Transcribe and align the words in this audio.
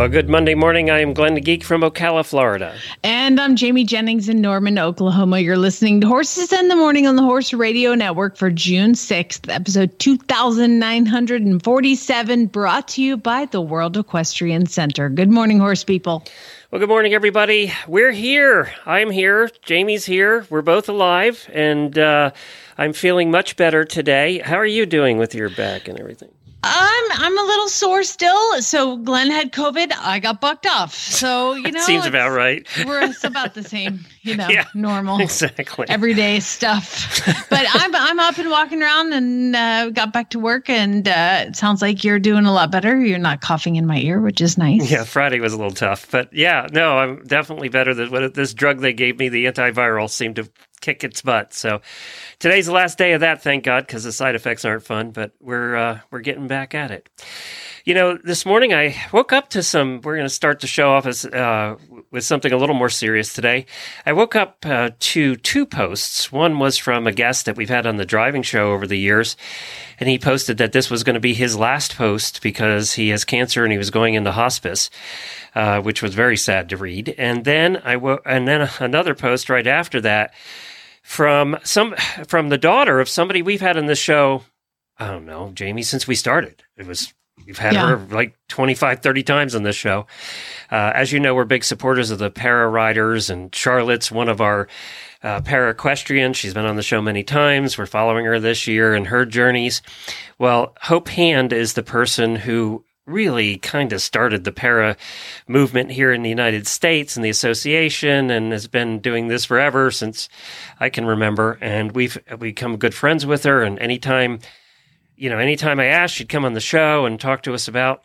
Well, 0.00 0.08
good 0.08 0.30
Monday 0.30 0.54
morning. 0.54 0.88
I 0.88 1.00
am 1.00 1.12
Glenn 1.12 1.34
the 1.34 1.42
Geek 1.42 1.62
from 1.62 1.82
Ocala, 1.82 2.24
Florida. 2.24 2.74
And 3.02 3.38
I'm 3.38 3.54
Jamie 3.54 3.84
Jennings 3.84 4.30
in 4.30 4.40
Norman, 4.40 4.78
Oklahoma. 4.78 5.40
You're 5.40 5.58
listening 5.58 6.00
to 6.00 6.06
Horses 6.06 6.54
in 6.54 6.68
the 6.68 6.74
Morning 6.74 7.06
on 7.06 7.16
the 7.16 7.22
Horse 7.22 7.52
Radio 7.52 7.94
Network 7.94 8.38
for 8.38 8.50
June 8.50 8.92
6th, 8.92 9.52
episode 9.52 9.98
2947, 9.98 12.46
brought 12.46 12.88
to 12.88 13.02
you 13.02 13.18
by 13.18 13.44
the 13.44 13.60
World 13.60 13.98
Equestrian 13.98 14.64
Center. 14.64 15.10
Good 15.10 15.28
morning, 15.28 15.58
horse 15.58 15.84
people. 15.84 16.24
Well, 16.70 16.78
good 16.78 16.88
morning, 16.88 17.12
everybody. 17.12 17.70
We're 17.86 18.12
here. 18.12 18.72
I'm 18.86 19.10
here. 19.10 19.50
Jamie's 19.66 20.06
here. 20.06 20.46
We're 20.48 20.62
both 20.62 20.88
alive, 20.88 21.46
and 21.52 21.98
uh, 21.98 22.30
I'm 22.78 22.94
feeling 22.94 23.30
much 23.30 23.56
better 23.56 23.84
today. 23.84 24.38
How 24.38 24.56
are 24.56 24.64
you 24.64 24.86
doing 24.86 25.18
with 25.18 25.34
your 25.34 25.50
back 25.50 25.88
and 25.88 26.00
everything? 26.00 26.30
I'm 26.62 27.04
I'm 27.12 27.38
a 27.38 27.42
little 27.42 27.68
sore 27.68 28.02
still. 28.02 28.60
So 28.60 28.98
Glenn 28.98 29.30
had 29.30 29.52
COVID. 29.52 29.92
I 29.98 30.18
got 30.18 30.40
bucked 30.40 30.66
off. 30.66 30.94
So 30.94 31.54
you 31.54 31.70
know, 31.72 31.80
seems 31.80 32.04
about 32.06 32.30
right. 32.30 32.66
We're 32.86 33.00
it's 33.02 33.24
about 33.24 33.54
the 33.54 33.62
same. 33.62 34.00
You 34.22 34.36
know, 34.36 34.48
Yeah, 34.50 34.66
normal, 34.74 35.20
Exactly. 35.20 35.86
everyday 35.88 36.40
stuff. 36.40 37.20
but 37.48 37.64
I'm 37.72 37.94
I'm 37.94 38.20
up 38.20 38.36
and 38.36 38.50
walking 38.50 38.82
around 38.82 39.12
and 39.14 39.56
uh, 39.56 39.90
got 39.90 40.12
back 40.12 40.30
to 40.30 40.38
work. 40.38 40.68
And 40.68 41.08
uh, 41.08 41.44
it 41.48 41.56
sounds 41.56 41.80
like 41.80 42.04
you're 42.04 42.18
doing 42.18 42.44
a 42.44 42.52
lot 42.52 42.70
better. 42.70 43.00
You're 43.00 43.18
not 43.18 43.40
coughing 43.40 43.76
in 43.76 43.86
my 43.86 43.98
ear, 43.98 44.20
which 44.20 44.40
is 44.42 44.58
nice. 44.58 44.90
Yeah, 44.90 45.04
Friday 45.04 45.40
was 45.40 45.52
a 45.54 45.56
little 45.56 45.72
tough, 45.72 46.10
but 46.10 46.32
yeah, 46.32 46.66
no, 46.72 46.98
I'm 46.98 47.24
definitely 47.24 47.70
better 47.70 47.94
than 47.94 48.10
what 48.10 48.34
this 48.34 48.52
drug 48.52 48.80
they 48.80 48.92
gave 48.92 49.18
me. 49.18 49.28
The 49.30 49.46
antiviral 49.46 50.10
seemed 50.10 50.36
to 50.36 50.50
kick 50.80 51.04
its 51.04 51.22
butt. 51.22 51.52
So 51.52 51.80
today's 52.38 52.66
the 52.66 52.72
last 52.72 52.98
day 52.98 53.12
of 53.12 53.20
that, 53.20 53.42
thank 53.42 53.64
God, 53.64 53.86
because 53.86 54.04
the 54.04 54.12
side 54.12 54.34
effects 54.34 54.64
aren't 54.64 54.84
fun. 54.84 55.10
But 55.10 55.32
we're 55.40 55.76
uh, 55.76 56.00
we're 56.10 56.20
getting 56.20 56.46
back 56.46 56.74
at 56.74 56.90
it. 56.90 57.08
You 57.84 57.94
know, 57.94 58.18
this 58.22 58.44
morning 58.44 58.74
I 58.74 58.94
woke 59.10 59.32
up 59.32 59.48
to 59.50 59.62
some. 59.62 60.00
We're 60.02 60.16
going 60.16 60.28
to 60.28 60.34
start 60.34 60.60
the 60.60 60.66
show 60.66 60.90
off 60.92 61.06
as, 61.06 61.24
uh, 61.24 61.76
with 62.10 62.24
something 62.24 62.52
a 62.52 62.56
little 62.58 62.74
more 62.74 62.90
serious 62.90 63.32
today. 63.32 63.64
I 64.04 64.12
woke 64.12 64.36
up 64.36 64.58
uh, 64.66 64.90
to 64.98 65.36
two 65.36 65.64
posts. 65.64 66.30
One 66.30 66.58
was 66.58 66.76
from 66.76 67.06
a 67.06 67.12
guest 67.12 67.46
that 67.46 67.56
we've 67.56 67.70
had 67.70 67.86
on 67.86 67.96
the 67.96 68.04
driving 68.04 68.42
show 68.42 68.72
over 68.72 68.86
the 68.86 68.98
years, 68.98 69.34
and 69.98 70.10
he 70.10 70.18
posted 70.18 70.58
that 70.58 70.72
this 70.72 70.90
was 70.90 71.04
going 71.04 71.14
to 71.14 71.20
be 71.20 71.32
his 71.32 71.56
last 71.56 71.96
post 71.96 72.42
because 72.42 72.92
he 72.92 73.08
has 73.08 73.24
cancer 73.24 73.64
and 73.64 73.72
he 73.72 73.78
was 73.78 73.90
going 73.90 74.12
into 74.12 74.30
hospice, 74.30 74.90
uh, 75.54 75.80
which 75.80 76.02
was 76.02 76.14
very 76.14 76.36
sad 76.36 76.68
to 76.68 76.76
read. 76.76 77.14
And 77.16 77.46
then 77.46 77.78
I 77.82 77.96
wo- 77.96 78.20
and 78.26 78.46
then 78.46 78.68
another 78.78 79.14
post 79.14 79.48
right 79.48 79.66
after 79.66 80.02
that 80.02 80.34
from 81.02 81.58
some 81.64 81.94
from 82.28 82.48
the 82.48 82.58
daughter 82.58 83.00
of 83.00 83.08
somebody 83.08 83.42
we've 83.42 83.60
had 83.60 83.76
in 83.76 83.86
the 83.86 83.94
show. 83.94 84.42
I 84.98 85.06
don't 85.06 85.24
know, 85.26 85.50
Jamie, 85.54 85.82
since 85.82 86.06
we 86.06 86.14
started. 86.14 86.62
It 86.76 86.86
was 86.86 87.12
We've 87.46 87.56
had 87.58 87.72
Yeah. 87.72 87.88
her 87.88 87.96
like 88.14 88.34
25, 88.48 89.00
30 89.00 89.22
times 89.22 89.54
on 89.54 89.62
this 89.62 89.74
show. 89.74 90.06
Uh, 90.70 90.92
as 90.94 91.10
you 91.10 91.18
know, 91.18 91.34
we're 91.34 91.44
big 91.46 91.64
supporters 91.64 92.10
of 92.10 92.18
the 92.18 92.30
para 92.30 92.68
riders, 92.68 93.30
and 93.30 93.52
Charlotte's 93.54 94.12
one 94.12 94.28
of 94.28 94.42
our 94.42 94.68
uh, 95.22 95.40
para 95.40 95.70
equestrians. 95.70 96.36
She's 96.36 96.52
been 96.52 96.66
on 96.66 96.76
the 96.76 96.82
show 96.82 97.00
many 97.00 97.24
times. 97.24 97.78
We're 97.78 97.86
following 97.86 98.26
her 98.26 98.38
this 98.38 98.66
year 98.66 98.94
and 98.94 99.06
her 99.06 99.24
journeys. 99.24 99.80
Well, 100.38 100.74
Hope 100.82 101.08
Hand 101.08 101.54
is 101.54 101.72
the 101.72 101.82
person 101.82 102.36
who 102.36 102.84
really 103.10 103.56
kind 103.58 103.92
of 103.92 104.00
started 104.00 104.44
the 104.44 104.52
para 104.52 104.96
movement 105.48 105.90
here 105.90 106.12
in 106.12 106.22
the 106.22 106.28
United 106.28 106.66
States 106.66 107.16
and 107.16 107.24
the 107.24 107.30
association 107.30 108.30
and 108.30 108.52
has 108.52 108.66
been 108.66 109.00
doing 109.00 109.28
this 109.28 109.44
forever 109.44 109.90
since 109.90 110.28
I 110.78 110.88
can 110.88 111.04
remember. 111.04 111.58
And 111.60 111.92
we've 111.92 112.18
become 112.38 112.76
good 112.76 112.94
friends 112.94 113.26
with 113.26 113.44
her. 113.44 113.62
And 113.62 113.78
anytime, 113.78 114.38
you 115.16 115.28
know, 115.30 115.38
anytime 115.38 115.80
I 115.80 115.86
asked, 115.86 116.14
she'd 116.14 116.28
come 116.28 116.44
on 116.44 116.54
the 116.54 116.60
show 116.60 117.06
and 117.06 117.20
talk 117.20 117.42
to 117.42 117.54
us 117.54 117.68
about 117.68 118.02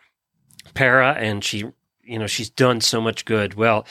para. 0.73 1.13
And 1.13 1.43
she, 1.43 1.65
you 2.03 2.19
know, 2.19 2.27
she's 2.27 2.49
done 2.49 2.81
so 2.81 2.99
much 2.99 3.25
good. 3.25 3.53
Well, 3.53 3.85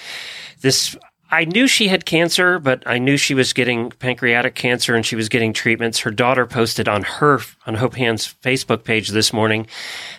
this, 0.61 0.97
I 1.31 1.45
knew 1.45 1.67
she 1.67 1.89
had 1.89 2.05
cancer, 2.05 2.59
but 2.59 2.83
I 2.87 2.99
knew 2.99 3.17
she 3.17 3.35
was 3.35 3.53
getting 3.53 3.91
pancreatic 3.91 4.55
cancer 4.55 4.95
and 4.95 5.05
she 5.05 5.17
was 5.17 5.29
getting 5.29 5.53
treatments. 5.53 6.01
Her 6.01 6.11
daughter 6.11 6.47
posted 6.47 6.89
on 6.89 7.03
her, 7.03 7.41
on 7.67 7.75
Hope 7.75 7.97
Hand's 7.97 8.35
Facebook 8.43 8.85
page 8.85 9.09
this 9.09 9.33
morning 9.33 9.67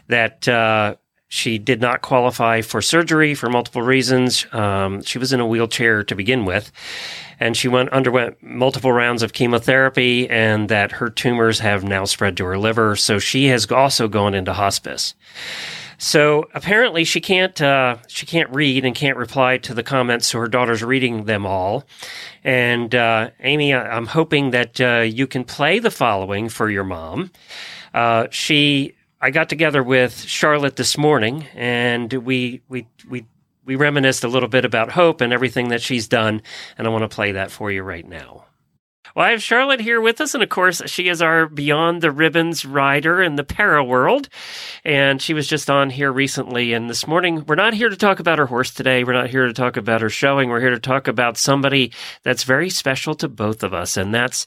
that, 0.07 0.47
uh, 0.47 0.95
she 1.27 1.57
did 1.57 1.81
not 1.81 2.01
qualify 2.01 2.61
for 2.61 2.81
surgery 2.81 3.33
for 3.33 3.49
multiple 3.49 3.81
reasons. 3.81 4.45
Um, 4.53 5.01
she 5.01 5.17
was 5.17 5.33
in 5.33 5.39
a 5.39 5.47
wheelchair 5.47 6.03
to 6.03 6.15
begin 6.15 6.45
with, 6.45 6.71
and 7.39 7.57
she 7.57 7.67
went 7.67 7.89
underwent 7.89 8.41
multiple 8.41 8.91
rounds 8.91 9.23
of 9.23 9.33
chemotherapy, 9.33 10.29
and 10.29 10.69
that 10.69 10.93
her 10.93 11.09
tumors 11.09 11.59
have 11.59 11.83
now 11.83 12.05
spread 12.05 12.37
to 12.37 12.45
her 12.45 12.57
liver. 12.59 12.95
So 12.95 13.17
she 13.19 13.47
has 13.47 13.69
also 13.71 14.07
gone 14.07 14.35
into 14.35 14.53
hospice. 14.53 15.15
So 15.97 16.45
apparently 16.53 17.03
she 17.03 17.21
can't 17.21 17.59
uh, 17.61 17.97
she 18.07 18.25
can't 18.25 18.49
read 18.51 18.85
and 18.85 18.93
can't 18.95 19.17
reply 19.17 19.57
to 19.59 19.73
the 19.73 19.83
comments. 19.83 20.27
So 20.27 20.39
her 20.39 20.47
daughter's 20.47 20.83
reading 20.83 21.25
them 21.25 21.45
all. 21.45 21.85
And 22.43 22.93
uh, 22.93 23.29
Amy, 23.39 23.73
I- 23.73 23.95
I'm 23.95 24.05
hoping 24.07 24.51
that 24.51 24.79
uh, 24.81 24.99
you 25.01 25.27
can 25.27 25.43
play 25.43 25.79
the 25.79 25.91
following 25.91 26.49
for 26.49 26.69
your 26.69 26.83
mom. 26.83 27.31
Uh, 27.93 28.27
she 28.29 28.95
I 29.21 29.31
got 29.31 29.49
together 29.49 29.81
with 29.81 30.21
Charlotte 30.21 30.75
this 30.75 30.97
morning, 30.97 31.45
and 31.55 32.11
we 32.11 32.61
we 32.67 32.87
we 33.09 33.25
we 33.63 33.75
reminisced 33.75 34.23
a 34.23 34.27
little 34.27 34.49
bit 34.49 34.65
about 34.65 34.91
Hope 34.91 35.21
and 35.21 35.33
everything 35.33 35.69
that 35.69 35.81
she's 35.81 36.07
done, 36.07 36.41
and 36.77 36.85
I 36.85 36.89
want 36.91 37.09
to 37.09 37.15
play 37.15 37.31
that 37.31 37.49
for 37.51 37.71
you 37.71 37.81
right 37.83 38.07
now. 38.07 38.45
Well, 39.15 39.25
I 39.25 39.31
have 39.31 39.41
Charlotte 39.41 39.79
here 39.79 40.01
with 40.01 40.19
us, 40.19 40.33
and 40.33 40.43
of 40.43 40.49
course, 40.49 40.81
she 40.87 41.07
is 41.07 41.21
our 41.21 41.47
Beyond 41.47 42.01
the 42.01 42.11
Ribbons 42.11 42.65
rider 42.65 43.23
in 43.23 43.37
the 43.37 43.45
para 43.45 43.81
world. 43.81 44.27
And 44.83 45.21
she 45.21 45.33
was 45.33 45.47
just 45.47 45.69
on 45.69 45.89
here 45.89 46.11
recently. 46.11 46.73
And 46.73 46.89
this 46.89 47.07
morning, 47.07 47.45
we're 47.47 47.55
not 47.55 47.73
here 47.73 47.87
to 47.87 47.95
talk 47.95 48.19
about 48.19 48.39
her 48.39 48.45
horse 48.45 48.73
today. 48.73 49.05
We're 49.05 49.13
not 49.13 49.29
here 49.29 49.47
to 49.47 49.53
talk 49.53 49.77
about 49.77 50.01
her 50.01 50.09
showing. 50.09 50.49
We're 50.49 50.59
here 50.59 50.71
to 50.71 50.81
talk 50.81 51.07
about 51.07 51.37
somebody 51.37 51.93
that's 52.23 52.43
very 52.43 52.69
special 52.69 53.15
to 53.15 53.29
both 53.29 53.63
of 53.63 53.73
us, 53.73 53.95
and 53.95 54.13
that's 54.13 54.45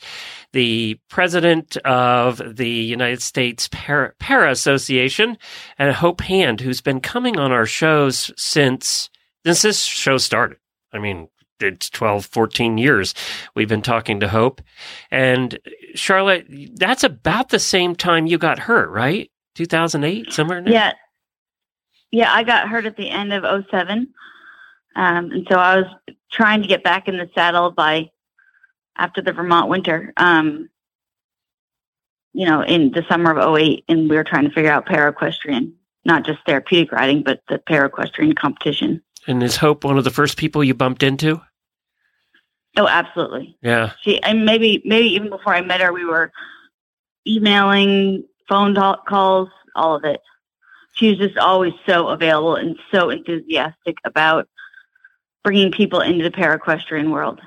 the 0.53 0.99
president 1.09 1.79
of 1.79 2.43
the 2.57 2.69
United 2.69 3.23
States 3.23 3.71
Para, 3.73 4.13
Para 4.19 4.51
Association, 4.51 5.39
and 5.79 5.95
Hope 5.95 6.21
Hand, 6.21 6.61
who's 6.61 6.83
been 6.83 7.01
coming 7.01 7.39
on 7.39 7.53
our 7.53 7.65
shows 7.67 8.31
since 8.37 9.09
since 9.47 9.63
this 9.63 9.83
show 9.83 10.19
started. 10.19 10.59
I 10.93 10.99
mean, 10.99 11.29
it's 11.63 11.91
12, 11.91 12.27
14 12.27 12.79
years 12.79 13.15
we've 13.55 13.69
been 13.69 13.83
talking 13.83 14.21
to 14.21 14.29
Hope. 14.29 14.63
And 15.11 15.59
Charlotte, 15.95 16.47
that's 16.77 17.05
about 17.05 17.49
the 17.51 17.59
same 17.59 17.95
time 17.95 18.27
you 18.27 18.39
got 18.39 18.59
hurt, 18.59 18.91
right? 18.91 19.31
2008, 19.55 20.33
somewhere 20.33 20.59
in 20.59 20.65
there? 20.65 20.73
Yeah. 20.73 20.93
Yeah, 22.11 22.33
I 22.33 22.43
got 22.43 22.69
hurt 22.69 22.87
at 22.87 22.97
the 22.97 23.11
end 23.11 23.33
of 23.33 23.45
07. 23.71 24.09
Um, 24.97 25.31
and 25.31 25.47
so 25.51 25.57
I 25.57 25.77
was 25.77 25.87
trying 26.33 26.63
to 26.63 26.69
get 26.69 26.83
back 26.83 27.07
in 27.09 27.19
the 27.19 27.29
saddle 27.35 27.71
by 27.71 28.11
after 28.97 29.21
the 29.21 29.33
Vermont 29.33 29.69
winter, 29.69 30.13
um, 30.17 30.69
you 32.33 32.47
know, 32.47 32.63
in 32.63 32.93
the 32.93 33.05
summer 33.09 33.37
of 33.37 33.57
08. 33.57 33.85
And 33.89 34.09
we 34.09 34.17
were 34.17 34.25
trying 34.25 34.45
to 34.45 34.51
figure 34.51 34.71
out 34.71 34.87
para 34.87 35.11
equestrian, 35.11 35.75
not 36.05 36.25
just 36.25 36.39
therapeutic 36.47 36.93
riding, 36.93 37.23
but 37.23 37.43
the 37.49 37.59
para 37.59 37.87
equestrian 37.87 38.35
competition. 38.35 39.03
And 39.27 39.43
is 39.43 39.57
Hope 39.57 39.85
one 39.85 39.99
of 39.99 40.05
the 40.05 40.11
first 40.11 40.39
people 40.39 40.65
you 40.65 40.75
bumped 40.75 41.03
into? 41.03 41.43
Oh, 42.79 42.87
absolutely. 42.87 43.59
Yeah. 43.61 43.93
She, 44.03 44.23
and 44.23 44.47
maybe, 44.47 44.81
maybe 44.85 45.09
even 45.09 45.31
before 45.31 45.53
I 45.53 45.63
met 45.63 45.81
her, 45.81 45.93
we 45.93 46.05
were 46.05 46.31
emailing, 47.27 48.23
phone 48.49 48.77
calls, 49.07 49.49
all 49.75 49.97
of 49.97 50.05
it. 50.05 50.21
She 50.95 51.11
was 51.11 51.19
just 51.19 51.37
always 51.39 51.73
so 51.87 52.09
available 52.09 52.55
and 52.55 52.77
so 52.93 53.11
enthusiastic 53.11 53.99
about 54.05 54.49
bringing 55.43 55.73
people 55.73 56.01
into 56.01 56.23
the 56.23 56.31
paraequestrian 56.31 57.11
world. 57.11 57.41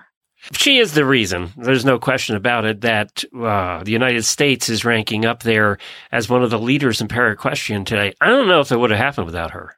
She 0.53 0.79
is 0.79 0.95
the 0.95 1.05
reason. 1.05 1.51
There's 1.55 1.85
no 1.85 1.97
question 1.97 2.35
about 2.35 2.65
it 2.65 2.81
that 2.81 3.23
uh, 3.33 3.83
the 3.83 3.91
United 3.91 4.23
States 4.23 4.67
is 4.67 4.83
ranking 4.83 5.23
up 5.23 5.43
there 5.43 5.77
as 6.11 6.27
one 6.27 6.43
of 6.43 6.49
the 6.49 6.59
leaders 6.59 6.99
in 6.99 7.07
paraequestrian 7.07 7.85
today. 7.85 8.13
I 8.19 8.27
don't 8.27 8.47
know 8.47 8.59
if 8.59 8.71
it 8.71 8.77
would 8.77 8.89
have 8.89 8.99
happened 8.99 9.27
without 9.27 9.51
her. 9.51 9.77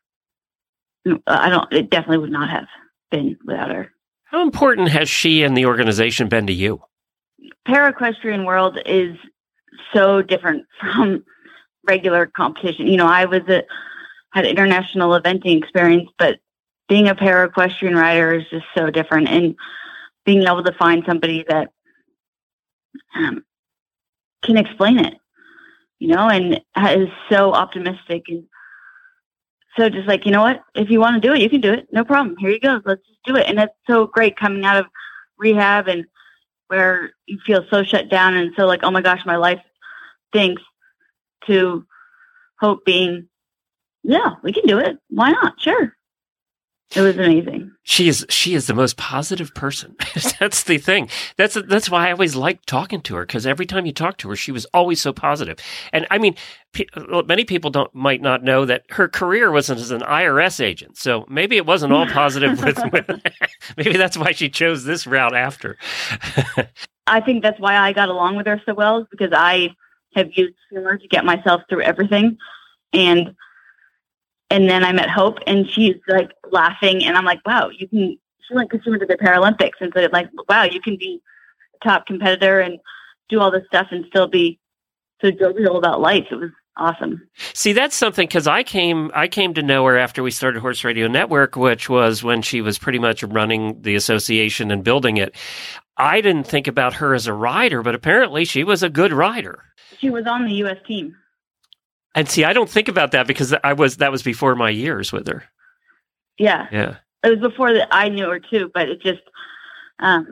Uh, 1.07 1.17
I 1.27 1.49
don't. 1.49 1.71
It 1.71 1.89
definitely 1.89 2.19
would 2.19 2.31
not 2.31 2.49
have 2.49 2.67
been 3.11 3.37
without 3.45 3.69
her. 3.71 3.92
How 4.33 4.41
important 4.41 4.89
has 4.89 5.11
she 5.11 5.43
and 5.43 5.55
the 5.55 5.67
organization 5.67 6.27
been 6.27 6.47
to 6.47 6.53
you? 6.53 6.81
Paraequestrian 7.67 8.47
world 8.47 8.79
is 8.83 9.15
so 9.93 10.23
different 10.23 10.65
from 10.79 11.23
regular 11.87 12.25
competition. 12.25 12.87
You 12.87 12.97
know, 12.97 13.05
I 13.05 13.25
was 13.25 13.41
a 13.47 13.63
had 14.33 14.47
international 14.47 15.11
eventing 15.11 15.59
experience, 15.59 16.09
but 16.17 16.39
being 16.89 17.07
a 17.07 17.13
para 17.13 17.45
equestrian 17.45 17.95
rider 17.95 18.33
is 18.33 18.45
just 18.49 18.65
so 18.75 18.89
different, 18.89 19.29
and 19.29 19.55
being 20.25 20.41
able 20.41 20.63
to 20.63 20.73
find 20.73 21.03
somebody 21.05 21.45
that 21.47 21.69
um, 23.15 23.45
can 24.41 24.57
explain 24.57 24.97
it, 24.97 25.13
you 25.99 26.07
know, 26.07 26.27
and 26.27 26.59
is 26.75 27.09
so 27.29 27.53
optimistic 27.53 28.23
and 28.29 28.45
so 29.77 29.89
just 29.89 30.07
like 30.07 30.25
you 30.25 30.31
know 30.31 30.41
what, 30.41 30.61
if 30.75 30.89
you 30.89 30.99
want 30.99 31.21
to 31.21 31.27
do 31.27 31.33
it, 31.33 31.41
you 31.41 31.49
can 31.49 31.61
do 31.61 31.73
it, 31.73 31.87
no 31.91 32.03
problem. 32.03 32.37
Here 32.37 32.49
you 32.49 32.59
go, 32.59 32.81
let's 32.85 33.05
just 33.07 33.23
do 33.25 33.35
it, 33.35 33.47
and 33.47 33.59
it's 33.59 33.73
so 33.87 34.07
great 34.07 34.37
coming 34.37 34.65
out 34.65 34.77
of 34.77 34.85
rehab 35.37 35.87
and 35.87 36.05
where 36.67 37.11
you 37.25 37.39
feel 37.45 37.65
so 37.69 37.83
shut 37.83 38.09
down 38.09 38.35
and 38.35 38.53
so 38.55 38.65
like 38.65 38.81
oh 38.83 38.91
my 38.91 39.01
gosh, 39.01 39.25
my 39.25 39.37
life 39.37 39.61
stinks. 40.29 40.61
To 41.47 41.85
hope 42.61 42.85
being, 42.85 43.27
yeah, 44.01 44.35
we 44.43 44.53
can 44.53 44.65
do 44.65 44.79
it. 44.79 44.97
Why 45.09 45.31
not? 45.31 45.59
Sure. 45.59 45.93
It 46.95 47.01
was 47.01 47.17
amazing. 47.17 47.71
She 47.83 48.07
is 48.07 48.25
she 48.29 48.53
is 48.53 48.67
the 48.67 48.73
most 48.73 48.97
positive 48.97 49.53
person. 49.55 49.95
that's 50.39 50.63
the 50.63 50.77
thing. 50.77 51.09
That's 51.37 51.57
that's 51.67 51.89
why 51.89 52.07
I 52.07 52.11
always 52.11 52.35
liked 52.35 52.67
talking 52.67 53.01
to 53.01 53.15
her 53.15 53.25
because 53.25 53.47
every 53.47 53.65
time 53.65 53.85
you 53.85 53.91
talk 53.91 54.17
to 54.19 54.29
her, 54.29 54.35
she 54.35 54.51
was 54.51 54.65
always 54.73 55.01
so 55.01 55.11
positive. 55.11 55.57
And 55.91 56.05
I 56.11 56.19
mean, 56.19 56.35
pe- 56.71 56.85
uh, 56.93 57.23
many 57.25 57.45
people 57.45 57.71
don't 57.71 57.93
might 57.95 58.21
not 58.21 58.43
know 58.43 58.65
that 58.65 58.83
her 58.91 59.07
career 59.07 59.51
wasn't 59.51 59.79
as 59.79 59.89
an 59.89 60.01
IRS 60.01 60.63
agent. 60.63 60.97
So 60.97 61.25
maybe 61.27 61.57
it 61.57 61.65
wasn't 61.65 61.93
all 61.93 62.05
positive 62.05 62.61
with, 62.63 62.79
with 62.93 63.09
maybe 63.77 63.97
that's 63.97 64.17
why 64.17 64.31
she 64.31 64.49
chose 64.49 64.83
this 64.83 65.07
route 65.07 65.35
after. 65.35 65.77
I 67.07 67.21
think 67.21 67.41
that's 67.41 67.59
why 67.59 67.75
I 67.75 67.91
got 67.91 68.09
along 68.09 68.37
with 68.37 68.45
her 68.45 68.61
so 68.65 68.73
well 68.75 69.07
because 69.09 69.31
I 69.33 69.69
have 70.15 70.29
used 70.35 70.55
humor 70.69 70.97
to 70.97 71.07
get 71.07 71.25
myself 71.25 71.63
through 71.69 71.81
everything 71.81 72.37
and 72.93 73.35
and 74.53 74.69
then 74.69 74.83
I 74.83 74.91
met 74.91 75.09
Hope, 75.09 75.39
and 75.47 75.67
she's 75.67 75.95
like 76.07 76.31
laughing, 76.51 77.03
and 77.03 77.17
I'm 77.17 77.25
like, 77.25 77.39
wow, 77.43 77.69
you 77.75 77.87
can. 77.87 78.17
She 78.47 78.53
went 78.53 78.69
because 78.69 78.83
she 78.83 78.91
went 78.91 79.01
to 79.01 79.07
the 79.07 79.17
Paralympics, 79.17 79.81
and 79.81 79.91
so 79.95 80.07
like, 80.13 80.29
wow, 80.47 80.63
you 80.63 80.79
can 80.79 80.95
be 80.95 81.21
a 81.81 81.85
top 81.85 82.05
competitor 82.05 82.59
and 82.59 82.77
do 83.29 83.39
all 83.39 83.49
this 83.49 83.65
stuff 83.65 83.87
and 83.89 84.05
still 84.09 84.27
be 84.27 84.59
so 85.21 85.31
jovial 85.31 85.77
about 85.77 86.01
life. 86.01 86.25
It 86.29 86.35
was 86.35 86.51
awesome. 86.77 87.27
See, 87.53 87.73
that's 87.73 87.95
something 87.95 88.27
because 88.27 88.45
I 88.45 88.61
came 88.61 89.09
I 89.15 89.27
came 89.27 89.55
to 89.55 89.63
know 89.63 89.85
her 89.85 89.97
after 89.97 90.21
we 90.21 90.29
started 90.29 90.59
Horse 90.59 90.83
Radio 90.83 91.07
Network, 91.07 91.55
which 91.55 91.89
was 91.89 92.23
when 92.23 92.43
she 92.43 92.61
was 92.61 92.77
pretty 92.77 92.99
much 92.99 93.23
running 93.23 93.81
the 93.81 93.95
association 93.95 94.69
and 94.69 94.83
building 94.83 95.17
it. 95.17 95.35
I 95.97 96.21
didn't 96.21 96.45
think 96.45 96.67
about 96.67 96.93
her 96.95 97.15
as 97.15 97.25
a 97.25 97.33
rider, 97.33 97.81
but 97.81 97.95
apparently 97.95 98.45
she 98.45 98.63
was 98.63 98.83
a 98.83 98.89
good 98.89 99.13
rider. 99.13 99.63
She 99.99 100.11
was 100.11 100.27
on 100.27 100.45
the 100.45 100.53
U.S. 100.53 100.77
team. 100.87 101.15
And 102.15 102.29
see, 102.29 102.43
I 102.43 102.53
don't 102.53 102.69
think 102.69 102.87
about 102.87 103.11
that 103.11 103.27
because 103.27 103.53
I 103.63 103.73
was 103.73 103.97
that 103.97 104.11
was 104.11 104.23
before 104.23 104.55
my 104.55 104.69
years 104.69 105.11
with 105.11 105.27
her. 105.27 105.43
Yeah. 106.37 106.67
Yeah. 106.71 106.97
It 107.23 107.29
was 107.29 107.39
before 107.39 107.73
that 107.73 107.87
I 107.91 108.09
knew 108.09 108.29
her 108.29 108.39
too, 108.39 108.71
but 108.73 108.89
it 108.89 109.01
just 109.01 109.21
um 109.99 110.27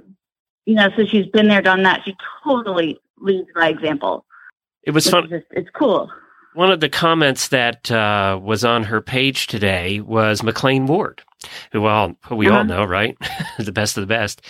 you 0.66 0.76
know, 0.76 0.90
so 0.96 1.06
she's 1.06 1.26
been 1.28 1.48
there, 1.48 1.62
done 1.62 1.84
that. 1.84 2.02
She 2.06 2.16
totally 2.44 3.00
leads 3.20 3.48
by 3.56 3.70
example. 3.70 4.26
It 4.84 4.92
was 4.92 5.10
fun. 5.10 5.28
Just, 5.30 5.48
it's 5.52 5.70
cool. 5.74 6.10
One 6.54 6.72
of 6.72 6.82
the 6.82 6.90
comments 6.90 7.48
that 7.50 7.90
uh, 7.92 8.40
was 8.42 8.64
on 8.64 8.84
her 8.84 9.02
page 9.02 9.48
today 9.48 10.02
was 10.02 10.42
McLain 10.42 10.86
Ward, 10.88 11.24
who 11.72 11.86
all 11.86 12.16
we 12.30 12.48
uh-huh. 12.48 12.60
all 12.60 12.64
know, 12.64 12.86
right? 12.86 13.18
the 13.58 13.72
best 13.72 13.98
of 13.98 14.02
the 14.02 14.08
best. 14.08 14.42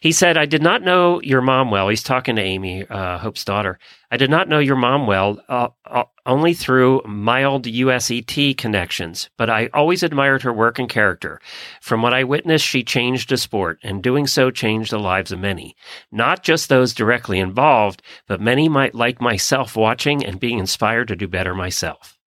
He 0.00 0.12
said, 0.12 0.36
"I 0.36 0.46
did 0.46 0.62
not 0.62 0.82
know 0.82 1.20
your 1.22 1.40
mom 1.40 1.70
well." 1.70 1.88
He's 1.88 2.02
talking 2.02 2.36
to 2.36 2.42
Amy, 2.42 2.86
uh, 2.86 3.18
Hope's 3.18 3.44
daughter. 3.44 3.78
I 4.10 4.16
did 4.16 4.30
not 4.30 4.48
know 4.48 4.58
your 4.58 4.76
mom 4.76 5.06
well, 5.06 5.40
uh, 5.48 5.68
uh 5.86 6.04
only 6.26 6.54
through 6.54 7.02
mild 7.06 7.64
USET 7.64 8.56
connections, 8.56 9.28
but 9.36 9.50
I 9.50 9.68
always 9.74 10.02
admired 10.02 10.42
her 10.42 10.52
work 10.52 10.78
and 10.78 10.88
character. 10.88 11.40
From 11.80 12.02
what 12.02 12.14
I 12.14 12.24
witnessed, 12.24 12.64
she 12.64 12.82
changed 12.82 13.32
a 13.32 13.36
sport, 13.36 13.78
and 13.82 14.02
doing 14.02 14.26
so 14.26 14.50
changed 14.50 14.90
the 14.90 14.98
lives 14.98 15.32
of 15.32 15.38
many. 15.38 15.76
Not 16.12 16.42
just 16.42 16.68
those 16.68 16.94
directly 16.94 17.38
involved, 17.38 18.02
but 18.26 18.40
many 18.40 18.68
might 18.68 18.94
like 18.94 19.20
myself 19.20 19.76
watching 19.76 20.24
and 20.24 20.40
being 20.40 20.58
inspired 20.58 21.08
to 21.08 21.16
do 21.16 21.28
better 21.28 21.54
myself. 21.54 22.18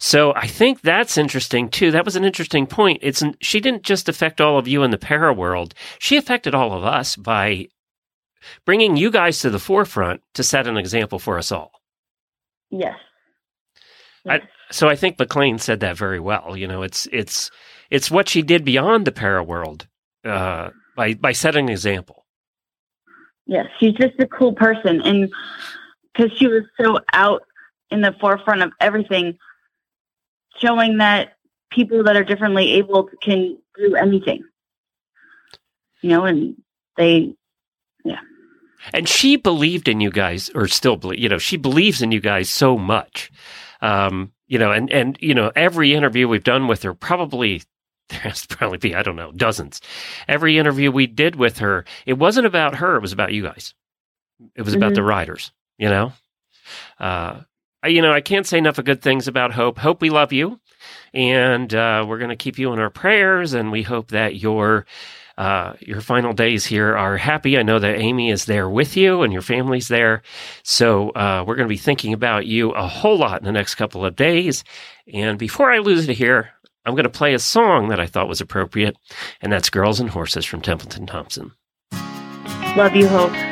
So 0.00 0.32
I 0.34 0.46
think 0.46 0.80
that's 0.80 1.18
interesting 1.18 1.68
too. 1.68 1.90
That 1.90 2.04
was 2.04 2.16
an 2.16 2.24
interesting 2.24 2.66
point. 2.66 3.00
It's 3.02 3.22
she 3.40 3.60
didn't 3.60 3.82
just 3.82 4.08
affect 4.08 4.40
all 4.40 4.58
of 4.58 4.68
you 4.68 4.82
in 4.82 4.90
the 4.90 4.98
para 4.98 5.32
world. 5.32 5.74
She 5.98 6.16
affected 6.16 6.54
all 6.54 6.72
of 6.72 6.84
us 6.84 7.16
by 7.16 7.68
bringing 8.64 8.96
you 8.96 9.10
guys 9.10 9.40
to 9.40 9.50
the 9.50 9.58
forefront 9.58 10.22
to 10.34 10.44
set 10.44 10.66
an 10.66 10.76
example 10.76 11.18
for 11.18 11.38
us 11.38 11.50
all. 11.50 11.72
Yes. 12.70 12.94
yes. 14.24 14.40
I, 14.42 14.48
so 14.70 14.88
I 14.88 14.96
think 14.96 15.16
McLain 15.16 15.60
said 15.60 15.80
that 15.80 15.96
very 15.96 16.20
well. 16.20 16.56
You 16.56 16.68
know, 16.68 16.82
it's 16.82 17.08
it's 17.12 17.50
it's 17.90 18.10
what 18.10 18.28
she 18.28 18.42
did 18.42 18.64
beyond 18.64 19.04
the 19.06 19.12
para 19.12 19.42
world 19.42 19.86
uh, 20.24 20.70
by 20.96 21.14
by 21.14 21.32
setting 21.32 21.66
an 21.66 21.72
example. 21.72 22.24
Yes, 23.46 23.66
she's 23.80 23.94
just 23.94 24.20
a 24.20 24.26
cool 24.26 24.52
person, 24.52 25.00
and 25.00 25.32
because 26.12 26.30
she 26.36 26.46
was 26.46 26.64
so 26.80 27.00
out 27.14 27.42
in 27.90 28.02
the 28.02 28.14
forefront 28.20 28.62
of 28.62 28.72
everything, 28.80 29.38
showing 30.60 30.98
that 30.98 31.34
people 31.70 32.04
that 32.04 32.16
are 32.16 32.24
differently 32.24 32.72
able 32.72 33.08
can 33.22 33.58
do 33.76 33.94
anything. 33.94 34.44
You 36.02 36.10
know, 36.10 36.24
and 36.24 36.56
they, 36.96 37.34
yeah. 38.04 38.20
And 38.92 39.08
she 39.08 39.36
believed 39.36 39.88
in 39.88 40.00
you 40.00 40.10
guys, 40.10 40.50
or 40.54 40.68
still 40.68 40.96
believe, 40.96 41.18
you 41.18 41.28
know, 41.28 41.38
she 41.38 41.56
believes 41.56 42.02
in 42.02 42.12
you 42.12 42.20
guys 42.20 42.48
so 42.48 42.78
much. 42.78 43.30
Um, 43.80 44.32
you 44.46 44.58
know, 44.58 44.72
and, 44.72 44.90
and, 44.90 45.16
you 45.20 45.34
know, 45.34 45.52
every 45.54 45.94
interview 45.94 46.26
we've 46.26 46.44
done 46.44 46.68
with 46.68 46.82
her, 46.82 46.94
probably, 46.94 47.62
there 48.08 48.20
has 48.20 48.46
to 48.46 48.56
probably 48.56 48.78
be, 48.78 48.94
I 48.94 49.02
don't 49.02 49.16
know, 49.16 49.32
dozens. 49.32 49.80
Every 50.26 50.58
interview 50.58 50.90
we 50.90 51.06
did 51.06 51.36
with 51.36 51.58
her, 51.58 51.84
it 52.06 52.14
wasn't 52.14 52.46
about 52.46 52.76
her, 52.76 52.96
it 52.96 53.02
was 53.02 53.12
about 53.12 53.32
you 53.32 53.42
guys. 53.42 53.74
It 54.54 54.62
was 54.62 54.74
mm-hmm. 54.74 54.82
about 54.82 54.94
the 54.94 55.02
riders, 55.02 55.52
you 55.78 55.88
know? 55.88 56.12
Uh, 56.98 57.40
you 57.84 58.02
know, 58.02 58.12
I 58.12 58.20
can't 58.20 58.46
say 58.46 58.58
enough 58.58 58.78
of 58.78 58.84
good 58.84 59.02
things 59.02 59.28
about 59.28 59.52
Hope. 59.52 59.78
Hope 59.78 60.00
we 60.00 60.10
love 60.10 60.32
you, 60.32 60.60
and 61.14 61.72
uh, 61.74 62.04
we're 62.08 62.18
going 62.18 62.30
to 62.30 62.36
keep 62.36 62.58
you 62.58 62.72
in 62.72 62.78
our 62.78 62.90
prayers, 62.90 63.54
and 63.54 63.70
we 63.70 63.82
hope 63.82 64.08
that 64.08 64.36
your 64.36 64.86
uh, 65.38 65.74
your 65.78 66.00
final 66.00 66.32
days 66.32 66.66
here 66.66 66.96
are 66.96 67.16
happy. 67.16 67.56
I 67.56 67.62
know 67.62 67.78
that 67.78 68.00
Amy 68.00 68.30
is 68.30 68.46
there 68.46 68.68
with 68.68 68.96
you 68.96 69.22
and 69.22 69.32
your 69.32 69.40
family's 69.40 69.86
there. 69.86 70.22
So 70.64 71.10
uh, 71.10 71.44
we're 71.46 71.54
going 71.54 71.68
to 71.68 71.72
be 71.72 71.78
thinking 71.78 72.12
about 72.12 72.46
you 72.46 72.72
a 72.72 72.88
whole 72.88 73.16
lot 73.16 73.38
in 73.38 73.44
the 73.44 73.52
next 73.52 73.76
couple 73.76 74.04
of 74.04 74.16
days. 74.16 74.64
And 75.14 75.38
before 75.38 75.70
I 75.70 75.78
lose 75.78 76.08
it 76.08 76.16
here, 76.16 76.50
I'm 76.84 76.94
going 76.94 77.04
to 77.04 77.10
play 77.10 77.34
a 77.34 77.38
song 77.38 77.88
that 77.90 78.00
I 78.00 78.06
thought 78.06 78.28
was 78.28 78.40
appropriate, 78.40 78.96
and 79.40 79.52
that's 79.52 79.70
Girls 79.70 80.00
and 80.00 80.10
Horses 80.10 80.44
from 80.44 80.60
Templeton 80.60 81.06
Thompson. 81.06 81.52
Love 82.76 82.96
you, 82.96 83.06
Hope. 83.06 83.47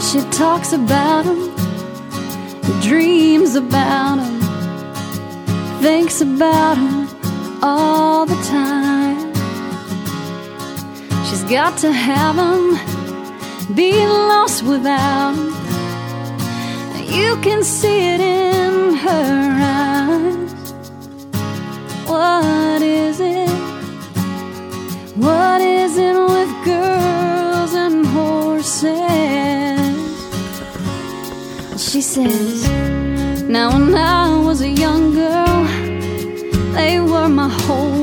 Well, 0.00 0.08
she 0.08 0.30
talks 0.30 0.72
about 0.72 1.26
him, 1.26 1.54
dreams 2.80 3.54
about 3.54 4.16
him, 4.18 4.40
thinks 5.82 6.22
about 6.22 6.78
him 6.78 7.06
all 7.62 8.24
the 8.24 8.40
time. 8.48 9.34
She's 11.26 11.44
got 11.44 11.76
to 11.80 11.92
have 11.92 12.36
him, 12.36 13.74
be 13.74 13.92
lost 14.06 14.62
without 14.62 15.34
him. 15.34 15.52
You 17.04 17.36
can 17.42 17.62
see 17.62 18.14
it 18.14 18.22
in 18.22 18.94
her 18.94 19.58
eyes. 19.60 20.72
What 22.08 22.59
she 31.90 32.00
says, 32.00 32.68
Now 33.48 33.72
when 33.72 33.96
I 33.96 34.40
was 34.46 34.60
a 34.60 34.68
young 34.68 35.12
girl, 35.12 35.64
they 36.72 37.00
were 37.00 37.28
my 37.28 37.48
whole 37.48 37.99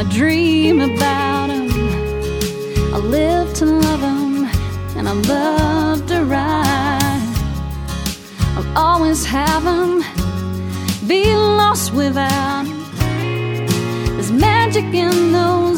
I 0.00 0.02
dream 0.04 0.80
about 0.80 1.50
him. 1.50 1.68
I 2.94 2.96
live 2.96 3.52
to 3.56 3.66
love 3.66 4.00
him, 4.00 4.46
and 4.96 5.06
I 5.06 5.12
love 5.12 6.06
to 6.06 6.24
ride. 6.24 7.34
I'll 8.56 8.78
always 8.78 9.26
have 9.26 9.62
him, 9.62 10.02
be 11.06 11.36
lost 11.36 11.92
without 11.92 12.64
him. 12.64 12.80
There's 14.14 14.32
magic 14.32 14.84
in 14.84 15.32
those 15.32 15.69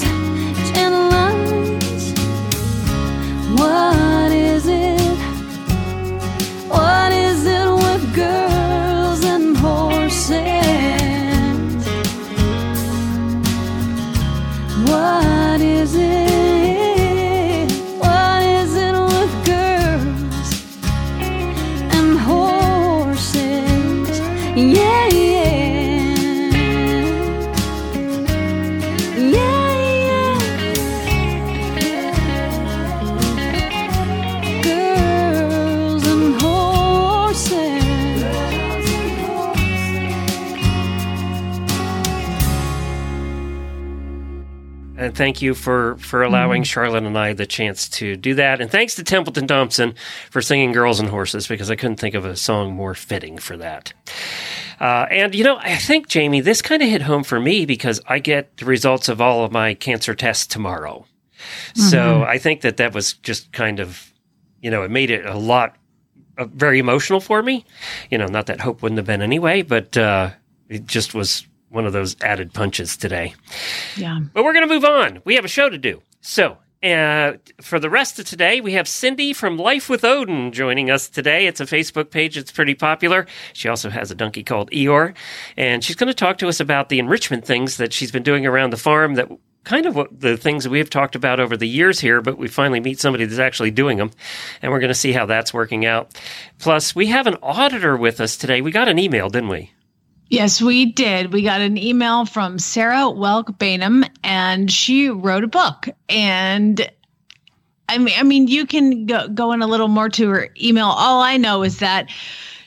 thank 45.23 45.41
you 45.41 45.55
for 45.55 45.97
for 45.99 46.25
allowing 46.25 46.65
Charlotte 46.65 47.05
and 47.05 47.17
I 47.17 47.33
the 47.33 47.47
chance 47.47 47.89
to 47.91 48.17
do 48.17 48.35
that. 48.35 48.61
And 48.61 48.69
thanks 48.69 48.97
to 48.97 49.05
Templeton 49.05 49.47
Thompson 49.47 49.95
for 50.33 50.43
singing 50.43 50.73
"Girls 50.73 50.99
and 50.99 51.09
Horses" 51.09 51.47
because 51.47 51.71
I 51.71 51.77
couldn't 51.77 51.99
think 51.99 52.17
of 52.17 52.25
a 52.25 52.35
song 52.35 52.73
more 52.73 52.93
fitting 52.93 53.39
for 53.39 53.57
that. 53.57 53.93
Uh, 54.81 55.07
and 55.13 55.33
you 55.33 55.45
know, 55.45 55.59
I 55.59 55.77
think 55.77 56.09
Jamie, 56.09 56.41
this 56.41 56.61
kind 56.61 56.83
of 56.83 56.89
hit 56.89 57.03
home 57.03 57.23
for 57.23 57.39
me 57.39 57.67
because 57.67 58.01
I 58.09 58.19
get 58.19 58.57
the 58.57 58.65
results 58.65 59.09
of 59.09 59.21
all 59.21 59.45
of 59.45 59.53
my 59.53 59.75
cancer 59.75 60.13
tests 60.17 60.45
tomorrow. 60.45 61.07
So 61.75 62.25
I 62.25 62.39
think 62.39 62.63
that 62.63 62.79
that 62.79 62.93
was 62.93 63.13
just 63.15 63.53
kind 63.53 63.79
of, 63.79 64.13
you 64.61 64.73
know, 64.73 64.83
it 64.83 64.91
made 64.91 65.11
it 65.11 65.25
a 65.25 65.37
lot 65.37 65.77
uh, 66.37 66.47
very 66.47 66.81
emotional 66.81 67.21
for 67.21 67.45
me. 67.45 67.65
You 68.11 68.19
know, 68.19 68.27
not 68.27 68.47
that 68.47 68.61
hope 68.61 68.83
wouldn't 68.83 68.99
have 68.99 69.07
been 69.07 69.23
anyway, 69.23 69.63
but 69.63 69.97
uh, 69.97 70.31
it 70.69 70.87
just 70.87 71.15
was 71.15 71.47
one 71.73 71.87
of 71.87 71.93
those 71.93 72.17
added 72.23 72.53
punches 72.53 72.97
today. 72.97 73.35
Yeah. 73.97 74.21
But 74.33 74.45
we're 74.45 74.53
going 74.53 74.69
to 74.69 74.73
move 74.73 74.85
on. 74.85 75.21
We 75.25 75.35
have 75.35 75.45
a 75.45 75.49
show 75.49 75.69
to 75.69 75.79
do. 75.79 76.03
So, 76.21 76.59
uh, 76.83 77.35
for 77.61 77.79
the 77.79 77.89
rest 77.89 78.19
of 78.19 78.27
today, 78.27 78.61
we 78.61 78.73
have 78.73 78.89
Cindy 78.89 79.33
from 79.33 79.57
Life 79.57 79.89
with 79.89 80.05
Odin 80.05 80.53
joining 80.53 80.91
us 80.91 81.09
today. 81.09 81.47
It's 81.47 81.61
a 81.61 81.65
Facebook 81.65 82.11
page 82.11 82.35
that's 82.35 82.51
pretty 82.51 82.75
popular. 82.75 83.27
She 83.53 83.69
also 83.69 83.89
has 83.89 84.11
a 84.11 84.17
donkey 84.17 84.43
called 84.43 84.71
Eeyore, 84.73 85.15
and 85.57 85.85
she's 85.85 85.97
going 85.97 86.09
to 86.09 86.15
talk 86.15 86.39
to 86.39 86.49
us 86.49 86.59
about 86.59 86.89
the 86.89 86.99
enrichment 86.99 87.45
things 87.45 87.77
that 87.77 87.93
she's 87.93 88.11
been 88.11 88.25
doing 88.25 88.47
around 88.47 88.71
the 88.71 88.77
farm 88.77 89.15
that 89.15 89.29
kind 89.65 89.87
of 89.87 89.95
what 89.95 90.21
the 90.21 90.37
things 90.37 90.65
that 90.65 90.71
we 90.71 90.79
have 90.79 90.91
talked 90.91 91.15
about 91.15 91.39
over 91.39 91.57
the 91.57 91.69
years 91.69 92.01
here, 92.01 92.21
but 92.21 92.37
we 92.37 92.49
finally 92.49 92.81
meet 92.81 92.99
somebody 92.99 93.27
that's 93.27 93.39
actually 93.39 93.71
doing 93.71 93.99
them, 93.99 94.11
and 94.61 94.73
we're 94.73 94.81
going 94.81 94.89
to 94.89 94.95
see 94.95 95.13
how 95.13 95.25
that's 95.25 95.55
working 95.55 95.87
out. 95.87 96.11
Plus, 96.59 96.97
we 96.97 97.07
have 97.07 97.29
an 97.29 97.37
auditor 97.43 97.97
with 97.97 98.21
us 98.21 98.37
today. 98.37 98.61
We 98.61 98.73
got 98.73 98.89
an 98.89 98.99
email, 98.99 99.29
didn't 99.29 99.51
we? 99.51 99.71
Yes, 100.33 100.63
we 100.63 100.87
did. 100.87 101.35
We 101.35 101.43
got 101.43 101.61
an 101.61 101.77
email 101.77 102.25
from 102.25 102.59
Sarah 102.59 103.13
Welk 103.13 103.59
Bainham, 103.59 104.09
and 104.25 104.73
she 104.73 105.11
wrote 105.11 105.45
a 105.45 105.47
book. 105.47 105.91
And 106.09 106.91
I 107.91 107.99
mean, 107.99 108.15
I 108.19 108.23
mean, 108.23 108.49
you 108.49 108.65
can 108.65 109.05
go, 109.05 109.29
go 109.29 109.53
in 109.53 109.61
a 109.61 109.67
little 109.67 109.89
more 109.89 110.09
to 110.09 110.31
her 110.31 110.49
email. 110.59 110.87
All 110.87 111.21
I 111.21 111.37
know 111.37 111.63
is 111.63 111.81
that 111.81 112.09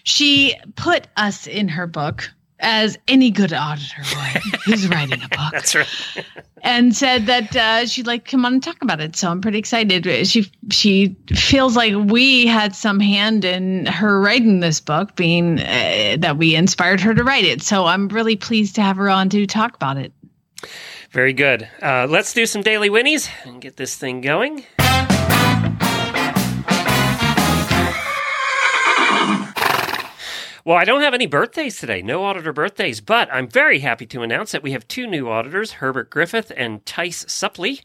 she 0.03 0.53
put 0.75 1.07
us 1.17 1.47
in 1.47 1.67
her 1.69 1.87
book 1.87 2.29
as 2.59 2.97
any 3.07 3.31
good 3.31 3.53
auditor 3.53 4.01
would 4.01 4.43
who's 4.65 4.87
writing 4.87 5.21
a 5.21 5.29
book 5.29 5.51
That's 5.51 5.75
right. 5.75 5.87
and 6.65 6.95
said 6.95 7.27
that 7.27 7.55
uh, 7.55 7.85
she'd 7.85 8.07
like 8.07 8.25
to 8.25 8.31
come 8.31 8.45
on 8.45 8.53
and 8.53 8.63
talk 8.63 8.81
about 8.81 8.99
it. 8.99 9.15
So 9.15 9.29
I'm 9.29 9.39
pretty 9.39 9.59
excited. 9.59 10.27
She 10.27 10.51
she 10.71 11.15
feels 11.33 11.75
like 11.75 11.93
we 11.95 12.47
had 12.47 12.75
some 12.75 12.99
hand 12.99 13.45
in 13.45 13.85
her 13.85 14.19
writing 14.19 14.59
this 14.59 14.79
book, 14.79 15.15
being 15.15 15.59
uh, 15.59 16.17
that 16.19 16.37
we 16.37 16.55
inspired 16.55 16.99
her 17.01 17.13
to 17.13 17.23
write 17.23 17.45
it. 17.45 17.61
So 17.61 17.85
I'm 17.85 18.07
really 18.07 18.35
pleased 18.35 18.75
to 18.75 18.81
have 18.81 18.97
her 18.97 19.09
on 19.09 19.29
to 19.29 19.45
talk 19.45 19.75
about 19.75 19.97
it. 19.97 20.11
Very 21.11 21.33
good. 21.33 21.69
Uh, 21.81 22.07
let's 22.09 22.33
do 22.33 22.45
some 22.45 22.61
daily 22.61 22.89
winnies 22.89 23.29
and 23.45 23.61
get 23.61 23.77
this 23.77 23.95
thing 23.95 24.21
going. 24.21 24.65
Well, 30.65 30.77
I 30.77 30.83
don't 30.83 31.01
have 31.01 31.13
any 31.13 31.27
birthdays 31.27 31.79
today, 31.79 32.01
no 32.01 32.23
auditor 32.23 32.51
birthdays, 32.51 32.99
but 32.99 33.31
I'm 33.31 33.47
very 33.47 33.81
happy 33.81 34.07
to 34.07 34.23
announce 34.23 34.51
that 34.51 34.63
we 34.63 34.71
have 34.71 34.87
two 34.87 35.05
new 35.05 35.29
auditors, 35.29 35.73
Herbert 35.73 36.09
Griffith 36.09 36.51
and 36.57 36.83
Tice 36.87 37.23
Supley. 37.25 37.81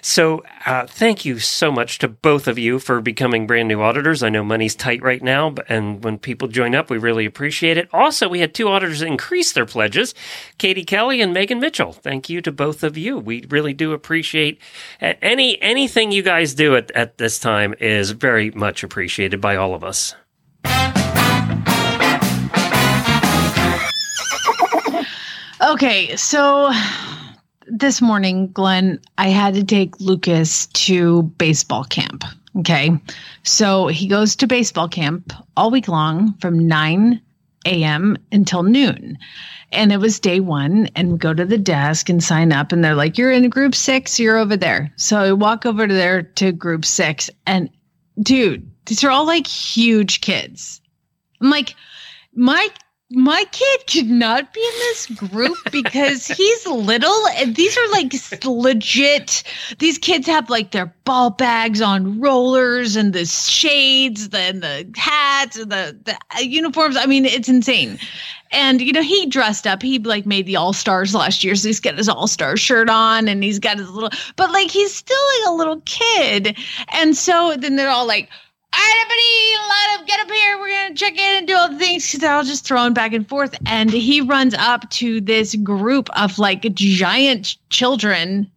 So, 0.00 0.42
uh, 0.64 0.86
thank 0.86 1.26
you 1.26 1.38
so 1.38 1.70
much 1.70 1.98
to 1.98 2.08
both 2.08 2.48
of 2.48 2.58
you 2.58 2.78
for 2.78 3.02
becoming 3.02 3.46
brand 3.46 3.68
new 3.68 3.82
auditors. 3.82 4.22
I 4.22 4.30
know 4.30 4.42
money's 4.42 4.74
tight 4.74 5.02
right 5.02 5.22
now, 5.22 5.54
and 5.68 6.02
when 6.02 6.16
people 6.16 6.48
join 6.48 6.74
up, 6.74 6.88
we 6.88 6.96
really 6.96 7.26
appreciate 7.26 7.76
it. 7.76 7.90
Also, 7.92 8.26
we 8.26 8.40
had 8.40 8.54
two 8.54 8.68
auditors 8.68 9.02
increase 9.02 9.52
their 9.52 9.66
pledges, 9.66 10.14
Katie 10.56 10.82
Kelly 10.86 11.20
and 11.20 11.34
Megan 11.34 11.60
Mitchell. 11.60 11.92
Thank 11.92 12.30
you 12.30 12.40
to 12.40 12.50
both 12.50 12.82
of 12.82 12.96
you. 12.96 13.18
We 13.18 13.44
really 13.50 13.74
do 13.74 13.92
appreciate 13.92 14.58
any 14.98 15.60
anything 15.60 16.10
you 16.10 16.22
guys 16.22 16.54
do 16.54 16.74
at, 16.74 16.90
at 16.92 17.18
this 17.18 17.38
time 17.38 17.74
is 17.80 18.12
very 18.12 18.50
much 18.50 18.82
appreciated 18.82 19.42
by 19.42 19.56
all 19.56 19.74
of 19.74 19.84
us. 19.84 20.14
Okay, 25.64 26.14
so 26.16 26.70
this 27.66 28.02
morning, 28.02 28.52
Glenn, 28.52 29.00
I 29.16 29.28
had 29.28 29.54
to 29.54 29.64
take 29.64 29.98
Lucas 29.98 30.66
to 30.66 31.22
baseball 31.22 31.84
camp. 31.84 32.22
Okay. 32.58 32.90
So 33.44 33.86
he 33.86 34.06
goes 34.06 34.36
to 34.36 34.46
baseball 34.46 34.88
camp 34.88 35.32
all 35.56 35.70
week 35.70 35.88
long 35.88 36.34
from 36.38 36.68
9 36.68 37.18
a.m. 37.64 38.18
until 38.30 38.62
noon. 38.62 39.16
And 39.72 39.90
it 39.90 39.96
was 39.96 40.20
day 40.20 40.38
one, 40.38 40.88
and 40.94 41.12
we 41.12 41.18
go 41.18 41.32
to 41.32 41.46
the 41.46 41.56
desk 41.56 42.10
and 42.10 42.22
sign 42.22 42.52
up, 42.52 42.70
and 42.70 42.84
they're 42.84 42.94
like, 42.94 43.16
You're 43.16 43.32
in 43.32 43.48
group 43.48 43.74
six, 43.74 44.20
you're 44.20 44.36
over 44.36 44.58
there. 44.58 44.92
So 44.96 45.18
I 45.18 45.32
walk 45.32 45.64
over 45.64 45.88
to 45.88 45.94
there 45.94 46.22
to 46.22 46.52
group 46.52 46.84
six, 46.84 47.30
and 47.46 47.70
dude, 48.22 48.70
these 48.84 49.02
are 49.02 49.10
all 49.10 49.26
like 49.26 49.46
huge 49.46 50.20
kids. 50.20 50.82
I'm 51.40 51.48
like, 51.48 51.74
my 52.34 52.68
my 53.14 53.44
kid 53.52 53.86
could 53.86 54.10
not 54.10 54.52
be 54.52 54.60
in 54.60 54.78
this 54.78 55.06
group 55.06 55.56
because 55.72 56.26
he's 56.26 56.66
little. 56.66 57.26
And 57.36 57.54
these 57.56 57.76
are 57.76 57.88
like 57.88 58.12
legit. 58.44 59.42
These 59.78 59.98
kids 59.98 60.26
have 60.26 60.50
like 60.50 60.72
their 60.72 60.94
ball 61.04 61.30
bags 61.30 61.80
on 61.80 62.20
rollers 62.20 62.96
and 62.96 63.12
the 63.12 63.24
shades 63.24 64.28
and 64.32 64.62
the 64.62 64.90
hats 64.96 65.56
and 65.56 65.70
the, 65.70 65.98
the 66.04 66.16
uh, 66.36 66.40
uniforms. 66.40 66.96
I 66.96 67.06
mean 67.06 67.24
it's 67.24 67.48
insane. 67.48 67.98
And 68.52 68.80
you 68.80 68.92
know 68.92 69.02
he 69.02 69.26
dressed 69.26 69.66
up. 69.66 69.82
He 69.82 69.98
like 69.98 70.26
made 70.26 70.46
the 70.46 70.56
all 70.56 70.72
stars 70.72 71.14
last 71.14 71.42
year 71.42 71.56
so 71.56 71.68
he's 71.68 71.80
got 71.80 71.96
his 71.96 72.08
all 72.08 72.26
star 72.26 72.56
shirt 72.56 72.88
on 72.88 73.28
and 73.28 73.42
he's 73.42 73.58
got 73.58 73.78
his 73.78 73.90
little 73.90 74.10
but 74.36 74.50
like 74.52 74.70
he's 74.70 74.94
still 74.94 75.16
like 75.38 75.48
a 75.48 75.54
little 75.54 75.82
kid. 75.84 76.56
And 76.92 77.16
so 77.16 77.56
then 77.58 77.76
they're 77.76 77.90
all 77.90 78.06
like 78.06 78.28
right, 78.76 78.96
everybody, 79.02 79.68
line 79.68 80.00
up, 80.00 80.06
get 80.06 80.20
up 80.20 80.30
here. 80.30 80.58
We're 80.58 80.82
gonna 80.82 80.94
check 80.94 81.14
in 81.14 81.38
and 81.38 81.46
do 81.46 81.56
all 81.56 81.68
the 81.68 81.78
things. 81.78 82.12
They're 82.12 82.32
all 82.32 82.44
just 82.44 82.66
throwing 82.66 82.94
back 82.94 83.12
and 83.12 83.28
forth. 83.28 83.56
And 83.66 83.90
he 83.90 84.20
runs 84.20 84.54
up 84.54 84.88
to 84.90 85.20
this 85.20 85.54
group 85.56 86.08
of 86.18 86.38
like 86.38 86.62
giant 86.74 87.56
children, 87.70 88.50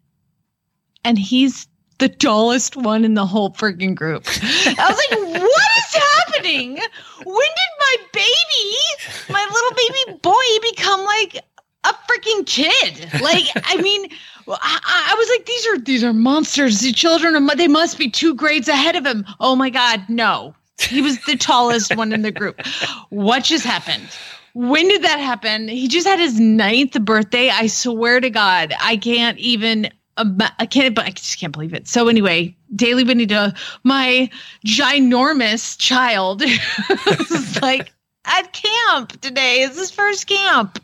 and 1.04 1.18
he's 1.18 1.68
the 2.00 2.10
tallest 2.10 2.76
one 2.76 3.04
in 3.04 3.16
the 3.16 3.26
whole 3.26 3.52
freaking 3.52 3.96
group. 3.96 4.24
I 4.28 4.76
was 4.90 5.02
like, 5.10 5.20
what 5.42 5.72
is 5.78 6.02
happening? 6.16 6.74
When 7.24 7.48
did 7.58 7.72
my 7.80 7.96
baby, 8.14 9.34
my 9.34 9.44
little 9.52 9.72
baby 9.76 10.20
boy, 10.22 10.70
become 10.72 11.04
like 11.04 11.44
a 11.84 11.94
freaking 12.08 12.46
kid? 12.46 13.22
Like, 13.22 13.46
I 13.56 13.82
mean, 13.82 14.10
well, 14.48 14.60
I, 14.62 15.10
I 15.12 15.16
was 15.16 15.30
like, 15.30 15.46
these 15.46 15.68
are 15.68 15.78
these 15.78 16.04
are 16.04 16.14
monsters. 16.14 16.80
The 16.80 16.94
children 16.94 17.36
are 17.36 17.56
they 17.56 17.68
must 17.68 17.98
be 17.98 18.10
two 18.10 18.34
grades 18.34 18.68
ahead 18.68 18.96
of 18.96 19.06
him. 19.06 19.26
Oh 19.40 19.56
my 19.56 19.70
god, 19.70 20.04
no. 20.08 20.56
He 20.80 21.02
was 21.02 21.20
the 21.26 21.36
tallest 21.36 21.96
one 21.96 22.14
in 22.14 22.22
the 22.22 22.32
group. 22.32 22.60
What 23.10 23.44
just 23.44 23.66
happened? 23.66 24.08
When 24.54 24.88
did 24.88 25.04
that 25.04 25.20
happen? 25.20 25.68
He 25.68 25.88
just 25.88 26.08
had 26.08 26.20
his 26.20 26.40
ninth 26.40 27.00
birthday. 27.02 27.50
I 27.50 27.68
swear 27.68 28.20
to 28.20 28.30
God, 28.30 28.74
I 28.80 28.98
can't 28.98 29.38
even. 29.38 29.90
I 30.60 30.66
can't, 30.66 30.96
but 30.96 31.06
I 31.06 31.12
just 31.12 31.40
can't 31.40 31.54
believe 31.54 31.76
it. 31.76 31.88
So 31.88 32.08
anyway, 32.08 32.56
Daily 32.76 33.04
Benito, 33.04 33.52
my 33.84 34.32
ginormous 34.66 35.78
child, 35.78 36.42
like, 37.62 37.94
at 38.28 38.54
camp 38.54 39.20
today. 39.22 39.62
It's 39.64 39.78
his 39.78 39.92
first 39.92 40.28
camp. 40.28 40.80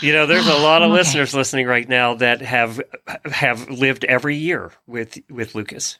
You 0.00 0.12
know, 0.12 0.26
there's 0.26 0.46
a 0.46 0.54
lot 0.62 0.82
of 0.82 0.90
Okay. 0.90 0.98
listeners 0.98 1.34
listening 1.34 1.66
right 1.66 1.88
now 1.88 2.14
that 2.14 2.40
have 2.40 2.80
have 3.26 3.68
lived 3.68 4.04
every 4.04 4.36
year 4.36 4.72
with 4.86 5.18
with 5.28 5.54
Lucas. 5.54 5.98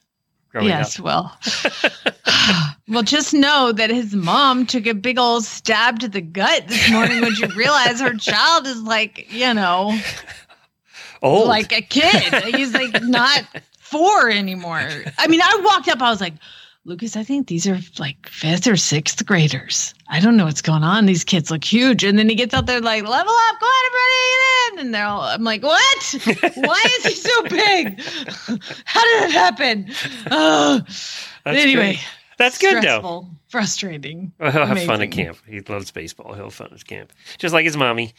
growing 0.51 0.69
yes, 0.69 0.99
up. 0.99 1.05
well, 1.05 1.39
well, 2.89 3.03
just 3.03 3.35
know 3.35 3.73
that 3.73 3.91
his 3.91 4.15
mom 4.15 4.67
took 4.67 4.87
a 4.87 4.95
big 4.95 5.19
old 5.19 5.45
stab 5.45 5.99
to 6.01 6.09
the 6.09 6.21
gut 6.21 6.67
this 6.69 6.91
morning 6.91 7.21
when 7.21 7.35
she 7.35 7.47
realized 7.47 8.01
her 8.01 8.15
child 8.15 8.67
is 8.67 8.83
like, 8.83 9.33
you 9.33 9.53
know, 9.55 9.99
Old. 11.23 11.49
like 11.49 11.73
a 11.73 11.83
kid. 11.83 12.55
He's 12.55 12.73
like 12.73 13.03
not 13.03 13.43
four 13.79 14.31
anymore. 14.31 14.89
I 15.19 15.27
mean, 15.29 15.41
I 15.43 15.61
walked 15.65 15.89
up, 15.89 16.01
I 16.01 16.11
was 16.11 16.21
like, 16.21 16.35
Lucas, 16.87 17.15
I 17.15 17.23
think 17.25 17.47
these 17.47 17.69
are 17.69 17.79
like 17.99 18.27
fifth 18.29 18.67
or 18.67 18.77
sixth 18.77 19.25
graders. 19.27 19.93
I 20.09 20.19
don't 20.19 20.37
know 20.37 20.47
what's 20.47 20.63
going 20.63 20.83
on. 20.83 21.05
These 21.05 21.25
kids 21.25 21.51
look 21.51 21.63
huge. 21.63 22.05
And 22.05 22.19
then 22.19 22.29
he 22.29 22.35
gets 22.35 22.55
out 22.55 22.65
there 22.67 22.81
like, 22.81 23.03
level 23.07 23.33
up, 23.35 23.61
go 23.61 23.67
ahead, 23.67 23.85
everybody, 23.87 24.17
get 24.31 24.73
in. 24.73 24.87
And 24.87 24.95
they're 24.95 25.05
all, 25.05 25.21
I'm 25.21 25.45
like, 25.45 25.63
what? 25.63 26.15
Why 26.57 26.85
is 26.99 27.05
he 27.05 27.15
so 27.15 27.43
big? 27.43 28.01
How 28.87 29.03
did 29.05 29.29
it 29.29 29.33
happen? 29.33 29.91
Oh, 30.31 30.81
That's 31.45 31.59
anyway, 31.59 31.97
good. 31.97 32.05
That's 32.41 32.57
good 32.57 32.83
though. 32.83 33.27
frustrating. 33.49 34.33
Well, 34.41 34.51
he'll 34.53 34.65
have 34.65 34.83
fun 34.85 35.03
at 35.03 35.11
camp. 35.11 35.37
He 35.47 35.61
loves 35.61 35.91
baseball. 35.91 36.33
He'll 36.33 36.45
have 36.45 36.55
fun 36.55 36.71
at 36.73 36.87
camp, 36.87 37.13
just 37.37 37.53
like 37.53 37.67
his 37.67 37.77
mommy. 37.77 38.15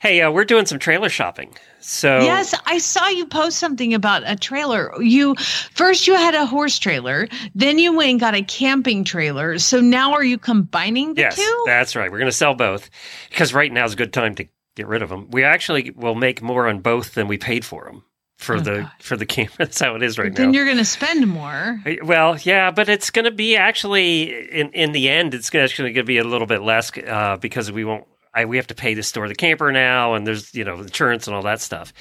Hey, 0.00 0.22
uh, 0.22 0.30
we're 0.30 0.46
doing 0.46 0.64
some 0.64 0.78
trailer 0.78 1.10
shopping. 1.10 1.54
So 1.80 2.20
Yes, 2.20 2.54
I 2.64 2.78
saw 2.78 3.08
you 3.08 3.26
post 3.26 3.58
something 3.58 3.92
about 3.92 4.22
a 4.24 4.34
trailer. 4.34 4.90
You 5.02 5.34
first 5.74 6.06
you 6.06 6.14
had 6.14 6.34
a 6.34 6.46
horse 6.46 6.78
trailer, 6.78 7.28
then 7.54 7.78
you 7.78 7.94
went 7.94 8.12
and 8.12 8.20
got 8.20 8.34
a 8.34 8.42
camping 8.42 9.04
trailer. 9.04 9.58
So 9.58 9.78
now 9.78 10.14
are 10.14 10.24
you 10.24 10.38
combining 10.38 11.12
the 11.12 11.20
yes, 11.20 11.36
two? 11.36 11.62
that's 11.66 11.94
right. 11.94 12.10
We're 12.10 12.18
going 12.18 12.30
to 12.30 12.36
sell 12.36 12.54
both 12.54 12.88
because 13.28 13.52
right 13.52 13.70
now 13.70 13.84
is 13.84 13.92
a 13.92 13.96
good 13.96 14.14
time 14.14 14.34
to 14.36 14.48
get 14.74 14.86
rid 14.86 15.02
of 15.02 15.10
them. 15.10 15.28
We 15.30 15.44
actually 15.44 15.90
will 15.90 16.14
make 16.14 16.40
more 16.40 16.66
on 16.66 16.80
both 16.80 17.12
than 17.12 17.28
we 17.28 17.36
paid 17.36 17.66
for 17.66 17.84
them 17.84 18.04
for 18.40 18.56
Oh, 18.56 18.60
the 18.60 18.80
gosh. 18.82 18.92
for 19.00 19.16
the 19.16 19.26
camp. 19.26 19.52
That's 19.58 19.78
how 19.80 19.94
it 19.94 20.02
is 20.02 20.18
right 20.18 20.30
But 20.30 20.36
then 20.36 20.50
now. 20.50 20.56
you're 20.56 20.64
going 20.64 20.78
to 20.78 20.84
spend 20.84 21.26
more. 21.26 21.80
Well, 22.02 22.36
yeah, 22.42 22.70
but 22.70 22.88
it's 22.88 23.10
going 23.10 23.26
to 23.26 23.30
be 23.30 23.56
actually 23.56 24.48
in 24.50 24.70
in 24.72 24.92
the 24.92 25.08
end, 25.08 25.34
it's 25.34 25.54
actually 25.54 25.92
going 25.92 26.04
to 26.06 26.08
be 26.08 26.18
a 26.18 26.24
little 26.24 26.46
bit 26.46 26.62
less 26.62 26.90
uh, 27.06 27.36
because 27.40 27.70
we 27.70 27.84
won't. 27.84 28.04
I, 28.32 28.44
we 28.44 28.58
have 28.58 28.68
to 28.68 28.76
pay 28.76 28.94
to 28.94 29.02
store 29.02 29.26
the 29.26 29.34
camper 29.34 29.72
now, 29.72 30.14
and 30.14 30.24
there's 30.24 30.54
you 30.54 30.62
know 30.64 30.78
insurance 30.78 31.26
and 31.26 31.34
all 31.34 31.42
that 31.42 31.60
stuff. 31.60 31.92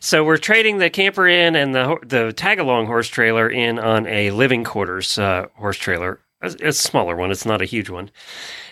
So 0.00 0.22
we're 0.22 0.36
trading 0.36 0.78
the 0.78 0.90
camper 0.90 1.26
in 1.26 1.56
and 1.56 1.74
the 1.74 1.96
the 2.04 2.32
tag 2.34 2.58
along 2.58 2.86
horse 2.86 3.08
trailer 3.08 3.48
in 3.48 3.78
on 3.78 4.06
a 4.06 4.30
living 4.30 4.64
quarters 4.64 5.18
uh, 5.18 5.46
horse 5.54 5.78
trailer. 5.78 6.20
It's 6.42 6.56
a 6.62 6.72
smaller 6.72 7.16
one. 7.16 7.30
It's 7.30 7.46
not 7.46 7.62
a 7.62 7.64
huge 7.64 7.88
one, 7.90 8.10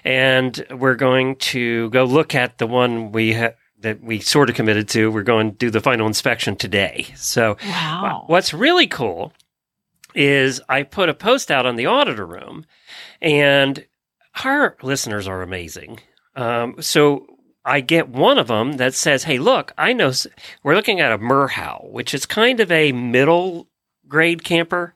and 0.04 0.64
we're 0.70 0.94
going 0.94 1.36
to 1.36 1.88
go 1.90 2.04
look 2.04 2.34
at 2.34 2.58
the 2.58 2.66
one 2.66 3.12
we 3.12 3.32
ha- 3.32 3.54
that 3.80 4.02
we 4.02 4.20
sort 4.20 4.48
of 4.48 4.56
committed 4.56 4.88
to. 4.90 5.10
We're 5.10 5.22
going 5.22 5.52
to 5.52 5.56
do 5.56 5.70
the 5.70 5.80
final 5.80 6.06
inspection 6.06 6.56
today. 6.56 7.06
So 7.16 7.56
Wow. 7.64 8.24
What's 8.26 8.54
really 8.54 8.86
cool 8.86 9.32
is 10.14 10.60
I 10.68 10.82
put 10.82 11.08
a 11.08 11.14
post 11.14 11.50
out 11.50 11.66
on 11.66 11.76
the 11.76 11.86
auditor 11.86 12.26
room, 12.26 12.64
and 13.20 13.84
our 14.44 14.76
listeners 14.82 15.28
are 15.28 15.42
amazing. 15.42 16.00
Um, 16.34 16.80
so 16.80 17.26
I 17.64 17.80
get 17.80 18.08
one 18.08 18.38
of 18.38 18.48
them 18.48 18.74
that 18.74 18.94
says, 18.94 19.24
"Hey, 19.24 19.38
look, 19.38 19.72
I 19.76 19.92
know 19.92 20.12
we're 20.62 20.74
looking 20.74 21.00
at 21.00 21.12
a 21.12 21.18
Merhow, 21.18 21.90
which 21.90 22.14
is 22.14 22.24
kind 22.24 22.60
of 22.60 22.72
a 22.72 22.92
middle 22.92 23.68
grade 24.08 24.44
camper. 24.44 24.94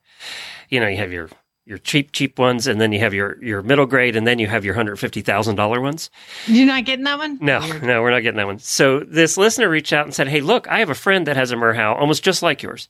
You 0.69 0.81
know, 0.81 0.89
you 0.89 0.97
have 0.99 1.13
your 1.13 1.29
your 1.71 1.79
cheap 1.79 2.11
cheap 2.11 2.37
ones, 2.39 2.67
and 2.67 2.81
then 2.81 2.91
you 2.91 2.99
have 2.99 3.15
your 3.15 3.43
your 3.43 3.63
middle 3.63 3.87
grade, 3.87 4.17
and 4.17 4.27
then 4.27 4.41
you 4.41 4.49
have 4.49 4.65
your 4.65 4.75
hundred 4.75 4.97
fifty 4.97 5.23
thousand 5.23 5.55
dollar 5.55 5.81
ones." 5.81 6.11
You're 6.47 6.67
not 6.67 6.85
getting 6.85 7.05
that 7.05 7.17
one? 7.17 7.39
No, 7.41 7.61
no, 7.79 8.03
we're 8.03 8.11
not 8.11 8.21
getting 8.21 8.39
that 8.39 8.47
one. 8.47 8.59
So 8.59 9.01
this 9.01 9.37
listener 9.39 9.69
reached 9.71 9.93
out 9.93 10.05
and 10.05 10.13
said, 10.15 10.27
"Hey, 10.29 10.41
look, 10.41 10.67
I 10.69 10.81
have 10.81 10.91
a 10.91 10.95
friend 10.95 11.27
that 11.29 11.37
has 11.37 11.53
a 11.53 11.57
Merhow, 11.57 11.95
almost 11.99 12.25
just 12.25 12.43
like 12.43 12.61
yours. 12.63 12.89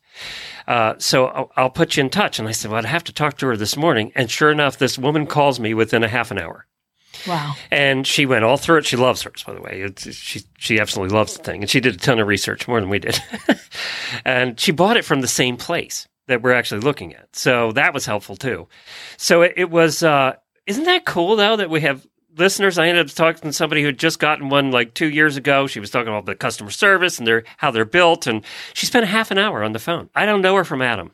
Uh, 0.66 0.95
so 0.99 1.27
I'll, 1.27 1.53
I'll 1.57 1.71
put 1.71 1.97
you 1.97 2.01
in 2.03 2.11
touch." 2.11 2.38
And 2.38 2.49
I 2.49 2.53
said, 2.53 2.71
"Well, 2.71 2.79
I'd 2.79 2.87
have 2.87 3.05
to 3.05 3.12
talk 3.12 3.37
to 3.38 3.47
her 3.49 3.57
this 3.57 3.77
morning." 3.77 4.11
And 4.16 4.31
sure 4.31 4.51
enough, 4.51 4.79
this 4.79 4.99
woman 4.99 5.27
calls 5.27 5.61
me 5.61 5.75
within 5.75 6.03
a 6.03 6.09
half 6.09 6.31
an 6.31 6.38
hour, 6.38 6.66
Wow. 7.29 7.55
and 7.71 8.07
she 8.07 8.25
went 8.25 8.45
all 8.45 8.57
through 8.57 8.79
it. 8.79 8.87
She 8.87 8.97
loves 8.97 9.21
hers, 9.23 9.45
by 9.47 9.53
the 9.53 9.61
way. 9.61 9.83
It's, 9.83 10.11
she 10.14 10.40
she 10.59 10.81
absolutely 10.81 11.14
loves 11.14 11.37
the 11.37 11.43
thing, 11.45 11.61
and 11.61 11.69
she 11.71 11.81
did 11.81 11.97
a 11.97 11.99
ton 11.99 12.19
of 12.19 12.27
research, 12.27 12.66
more 12.66 12.81
than 12.81 12.88
we 12.88 12.99
did. 12.99 13.23
and 14.25 14.59
she 14.59 14.73
bought 14.73 14.97
it 14.97 15.05
from 15.05 15.21
the 15.21 15.29
same 15.29 15.59
place 15.59 16.09
that 16.31 16.43
we're 16.43 16.53
actually 16.55 16.81
looking 16.81 17.14
at. 17.14 17.35
So 17.37 17.73
that 17.73 17.95
was 17.95 18.07
helpful 18.07 18.37
too. 18.37 18.66
So 19.16 19.43
it, 19.43 19.55
it 19.57 19.71
was. 19.71 20.03
Uh, 20.03 20.35
isn't 20.66 20.85
that 20.85 21.05
cool 21.05 21.37
though 21.37 21.57
that 21.57 21.71
we 21.71 21.81
have 21.83 22.07
listeners? 22.37 22.79
I 22.79 22.88
ended 22.88 23.07
up 23.09 23.12
talking 23.14 23.43
to 23.51 23.53
somebody 23.53 23.83
who 23.83 23.87
had 23.88 23.99
just 23.99 24.19
gotten 24.19 24.49
one 24.49 24.71
like 24.71 24.95
two 24.95 25.09
years 25.09 25.37
ago. 25.37 25.66
She 25.66 25.81
was 25.81 25.90
talking 25.90 26.09
about 26.09 26.27
the 26.27 26.35
customer 26.35 26.71
service 26.71 27.19
and 27.19 27.27
their 27.27 27.45
how 27.57 27.71
they're 27.71 27.85
built, 27.85 28.27
and 28.27 28.45
she 28.75 28.87
spent 28.87 29.07
half 29.07 29.31
an 29.31 29.38
hour 29.38 29.62
on 29.62 29.73
the 29.73 29.79
phone. 29.79 30.09
I 30.14 30.27
don't 30.27 30.43
know 30.43 30.55
her 30.57 30.64
from 30.64 30.83
Adam. 30.83 31.12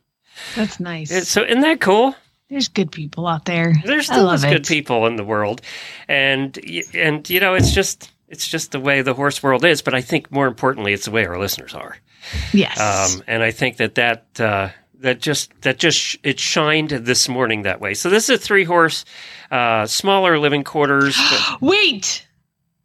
That's 0.54 0.78
nice. 0.80 1.10
It's- 1.10 1.28
so 1.28 1.42
isn't 1.42 1.62
that 1.62 1.80
cool? 1.80 2.14
There's 2.48 2.68
good 2.68 2.92
people 2.92 3.26
out 3.26 3.44
there. 3.44 3.74
There's 3.84 4.06
still 4.06 4.36
good 4.38 4.64
people 4.66 5.06
in 5.06 5.16
the 5.16 5.24
world, 5.24 5.62
and 6.06 6.56
and 6.94 7.28
you 7.28 7.40
know 7.40 7.54
it's 7.54 7.72
just 7.72 8.12
it's 8.28 8.46
just 8.46 8.70
the 8.72 8.78
way 8.78 9.02
the 9.02 9.14
horse 9.14 9.42
world 9.42 9.64
is. 9.64 9.82
But 9.82 9.94
I 9.94 10.00
think 10.00 10.30
more 10.30 10.46
importantly, 10.46 10.92
it's 10.92 11.06
the 11.06 11.10
way 11.10 11.26
our 11.26 11.38
listeners 11.40 11.74
are. 11.74 11.96
Yes. 12.52 12.78
Um, 12.78 13.22
and 13.26 13.42
I 13.42 13.50
think 13.50 13.78
that 13.78 13.96
that 13.96 14.26
uh, 14.40 14.68
that 15.00 15.20
just 15.20 15.52
that 15.62 15.78
just 15.78 16.16
it 16.22 16.38
shined 16.38 16.90
this 16.90 17.28
morning 17.28 17.62
that 17.62 17.80
way. 17.80 17.94
So 17.94 18.10
this 18.10 18.28
is 18.28 18.36
a 18.36 18.42
three 18.42 18.64
horse, 18.64 19.04
uh, 19.50 19.86
smaller 19.86 20.38
living 20.38 20.64
quarters. 20.64 21.18
Wait. 21.60 22.26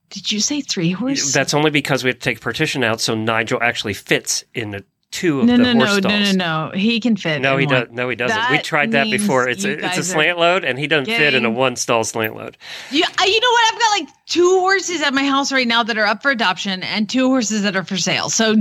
Did 0.10 0.30
you 0.30 0.42
say 0.42 0.60
three 0.60 0.92
horse? 0.92 1.32
that's 1.32 1.54
only 1.54 1.72
because 1.72 2.04
we 2.04 2.10
have 2.10 2.18
to 2.18 2.22
take 2.22 2.42
partition 2.42 2.84
out, 2.84 3.00
so 3.00 3.16
Nigel 3.16 3.60
actually 3.62 3.94
fits 3.94 4.44
in 4.54 4.72
the 4.72 4.84
two 5.12 5.42
of 5.42 5.46
no, 5.46 5.58
the 5.58 5.64
no, 5.64 5.74
horse 5.74 6.02
no, 6.02 6.10
no, 6.10 6.24
stalls. 6.24 6.36
no, 6.36 6.70
no. 6.70 6.78
He 6.78 7.00
can 7.00 7.16
fit. 7.16 7.42
No, 7.42 7.58
he 7.58 7.66
does. 7.66 7.88
No, 7.92 8.10
he 8.10 8.16
doesn't. 8.16 8.52
we 8.52 8.58
tried 8.60 8.92
that 8.92 9.06
before. 9.12 9.48
It's 9.48 9.64
a, 9.64 9.86
it's 9.86 9.98
a 9.98 10.04
slant 10.04 10.40
load, 10.40 10.64
and 10.64 10.80
he 10.80 10.88
doesn't 10.88 11.06
fit 11.06 11.34
in 11.34 11.46
a 11.46 11.52
one 11.52 11.76
stall 11.76 12.04
slant 12.04 12.36
load. 12.36 12.58
You, 12.90 13.04
uh, 13.04 13.24
you 13.26 13.40
know 13.40 13.52
what? 13.52 13.74
I've 13.74 13.80
got 13.80 14.00
like 14.00 14.26
two 14.26 14.60
horses 14.60 15.02
at 15.02 15.14
my 15.14 15.26
house 15.26 15.52
right 15.52 15.68
now 15.68 15.84
that 15.84 15.98
are 15.98 16.06
up 16.06 16.22
for 16.22 16.32
adoption 16.32 16.84
and 16.84 17.10
two 17.10 17.28
horses 17.28 17.64
that 17.64 17.76
are 17.76 17.84
for 17.84 17.98
sale. 17.98 18.30
So 18.30 18.56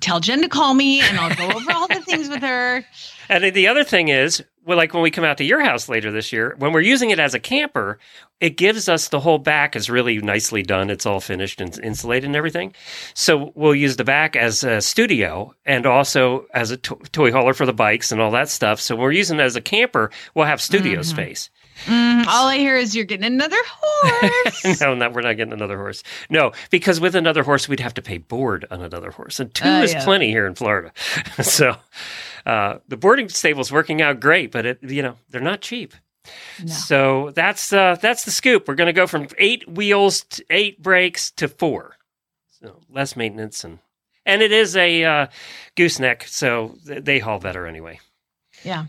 tell 0.00 0.20
Jen 0.20 0.42
to 0.42 0.48
call 0.48 0.74
me 0.74 1.00
and 1.00 1.18
I'll 1.18 1.34
go 1.34 1.56
over 1.56 1.72
all 1.72 1.88
the 1.88 2.00
things 2.00 2.28
with 2.28 2.42
her. 2.42 2.84
And 3.28 3.54
the 3.54 3.68
other 3.68 3.84
thing 3.84 4.08
is, 4.08 4.42
well, 4.64 4.76
like 4.76 4.92
when 4.92 5.02
we 5.02 5.10
come 5.10 5.24
out 5.24 5.38
to 5.38 5.44
your 5.44 5.60
house 5.60 5.88
later 5.88 6.12
this 6.12 6.32
year, 6.32 6.54
when 6.58 6.72
we're 6.72 6.80
using 6.80 7.10
it 7.10 7.18
as 7.18 7.34
a 7.34 7.40
camper, 7.40 7.98
it 8.40 8.56
gives 8.56 8.88
us 8.88 9.08
the 9.08 9.20
whole 9.20 9.38
back 9.38 9.74
is 9.74 9.88
really 9.88 10.18
nicely 10.18 10.62
done. 10.62 10.90
It's 10.90 11.06
all 11.06 11.20
finished 11.20 11.60
and 11.60 11.78
insulated 11.82 12.26
and 12.26 12.36
everything. 12.36 12.74
So 13.14 13.52
we'll 13.54 13.74
use 13.74 13.96
the 13.96 14.04
back 14.04 14.36
as 14.36 14.62
a 14.64 14.80
studio 14.80 15.54
and 15.64 15.86
also 15.86 16.46
as 16.52 16.70
a 16.70 16.76
to- 16.78 17.00
toy 17.12 17.32
hauler 17.32 17.54
for 17.54 17.66
the 17.66 17.72
bikes 17.72 18.12
and 18.12 18.20
all 18.20 18.30
that 18.32 18.48
stuff. 18.48 18.80
So 18.80 18.96
we're 18.96 19.12
using 19.12 19.40
it 19.40 19.42
as 19.42 19.56
a 19.56 19.60
camper, 19.60 20.10
we'll 20.34 20.46
have 20.46 20.60
studio 20.60 21.00
mm-hmm. 21.00 21.02
space. 21.02 21.50
Mm, 21.86 22.26
all 22.26 22.46
I 22.48 22.58
hear 22.58 22.76
is 22.76 22.94
you're 22.94 23.04
getting 23.04 23.24
another 23.24 23.56
horse. 23.66 24.80
no, 24.80 24.94
no, 24.94 25.10
we're 25.10 25.22
not 25.22 25.36
getting 25.36 25.52
another 25.52 25.76
horse. 25.78 26.02
No, 26.28 26.52
because 26.70 27.00
with 27.00 27.14
another 27.14 27.42
horse, 27.42 27.68
we'd 27.68 27.80
have 27.80 27.94
to 27.94 28.02
pay 28.02 28.18
board 28.18 28.66
on 28.70 28.82
another 28.82 29.10
horse, 29.10 29.40
and 29.40 29.52
two 29.54 29.64
Oh, 29.68 29.82
is 29.82 29.92
yeah. 29.92 30.04
plenty 30.04 30.28
here 30.30 30.46
in 30.46 30.54
Florida. 30.54 30.92
so 31.42 31.76
uh, 32.46 32.78
the 32.88 32.96
boarding 32.96 33.28
stable's 33.28 33.72
working 33.72 34.02
out 34.02 34.20
great, 34.20 34.52
but 34.52 34.66
it, 34.66 34.78
you 34.82 35.02
know, 35.02 35.16
they're 35.30 35.40
not 35.40 35.60
cheap. 35.60 35.94
No. 36.62 36.66
So 36.66 37.30
that's 37.30 37.72
uh, 37.72 37.96
that's 38.00 38.24
the 38.24 38.30
scoop. 38.30 38.68
We're 38.68 38.74
going 38.74 38.86
to 38.86 38.92
go 38.92 39.06
from 39.06 39.28
eight 39.38 39.66
wheels, 39.68 40.22
to 40.24 40.44
eight 40.50 40.82
brakes 40.82 41.30
to 41.32 41.48
four. 41.48 41.96
So 42.60 42.76
less 42.90 43.16
maintenance 43.16 43.64
and 43.64 43.78
and 44.26 44.42
it 44.42 44.52
is 44.52 44.76
a 44.76 45.02
uh, 45.02 45.26
gooseneck, 45.76 46.24
so 46.24 46.76
th- 46.86 47.04
they 47.04 47.18
haul 47.20 47.38
better 47.38 47.66
anyway. 47.66 47.98
yeah. 48.62 48.84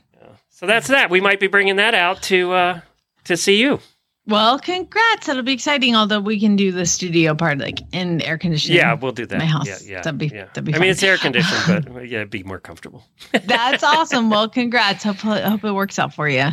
So 0.61 0.67
that's 0.67 0.87
that. 0.89 1.09
We 1.09 1.19
might 1.21 1.39
be 1.39 1.47
bringing 1.47 1.77
that 1.77 1.95
out 1.95 2.21
to 2.23 2.53
uh, 2.53 2.81
to 3.25 3.35
see 3.35 3.59
you. 3.59 3.79
Well, 4.27 4.59
congrats. 4.59 5.25
That'll 5.25 5.41
be 5.41 5.53
exciting. 5.53 5.95
Although 5.95 6.19
we 6.19 6.39
can 6.39 6.55
do 6.55 6.71
the 6.71 6.85
studio 6.85 7.33
part 7.33 7.57
like 7.57 7.79
in 7.91 8.21
air 8.21 8.37
conditioning. 8.37 8.77
Yeah, 8.77 8.93
we'll 8.93 9.11
do 9.11 9.25
that. 9.25 9.39
My 9.39 9.45
house. 9.45 9.67
Yeah, 9.67 9.77
yeah. 9.95 10.01
That'd 10.03 10.19
be- 10.19 10.27
yeah. 10.27 10.45
that'd 10.45 10.63
be 10.63 10.73
I 10.73 10.75
fun. 10.75 10.81
mean, 10.81 10.91
it's 10.91 11.01
air 11.01 11.17
conditioned, 11.17 11.91
but 11.91 12.07
yeah, 12.07 12.19
it'd 12.19 12.29
be 12.29 12.43
more 12.43 12.59
comfortable. 12.59 13.03
That's 13.31 13.81
awesome. 13.83 14.29
Well, 14.29 14.47
congrats. 14.47 15.03
Hope, 15.03 15.15
hope 15.17 15.63
it 15.63 15.71
works 15.71 15.97
out 15.97 16.13
for 16.13 16.29
you. 16.29 16.45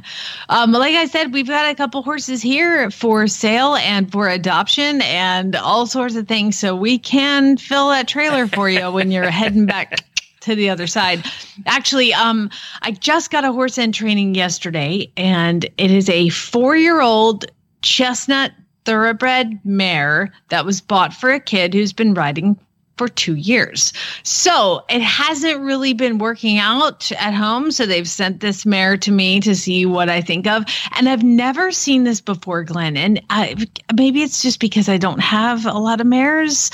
Um, 0.49 0.73
like 0.73 0.94
I 0.94 1.05
said, 1.05 1.35
we've 1.35 1.47
got 1.47 1.71
a 1.71 1.75
couple 1.75 2.03
horses 2.03 2.40
here 2.40 2.90
for 2.90 3.27
sale 3.27 3.77
and 3.77 4.11
for 4.11 4.31
adoption 4.31 5.03
and 5.03 5.55
all 5.55 5.87
sorts 5.87 6.16
of 6.16 6.27
things. 6.27 6.59
So 6.59 6.75
we 6.75 6.99
can 6.99 7.59
fill 7.59 7.90
that 7.90 8.09
trailer 8.09 8.47
for 8.47 8.71
you 8.71 8.90
when 8.90 9.11
you're 9.11 9.31
heading 9.31 9.66
back 9.66 10.03
to 10.49 10.55
the 10.55 10.71
other 10.71 10.87
side. 10.87 11.25
Actually, 11.67 12.13
um, 12.15 12.51
I 12.83 12.93
just 12.93 13.31
got 13.31 13.45
a 13.45 13.53
horse 13.53 13.79
in 13.79 13.93
training 13.93 14.35
yesterday, 14.35 15.11
and 15.17 15.65
it 15.77 15.91
is 15.91 16.09
a 16.09 16.29
four 16.31 16.77
year 16.77 17.01
old 17.01 17.47
chestnut 17.83 18.53
thoroughbred 18.85 19.61
mare 19.65 20.33
that 20.49 20.65
was 20.65 20.81
bought 20.81 21.13
for 21.13 21.31
a 21.31 21.41
kid 21.41 21.75
who's 21.75 21.93
been 21.93 22.15
riding 22.15 22.59
for 22.99 23.09
two 23.09 23.37
years. 23.37 23.93
So 24.25 24.85
it 24.91 25.01
hasn't 25.01 25.61
really 25.61 25.95
been 25.95 26.19
working 26.19 26.59
out 26.59 27.11
at 27.13 27.33
home. 27.33 27.71
So 27.71 27.87
they've 27.87 28.09
sent 28.09 28.41
this 28.41 28.67
mare 28.67 28.97
to 28.99 29.13
me 29.13 29.41
to 29.41 29.55
see 29.55 29.87
what 29.87 30.09
I 30.11 30.21
think 30.21 30.47
of. 30.47 30.65
And 30.97 31.09
I've 31.09 31.23
never 31.23 31.71
seen 31.71 32.05
this 32.05 32.21
before, 32.21 32.65
Glenn. 32.65 32.97
And 32.97 33.23
I, 33.31 33.55
maybe 33.95 34.23
it's 34.23 34.43
just 34.43 34.59
because 34.59 34.89
I 34.89 34.99
don't 34.99 35.21
have 35.21 35.65
a 35.65 35.79
lot 35.79 36.01
of 36.01 36.07
mares. 36.07 36.71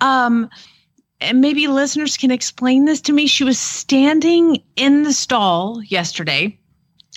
Um, 0.00 0.50
and 1.20 1.40
maybe 1.40 1.66
listeners 1.66 2.16
can 2.16 2.30
explain 2.30 2.84
this 2.84 3.00
to 3.02 3.12
me. 3.12 3.26
She 3.26 3.44
was 3.44 3.58
standing 3.58 4.62
in 4.76 5.02
the 5.02 5.12
stall 5.12 5.82
yesterday 5.84 6.58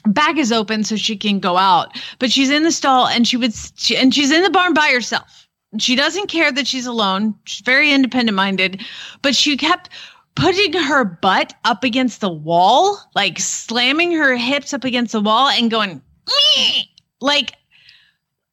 bag 0.05 0.37
is 0.37 0.51
open 0.51 0.83
so 0.83 0.95
she 0.95 1.15
can 1.15 1.39
go 1.39 1.57
out 1.57 1.97
but 2.19 2.31
she's 2.31 2.49
in 2.49 2.63
the 2.63 2.71
stall 2.71 3.07
and 3.07 3.27
she 3.27 3.37
would 3.37 3.53
she, 3.75 3.95
and 3.95 4.13
she's 4.13 4.31
in 4.31 4.43
the 4.43 4.49
barn 4.49 4.73
by 4.73 4.89
herself 4.89 5.47
she 5.79 5.95
doesn't 5.95 6.27
care 6.27 6.51
that 6.51 6.67
she's 6.67 6.85
alone 6.85 7.33
she's 7.45 7.61
very 7.61 7.91
independent 7.91 8.35
minded 8.35 8.81
but 9.21 9.35
she 9.35 9.55
kept 9.55 9.89
putting 10.35 10.73
her 10.73 11.05
butt 11.05 11.53
up 11.63 11.83
against 11.83 12.19
the 12.19 12.29
wall 12.29 12.99
like 13.15 13.39
slamming 13.39 14.11
her 14.11 14.35
hips 14.35 14.73
up 14.73 14.83
against 14.83 15.13
the 15.13 15.21
wall 15.21 15.47
and 15.47 15.71
going 15.71 16.01
Meh! 16.27 16.81
like 17.21 17.53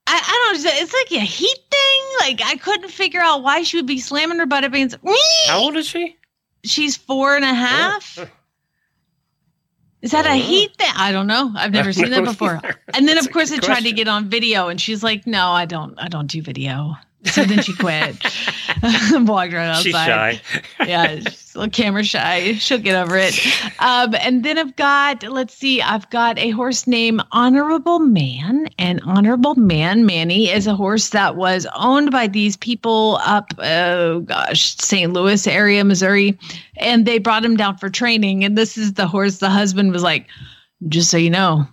I, 0.07 0.17
I 0.17 0.53
don't 0.53 0.65
know. 0.65 0.71
It's 0.75 0.93
like 0.93 1.23
a 1.23 1.25
heat. 1.25 1.70
Like 2.21 2.43
I 2.45 2.57
couldn't 2.57 2.91
figure 2.91 3.21
out 3.21 3.43
why 3.43 3.63
she 3.63 3.77
would 3.79 3.87
be 3.87 3.99
slamming 3.99 4.39
her 4.39 4.47
butt 4.47 4.65
up 4.65 4.73
against. 4.73 4.97
How 5.47 5.59
old 5.59 5.77
is 5.77 5.87
she? 5.87 6.17
She's 6.65 6.97
four 6.97 7.35
and 7.35 7.45
a 7.45 7.49
oh. 7.49 7.55
half. 7.55 8.19
Is 10.03 10.13
that 10.13 10.27
a 10.27 10.31
oh. 10.31 10.35
heat 10.35 10.77
thing? 10.77 10.93
I 10.97 11.13
don't 11.13 11.27
know. 11.27 11.53
I've 11.57 11.73
never 11.73 11.93
seen 11.93 12.11
that 12.11 12.25
before. 12.25 12.57
either. 12.57 12.81
And 12.95 13.09
then 13.09 13.17
That's 13.17 13.27
of 13.27 13.33
course 13.33 13.53
I 13.53 13.57
good 13.57 13.65
tried 13.65 13.85
to 13.85 13.93
get 13.93 14.09
on 14.09 14.29
video 14.29 14.69
and 14.69 14.81
she's 14.81 15.03
like, 15.03 15.27
"No, 15.27 15.49
I 15.49 15.65
don't 15.65 15.99
I 15.99 16.09
don't 16.09 16.27
do 16.27 16.43
video." 16.43 16.95
So 17.25 17.45
then 17.45 17.63
she 17.63 17.75
quit. 17.77 18.17
Walked 19.13 19.53
right 19.53 19.69
outside. 19.69 19.83
She's 19.83 19.93
shy. 19.93 20.41
yeah, 20.87 21.17
she's 21.17 21.55
a 21.55 21.59
little 21.59 21.71
camera 21.71 22.03
shy. 22.03 22.55
She'll 22.55 22.79
get 22.79 22.97
over 22.97 23.17
it. 23.17 23.39
Um, 23.79 24.15
and 24.21 24.43
then 24.43 24.59
I've 24.59 24.75
got, 24.77 25.23
let's 25.25 25.55
see, 25.55 25.83
I've 25.83 26.09
got 26.11 26.39
a 26.39 26.51
horse 26.51 26.87
named 26.87 27.23
Honorable 27.33 27.99
Man. 27.99 28.69
And 28.79 29.01
Honorable 29.05 29.55
Man, 29.55 30.07
Manny, 30.07 30.49
is 30.51 30.67
a 30.67 30.75
horse 30.75 31.11
that 31.11 31.37
was 31.37 31.67
owned 31.77 32.11
by 32.11 32.27
these 32.27 32.57
people 32.57 33.19
up, 33.23 33.53
oh 33.59 34.21
gosh, 34.21 34.77
St. 34.77 35.13
Louis 35.13 35.47
area, 35.47 35.85
Missouri. 35.85 36.39
And 36.79 37.05
they 37.05 37.19
brought 37.19 37.45
him 37.45 37.57
down 37.57 37.77
for 37.77 37.91
training. 37.91 38.45
And 38.45 38.57
this 38.57 38.79
is 38.79 38.95
the 38.95 39.07
horse 39.07 39.39
the 39.39 39.51
husband 39.51 39.93
was 39.93 40.03
like, 40.03 40.27
just 40.89 41.11
so 41.11 41.19
you 41.19 41.31
know, 41.31 41.67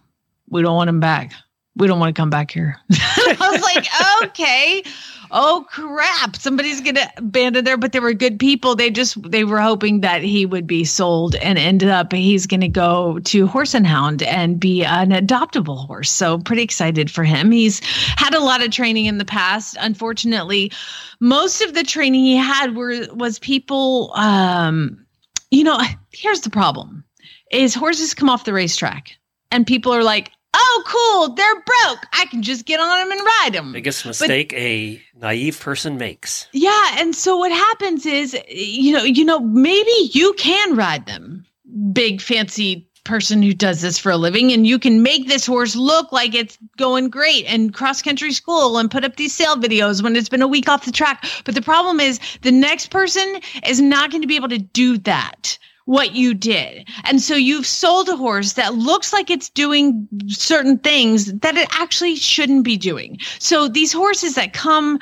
we 0.50 0.62
don't 0.62 0.76
want 0.76 0.90
him 0.90 1.00
back. 1.00 1.32
We 1.78 1.88
don't 1.88 2.00
want 2.00 2.16
to 2.16 2.20
come 2.20 2.30
back 2.30 2.52
here. 2.52 2.76
I 2.92 3.36
was 3.40 3.62
like, 3.62 3.88
okay. 4.30 4.84
Oh 5.32 5.66
crap. 5.70 6.36
Somebody's 6.36 6.82
gonna 6.82 7.12
abandon 7.18 7.66
there, 7.66 7.78
but 7.78 7.92
they 7.92 8.00
were 8.00 8.14
good 8.14 8.40
people. 8.40 8.76
They 8.76 8.90
just 8.90 9.22
they 9.30 9.44
were 9.44 9.60
hoping 9.60 10.02
that 10.02 10.22
he 10.22 10.46
would 10.46 10.68
be 10.68 10.84
sold 10.84 11.36
and 11.36 11.58
ended 11.58 11.90
up 11.90 12.14
he's 12.14 12.48
gonna 12.48 12.70
go 12.70 13.20
to 13.20 13.48
Horse 13.48 13.74
and 13.74 13.86
Hound 13.86 14.24
and 14.24 14.60
be 14.60 14.84
an 14.84 15.12
adoptable 15.12 15.86
horse. 15.86 16.10
So 16.10 16.40
pretty 16.40 16.62
excited 16.62 17.12
for 17.12 17.24
him. 17.24 17.52
He's 17.52 17.80
had 18.18 18.34
a 18.34 18.40
lot 18.40 18.64
of 18.64 18.72
training 18.72 19.06
in 19.06 19.18
the 19.18 19.26
past. 19.26 19.78
Unfortunately, 19.80 20.72
most 21.20 21.62
of 21.62 21.74
the 21.74 21.84
training 21.84 22.26
he 22.26 22.36
had 22.36 22.76
were 22.76 23.08
was 23.14 23.40
people 23.40 24.12
um 24.16 25.06
you 25.52 25.64
know, 25.64 25.80
here's 26.12 26.42
the 26.42 26.50
problem 26.50 27.04
is 27.52 27.74
horses 27.74 28.14
come 28.14 28.30
off 28.30 28.44
the 28.44 28.54
racetrack 28.54 29.12
and 29.52 29.66
people 29.66 29.94
are 29.94 30.04
like, 30.04 30.32
oh, 30.58 30.84
cool, 30.86 31.36
they're 31.36 31.56
broke. 31.56 32.06
I 32.14 32.26
can 32.26 32.42
just 32.42 32.66
get 32.66 32.80
on 32.80 33.00
them 33.00 33.12
and 33.12 33.22
ride 33.22 33.54
them. 33.54 33.72
Biggest 33.72 34.06
mistake 34.06 34.54
a 34.54 35.02
naive 35.16 35.60
person 35.60 35.98
makes. 35.98 36.48
Yeah, 36.52 36.96
and 36.98 37.16
so 37.16 37.38
what 37.38 37.52
happens 37.52 38.06
is, 38.06 38.38
you 38.50 38.94
know, 38.94 39.04
you 39.04 39.24
know, 39.24 39.40
maybe 39.40 39.92
you 40.14 40.34
can 40.34 40.76
ride 40.76 41.06
them, 41.06 41.46
big 41.94 42.22
fancy 42.22 42.88
person 43.04 43.42
who 43.42 43.54
does 43.54 43.82
this 43.82 43.98
for 43.98 44.12
a 44.12 44.18
living, 44.18 44.52
and 44.52 44.68
you 44.68 44.78
can 44.78 45.02
make 45.02 45.28
this 45.28 45.46
horse 45.46 45.76
look 45.76 46.12
like 46.12 46.36
it's 46.36 46.58
going 46.78 47.10
great 47.10 47.46
and 47.46 47.74
cross 47.74 48.02
country 48.02 48.34
school 48.34 48.78
and 48.78 48.92
put 48.92 49.06
up 49.06 49.16
these 49.16 49.34
sale 49.34 49.56
videos 49.56 50.04
when 50.04 50.16
it's 50.16 50.30
been 50.30 50.42
a 50.42 50.48
week 50.48 50.68
off 50.68 50.86
the 50.86 50.92
track. 50.92 51.26
But 51.46 51.56
the 51.56 51.62
problem 51.62 52.00
is, 52.00 52.20
the 52.42 52.52
next 52.52 52.92
person 52.92 53.40
is 53.66 53.80
not 53.80 54.12
going 54.12 54.22
to 54.22 54.28
be 54.28 54.36
able 54.36 54.50
to 54.50 54.58
do 54.58 54.98
that 55.00 55.58
what 55.88 56.14
you 56.14 56.34
did. 56.34 56.86
And 57.06 57.22
so 57.22 57.34
you've 57.34 57.66
sold 57.66 58.10
a 58.10 58.18
horse 58.18 58.54
that 58.54 58.76
looks 58.76 59.14
like 59.14 59.30
it's 59.30 59.50
doing 59.50 60.06
certain 60.28 60.78
things 60.78 61.34
that 61.34 61.56
it 61.56 61.70
actually 61.72 62.18
shouldn't 62.18 62.66
be 62.66 62.76
doing. 62.76 63.18
So 63.40 63.70
these 63.70 63.94
horses 63.94 64.36
that 64.36 64.52
come 64.52 65.00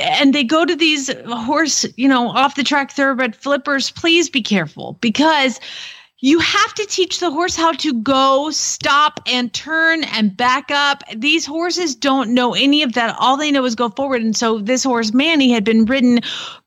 and 0.00 0.32
they 0.32 0.44
go 0.44 0.64
to 0.64 0.76
these 0.76 1.10
horse, 1.26 1.84
you 1.96 2.08
know, 2.08 2.28
off 2.28 2.54
the 2.54 2.62
track 2.62 2.92
thoroughbred 2.92 3.34
flippers, 3.34 3.90
please 3.90 4.30
be 4.30 4.40
careful 4.40 4.96
because 5.00 5.58
you 6.20 6.40
have 6.40 6.74
to 6.74 6.86
teach 6.86 7.20
the 7.20 7.30
horse 7.30 7.54
how 7.54 7.72
to 7.72 7.94
go, 8.02 8.50
stop, 8.50 9.20
and 9.26 9.52
turn 9.52 10.02
and 10.02 10.36
back 10.36 10.70
up. 10.70 11.04
These 11.14 11.46
horses 11.46 11.94
don't 11.94 12.34
know 12.34 12.54
any 12.54 12.82
of 12.82 12.94
that. 12.94 13.14
All 13.20 13.36
they 13.36 13.52
know 13.52 13.64
is 13.64 13.76
go 13.76 13.88
forward. 13.88 14.22
And 14.22 14.36
so 14.36 14.58
this 14.58 14.82
horse, 14.82 15.12
Manny, 15.12 15.52
had 15.52 15.62
been 15.62 15.84
ridden. 15.84 16.18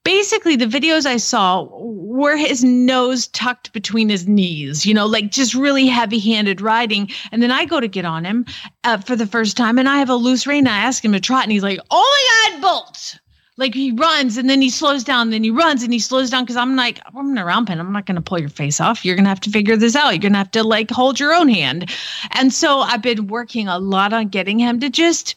Basically, 0.06 0.56
the 0.56 0.66
videos 0.66 1.06
I 1.06 1.18
saw 1.18 1.68
were 1.70 2.38
his 2.38 2.64
nose 2.64 3.28
tucked 3.28 3.74
between 3.74 4.08
his 4.08 4.26
knees, 4.26 4.86
you 4.86 4.94
know, 4.94 5.06
like 5.06 5.32
just 5.32 5.54
really 5.54 5.86
heavy 5.88 6.20
handed 6.20 6.62
riding. 6.62 7.10
And 7.34 7.44
then 7.44 7.52
I 7.52 7.66
go 7.66 7.82
to 7.82 7.90
get 7.90 8.06
on 8.06 8.24
him 8.24 8.46
uh, 8.86 9.00
for 9.00 9.18
the 9.18 9.28
first 9.28 9.58
time 9.58 9.78
and 9.78 9.90
I 9.90 9.98
have 9.98 10.10
a 10.10 10.16
loose 10.16 10.48
rein. 10.48 10.66
I 10.66 10.78
ask 10.78 11.04
him 11.04 11.12
to 11.12 11.20
trot 11.20 11.44
and 11.44 11.52
he's 11.52 11.64
like, 11.64 11.80
oh 11.92 12.50
my 12.50 12.58
God, 12.58 12.62
Bolt 12.62 13.20
like 13.58 13.74
he 13.74 13.92
runs 13.92 14.38
and 14.38 14.50
then 14.50 14.62
he 14.62 14.70
slows 14.70 15.04
down, 15.04 15.30
then 15.30 15.44
he 15.44 15.52
runs 15.52 15.84
and 15.84 15.92
he 15.92 16.00
slows 16.00 16.30
down 16.30 16.44
because 16.44 16.56
I'm 16.56 16.76
like, 16.76 17.00
I'm 17.06 17.32
in 17.32 17.38
a 17.38 17.46
round 17.46 17.68
pen. 17.68 17.80
I'm 17.80 17.92
not 17.92 18.06
to 18.06 18.22
pull 18.22 18.40
your 18.40 18.50
face 18.50 18.80
off. 18.80 19.04
You're 19.04 19.16
going 19.16 19.26
to 19.26 19.30
have 19.30 19.42
to 19.42 19.50
figure 19.50 19.76
this 19.76 19.96
out. 19.96 20.10
You're 20.12 20.20
going 20.20 20.34
to 20.34 20.38
have 20.38 20.52
to 20.52 20.64
like 20.64 20.90
hold 20.90 21.20
your 21.20 21.34
own 21.34 21.50
hand. 21.50 21.92
And 22.32 22.54
so 22.54 22.80
I've 22.80 23.02
been 23.02 23.28
working 23.28 23.68
a 23.68 23.78
lot 23.78 24.14
on 24.14 24.30
getting 24.30 24.60
him 24.60 24.80
to 24.80 24.90
just 24.90 25.36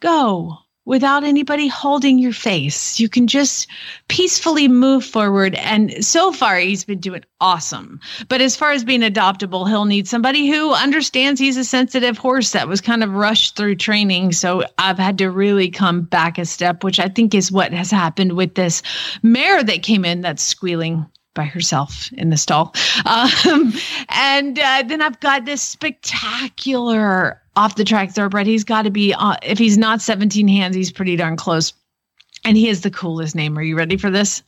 go 0.00 0.58
without 0.84 1.24
anybody 1.24 1.66
holding 1.66 2.18
your 2.18 2.32
face. 2.32 3.00
You 3.00 3.08
can 3.08 3.26
just 3.26 3.66
peacefully 4.08 4.68
move 4.68 5.04
forward. 5.04 5.54
And 5.56 6.04
so 6.04 6.32
far, 6.32 6.58
he's 6.58 6.84
been 6.84 7.00
doing 7.00 7.24
awesome. 7.40 8.00
But 8.28 8.40
as 8.40 8.56
far 8.56 8.72
as 8.72 8.84
being 8.84 9.00
adoptable, 9.00 9.68
he'll 9.68 9.86
need 9.86 10.06
somebody 10.06 10.48
who 10.48 10.72
understands 10.72 11.40
he's 11.40 11.56
a 11.56 11.64
sensitive 11.64 12.18
horse 12.18 12.52
that 12.52 12.68
was 12.68 12.80
kind 12.80 13.02
of 13.02 13.14
rushed 13.14 13.56
through 13.56 13.76
training. 13.76 14.32
So 14.32 14.64
I've 14.78 14.98
had 14.98 15.18
to 15.18 15.30
really 15.30 15.70
come 15.70 16.02
back 16.02 16.38
a 16.38 16.44
step, 16.44 16.84
which 16.84 17.00
I 17.00 17.08
think 17.08 17.34
is 17.34 17.50
what 17.50 17.72
has 17.72 17.90
happened 17.90 18.34
with 18.34 18.54
this 18.54 18.82
mare 19.22 19.62
that 19.64 19.82
came 19.82 20.04
in 20.04 20.20
that's 20.20 20.42
squealing 20.42 21.06
by 21.34 21.44
herself 21.44 22.10
in 22.12 22.30
the 22.30 22.36
stall. 22.36 22.74
Um, 23.06 23.74
and 24.08 24.58
uh, 24.58 24.82
then 24.86 25.02
I've 25.02 25.20
got 25.20 25.44
this 25.44 25.60
spectacular 25.60 27.42
off 27.56 27.76
the 27.76 27.84
track 27.84 28.10
thoroughbred. 28.10 28.46
He's 28.46 28.64
got 28.64 28.82
to 28.82 28.90
be, 28.90 29.14
uh, 29.14 29.36
if 29.42 29.58
he's 29.58 29.78
not 29.78 30.00
17 30.00 30.48
hands, 30.48 30.76
he's 30.76 30.92
pretty 30.92 31.16
darn 31.16 31.36
close. 31.36 31.72
And 32.44 32.56
he 32.56 32.66
has 32.66 32.82
the 32.82 32.90
coolest 32.90 33.34
name. 33.34 33.56
Are 33.58 33.62
you 33.62 33.76
ready 33.76 33.96
for 33.96 34.10
this? 34.10 34.42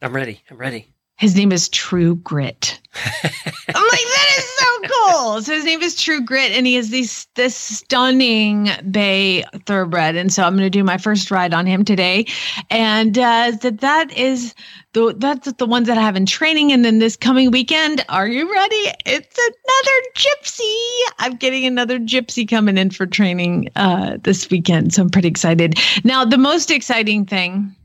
I'm 0.00 0.14
ready. 0.14 0.42
I'm 0.50 0.58
ready. 0.58 0.92
His 1.22 1.36
name 1.36 1.52
is 1.52 1.68
True 1.68 2.16
Grit. 2.16 2.80
I'm 3.04 3.22
like, 3.22 3.68
that 3.68 4.34
is 4.38 4.44
so 4.44 4.80
cool. 4.80 5.42
So 5.42 5.54
his 5.54 5.64
name 5.64 5.80
is 5.80 5.94
True 5.94 6.20
Grit, 6.20 6.50
and 6.50 6.66
he 6.66 6.74
is 6.74 6.90
this 6.90 7.28
this 7.36 7.54
stunning 7.54 8.70
bay 8.90 9.44
thoroughbred. 9.64 10.16
And 10.16 10.32
so 10.32 10.42
I'm 10.42 10.54
going 10.54 10.66
to 10.66 10.68
do 10.70 10.82
my 10.82 10.98
first 10.98 11.30
ride 11.30 11.54
on 11.54 11.64
him 11.64 11.84
today, 11.84 12.26
and 12.70 13.16
uh, 13.16 13.52
that 13.62 13.78
that 13.78 14.12
is 14.18 14.52
the 14.94 15.14
that's 15.16 15.52
the 15.52 15.64
ones 15.64 15.86
that 15.86 15.96
I 15.96 16.02
have 16.02 16.16
in 16.16 16.26
training. 16.26 16.72
And 16.72 16.84
then 16.84 16.98
this 16.98 17.14
coming 17.14 17.52
weekend, 17.52 18.04
are 18.08 18.26
you 18.26 18.52
ready? 18.52 18.90
It's 19.06 19.38
another 19.38 20.02
gypsy. 20.16 21.12
I'm 21.20 21.36
getting 21.36 21.64
another 21.66 22.00
gypsy 22.00 22.50
coming 22.50 22.76
in 22.76 22.90
for 22.90 23.06
training 23.06 23.68
uh, 23.76 24.16
this 24.24 24.50
weekend, 24.50 24.92
so 24.92 25.02
I'm 25.02 25.08
pretty 25.08 25.28
excited. 25.28 25.78
Now, 26.02 26.24
the 26.24 26.36
most 26.36 26.72
exciting 26.72 27.26
thing 27.26 27.76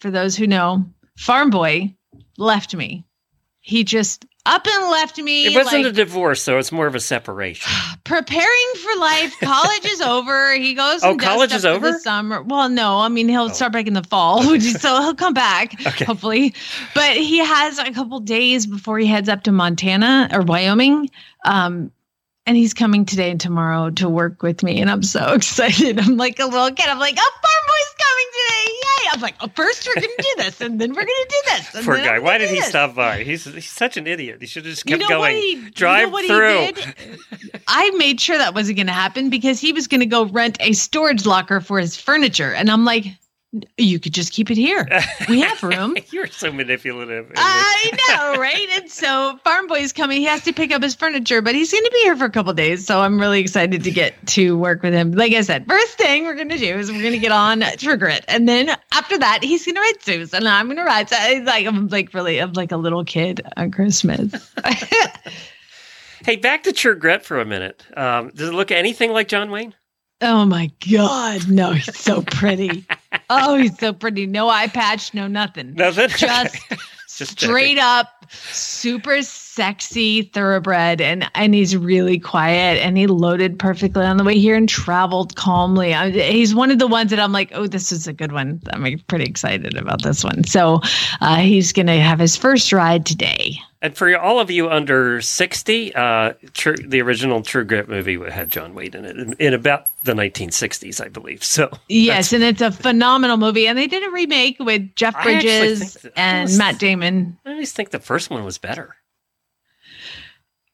for 0.00 0.10
those 0.10 0.34
who 0.34 0.48
know, 0.48 0.84
Farm 1.16 1.50
Boy 1.50 1.94
left 2.40 2.74
me. 2.74 3.04
He 3.60 3.84
just 3.84 4.24
up 4.46 4.66
and 4.66 4.90
left 4.90 5.18
me. 5.18 5.44
It 5.46 5.54
wasn't 5.54 5.84
like, 5.84 5.92
a 5.92 5.94
divorce, 5.94 6.44
though. 6.46 6.58
It's 6.58 6.72
more 6.72 6.86
of 6.86 6.94
a 6.94 7.00
separation. 7.00 7.70
preparing 8.04 8.72
for 8.82 8.98
life. 9.00 9.34
College 9.40 9.84
is 9.84 10.00
over. 10.16 10.54
He 10.54 10.72
goes. 10.74 11.02
Oh, 11.04 11.14
college 11.16 11.52
is 11.52 11.66
over? 11.66 11.92
the 11.92 11.98
summer. 11.98 12.42
Well, 12.42 12.70
no, 12.70 12.98
I 13.00 13.08
mean 13.08 13.28
he'll 13.28 13.42
Oh. 13.44 13.48
start 13.48 13.72
back 13.72 13.86
in 13.86 13.92
the 13.92 14.02
fall, 14.02 14.50
which 14.50 14.62
is, 14.64 14.80
so 14.80 15.00
he'll 15.02 15.14
come 15.14 15.34
back 15.34 15.74
Okay. 15.86 16.06
hopefully. 16.06 16.54
But 16.94 17.16
he 17.18 17.38
has 17.38 17.78
a 17.78 17.92
couple 17.92 18.18
days 18.20 18.66
before 18.66 18.98
he 18.98 19.06
heads 19.06 19.28
up 19.28 19.42
to 19.42 19.52
Montana 19.52 20.30
or 20.32 20.40
Wyoming. 20.40 21.10
Um, 21.44 21.92
and 22.46 22.56
he's 22.56 22.72
coming 22.72 23.04
today 23.04 23.30
and 23.30 23.38
tomorrow 23.40 23.90
to 23.90 24.08
work 24.08 24.42
with 24.42 24.62
me, 24.62 24.80
and 24.80 24.90
I'm 24.90 25.02
so 25.02 25.34
excited. 25.34 26.00
I'm 26.00 26.16
like 26.16 26.38
a 26.40 26.46
little 26.46 26.70
kid. 26.70 26.86
I'm 26.88 26.98
like, 26.98 27.16
oh, 27.18 27.32
Farm 27.42 27.66
Boy's 27.66 27.94
coming 28.06 28.26
today! 28.32 28.49
I'm 29.12 29.20
like, 29.20 29.34
oh, 29.40 29.48
first 29.54 29.86
we're 29.86 29.94
gonna 30.00 30.06
do 30.18 30.34
this, 30.38 30.60
and 30.60 30.80
then 30.80 30.90
we're 30.90 31.02
gonna 31.02 31.28
do 31.28 31.36
this. 31.46 31.74
and 31.74 31.84
Poor 31.84 31.96
guy. 31.96 32.18
Why 32.18 32.38
did 32.38 32.50
he 32.50 32.56
this." 32.56 32.68
stop 32.68 32.94
by? 32.94 33.22
He's 33.24 33.44
he's 33.44 33.68
such 33.68 33.96
an 33.96 34.06
idiot. 34.06 34.38
He 34.40 34.46
should 34.46 34.64
have 34.64 34.74
just 34.74 34.88
You 34.88 34.96
kept 34.98 35.10
know 35.10 35.18
what 35.20 35.28
going. 35.30 35.36
he- 35.36 35.50
you 35.52 35.62
know 35.62 35.70
Drive 35.70 36.12
what 36.12 36.22
he 36.24 36.28
through. 36.28 36.72
did? 36.72 37.18
I 37.68 37.90
made 37.90 38.20
sure 38.20 38.38
that 38.38 38.54
wasn't 38.54 38.76
going 38.76 38.86
to 38.88 38.92
happen 38.92 39.30
because 39.30 39.60
he 39.60 39.72
was 39.72 39.86
going 39.86 40.00
to 40.00 40.06
go 40.06 40.24
rent 40.26 40.56
a 40.60 40.72
storage 40.72 41.26
locker 41.26 41.60
for 41.60 41.78
his 41.78 41.96
furniture. 41.96 42.52
And 42.52 42.70
I'm 42.70 42.84
like, 42.84 43.04
You 43.76 43.98
could 43.98 44.14
just 44.14 44.32
keep 44.32 44.48
it 44.50 44.56
here. 44.56 44.86
We 45.28 45.40
have 45.40 45.60
room. 45.64 45.96
You're 46.10 46.28
so 46.28 46.52
manipulative. 46.52 47.32
I 47.34 47.90
know, 48.08 48.40
right? 48.40 48.68
And 48.74 48.88
so 48.88 49.40
Farm 49.42 49.66
Boy's 49.66 49.92
coming. 49.92 50.18
He 50.18 50.26
has 50.26 50.44
to 50.44 50.52
pick 50.52 50.70
up 50.70 50.82
his 50.82 50.94
furniture, 50.94 51.42
but 51.42 51.56
he's 51.56 51.72
going 51.72 51.82
to 51.82 51.90
be 51.90 51.98
here 52.02 52.16
for 52.16 52.26
a 52.26 52.30
couple 52.30 52.52
days. 52.52 52.86
So 52.86 53.00
I'm 53.00 53.18
really 53.18 53.40
excited 53.40 53.82
to 53.82 53.90
get 53.90 54.14
to 54.28 54.56
work 54.56 54.84
with 54.84 54.92
him. 54.92 55.12
Like 55.12 55.32
I 55.32 55.40
said, 55.40 55.66
first 55.66 55.98
thing 55.98 56.26
we're 56.26 56.36
going 56.36 56.50
to 56.50 56.58
do 56.58 56.78
is 56.78 56.92
we're 56.92 57.00
going 57.00 57.12
to 57.12 57.18
get 57.18 57.32
on 57.32 57.64
True 57.76 57.96
Grit, 57.96 58.24
and 58.28 58.48
then 58.48 58.70
after 58.92 59.18
that, 59.18 59.42
he's 59.42 59.64
going 59.64 59.74
to 59.74 59.80
ride 59.80 60.02
Zeus, 60.02 60.32
and 60.32 60.46
I'm 60.46 60.66
going 60.66 60.76
to 60.76 60.84
ride. 60.84 61.08
So 61.08 61.16
it's 61.18 61.46
like 61.46 61.66
I'm 61.66 61.88
like 61.88 62.14
really, 62.14 62.38
I'm 62.38 62.52
like 62.52 62.70
a 62.70 62.76
little 62.76 63.04
kid 63.04 63.40
on 63.56 63.72
Christmas. 63.72 64.54
hey, 66.24 66.36
back 66.36 66.62
to 66.64 66.94
Grit 66.94 67.24
for 67.24 67.40
a 67.40 67.44
minute. 67.44 67.84
Um, 67.96 68.30
does 68.30 68.50
it 68.50 68.54
look 68.54 68.70
anything 68.70 69.10
like 69.12 69.26
John 69.26 69.50
Wayne? 69.50 69.74
Oh 70.20 70.44
my 70.44 70.70
God, 70.88 71.48
no, 71.48 71.72
he's 71.72 71.96
so 71.96 72.22
pretty. 72.22 72.84
oh, 73.30 73.56
he's 73.56 73.78
so 73.78 73.92
pretty. 73.92 74.26
No 74.26 74.48
eye 74.48 74.68
patch, 74.68 75.14
no 75.14 75.26
nothing. 75.26 75.74
Nothing. 75.74 76.08
Just 76.16 76.56
Just 77.08 77.40
straight 77.40 77.78
up 77.78 78.20
super 78.32 79.22
sexy 79.22 80.22
thoroughbred 80.22 81.00
and 81.00 81.28
and 81.34 81.52
he's 81.52 81.76
really 81.76 82.18
quiet 82.18 82.78
and 82.78 82.96
he 82.96 83.08
loaded 83.08 83.58
perfectly 83.58 84.04
on 84.04 84.16
the 84.16 84.24
way 84.24 84.38
here 84.38 84.54
and 84.54 84.68
traveled 84.68 85.34
calmly 85.34 85.92
I, 85.92 86.10
he's 86.10 86.54
one 86.54 86.70
of 86.70 86.78
the 86.78 86.86
ones 86.86 87.10
that 87.10 87.18
i'm 87.18 87.32
like 87.32 87.50
oh 87.52 87.66
this 87.66 87.90
is 87.90 88.06
a 88.06 88.12
good 88.12 88.30
one 88.30 88.62
i'm 88.72 88.98
pretty 89.08 89.24
excited 89.24 89.76
about 89.76 90.02
this 90.02 90.22
one 90.22 90.44
so 90.44 90.80
uh, 91.20 91.38
he's 91.38 91.72
gonna 91.72 92.00
have 92.00 92.20
his 92.20 92.36
first 92.36 92.72
ride 92.72 93.04
today 93.04 93.58
And 93.82 93.96
for 93.96 94.14
all 94.18 94.38
of 94.40 94.50
you 94.50 94.68
under 94.68 95.22
60, 95.22 95.94
uh, 95.94 96.34
true, 96.52 96.76
the 96.76 97.00
original 97.00 97.40
True 97.42 97.64
Grit 97.64 97.88
movie 97.88 98.18
had 98.30 98.50
John 98.50 98.74
Wayne 98.74 98.94
in 98.94 99.04
it 99.06 99.16
in, 99.16 99.32
in 99.38 99.54
about 99.54 99.88
the 100.04 100.12
1960s, 100.12 101.02
I 101.02 101.08
believe. 101.08 101.42
So, 101.42 101.70
yes 101.88 102.32
and 102.34 102.42
it's 102.44 102.60
a 102.60 102.70
phenomenal 102.70 103.38
movie 103.38 103.66
and 103.66 103.78
they 103.78 103.86
did 103.86 104.02
a 104.06 104.10
remake 104.10 104.56
with 104.60 104.94
jeff 104.96 105.14
bridges 105.22 105.94
that- 105.94 106.12
and 106.16 106.56
matt 106.58 106.78
damon 106.78 107.38
I 107.46 107.52
always 107.52 107.72
think 107.72 107.90
the 107.90 107.98
first 108.00 108.28
one 108.30 108.44
was 108.44 108.58
better. 108.58 108.96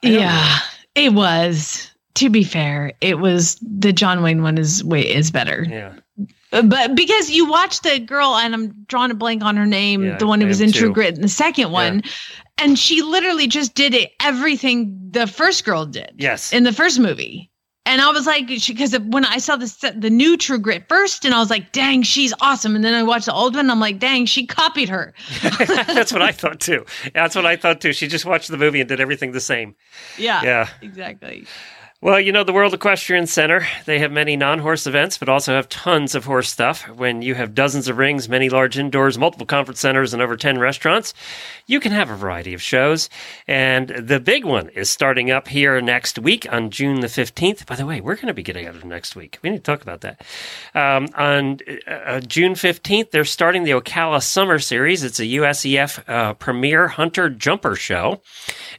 Yeah 0.02 0.58
it 0.94 1.12
was 1.12 1.90
to 2.14 2.30
be 2.30 2.42
fair 2.44 2.92
it 3.00 3.18
was 3.18 3.56
the 3.60 3.92
john 3.92 4.22
wayne 4.22 4.42
one 4.42 4.58
is 4.58 4.82
way 4.84 5.02
is 5.02 5.30
better 5.30 5.64
Yeah. 5.68 5.94
But 6.50 6.94
because 6.94 7.28
you 7.28 7.50
watch 7.50 7.82
the 7.82 7.98
girl, 7.98 8.36
and 8.36 8.54
I'm 8.54 8.68
drawing 8.86 9.10
a 9.10 9.14
blank 9.14 9.42
on 9.42 9.56
her 9.56 9.66
name, 9.66 10.04
Yeah, 10.04 10.16
the 10.16 10.26
one 10.28 10.40
who 10.40 10.46
was 10.46 10.60
in 10.60 10.70
True. 10.72 10.92
Grit, 10.92 11.16
in 11.16 11.20
the 11.20 11.28
second 11.28 11.72
one, 11.72 12.02
and 12.58 12.78
she 12.78 13.02
literally 13.02 13.46
just 13.46 13.74
did 13.74 13.94
it 13.94 14.12
everything 14.22 14.96
the 15.10 15.26
first 15.26 15.64
girl 15.64 15.86
did 15.86 16.12
Yes. 16.18 16.52
in 16.52 16.64
the 16.64 16.72
first 16.72 16.98
movie. 16.98 17.50
And 17.88 18.00
I 18.00 18.10
was 18.10 18.26
like, 18.26 18.48
because 18.48 18.98
when 18.98 19.24
I 19.24 19.38
saw 19.38 19.54
the 19.54 19.94
the 19.96 20.10
new 20.10 20.36
True 20.36 20.58
Grit 20.58 20.88
first, 20.88 21.24
and 21.24 21.32
I 21.32 21.38
was 21.38 21.50
like, 21.50 21.70
dang, 21.70 22.02
she's 22.02 22.34
awesome. 22.40 22.74
And 22.74 22.84
then 22.84 22.94
I 22.94 23.04
watched 23.04 23.26
the 23.26 23.32
old 23.32 23.54
one, 23.54 23.66
and 23.66 23.70
I'm 23.70 23.78
like, 23.78 24.00
dang, 24.00 24.26
she 24.26 24.44
copied 24.44 24.88
her. 24.88 25.14
That's 25.40 26.12
what 26.12 26.20
I 26.20 26.32
thought 26.32 26.58
too. 26.58 26.84
That's 27.14 27.36
what 27.36 27.46
I 27.46 27.54
thought 27.54 27.80
too. 27.80 27.92
She 27.92 28.08
just 28.08 28.24
watched 28.24 28.48
the 28.50 28.56
movie 28.58 28.80
and 28.80 28.88
did 28.88 28.98
everything 29.00 29.30
the 29.30 29.40
same. 29.40 29.76
Yeah, 30.18 30.42
Yeah. 30.42 30.68
exactly. 30.82 31.46
Well, 32.02 32.20
you 32.20 32.30
know, 32.30 32.44
the 32.44 32.52
World 32.52 32.74
Equestrian 32.74 33.26
Center, 33.26 33.66
they 33.87 34.00
have 34.00 34.12
many 34.12 34.37
non 34.37 34.59
horse 34.59 34.87
events, 34.87 35.16
but 35.16 35.30
also 35.30 35.54
have 35.54 35.66
tons 35.70 36.14
of 36.14 36.26
horse 36.26 36.52
stuff. 36.52 36.87
When 36.90 37.22
you 37.22 37.35
have 37.35 37.54
dozens 37.54 37.88
of 37.88 37.96
rings, 37.96 38.28
many 38.28 38.50
large 38.50 38.78
indoors, 38.78 39.16
multiple 39.16 39.46
conference 39.46 39.80
centers, 39.80 40.12
and 40.12 40.22
over 40.22 40.37
10 40.37 40.59
restaurants, 40.59 41.14
you 41.66 41.80
can 41.80 41.92
have 41.92 42.11
a 42.11 42.14
variety 42.14 42.52
of 42.52 42.61
shows. 42.61 43.09
And 43.48 43.88
the 43.88 44.20
big 44.20 44.44
one 44.44 44.68
is 44.68 44.90
starting 44.90 45.30
up 45.30 45.48
here 45.48 45.80
next 45.80 46.18
week 46.18 46.46
on 46.52 46.68
June 46.68 47.00
the 47.00 47.06
15th. 47.06 47.64
By 47.64 47.76
the 47.76 47.87
way, 47.87 48.02
we're 48.02 48.16
going 48.16 48.26
to 48.26 48.35
be 48.35 48.42
getting 48.42 48.66
out 48.66 48.76
of 48.76 48.85
next 48.85 49.16
week. 49.16 49.38
We 49.42 49.48
need 49.48 49.56
to 49.56 49.62
talk 49.62 49.80
about 49.80 50.02
that. 50.02 50.20
Um, 50.74 51.09
on 51.14 51.61
uh, 51.88 52.20
June 52.20 52.52
15th, 52.52 53.11
they're 53.11 53.24
starting 53.24 53.64
the 53.64 53.70
Ocala 53.70 54.22
Summer 54.22 54.59
Series. 54.59 55.02
It's 55.02 55.18
a 55.18 55.24
USEF 55.24 56.06
uh, 56.06 56.35
premier 56.35 56.88
hunter 56.88 57.30
jumper 57.30 57.74
show, 57.74 58.20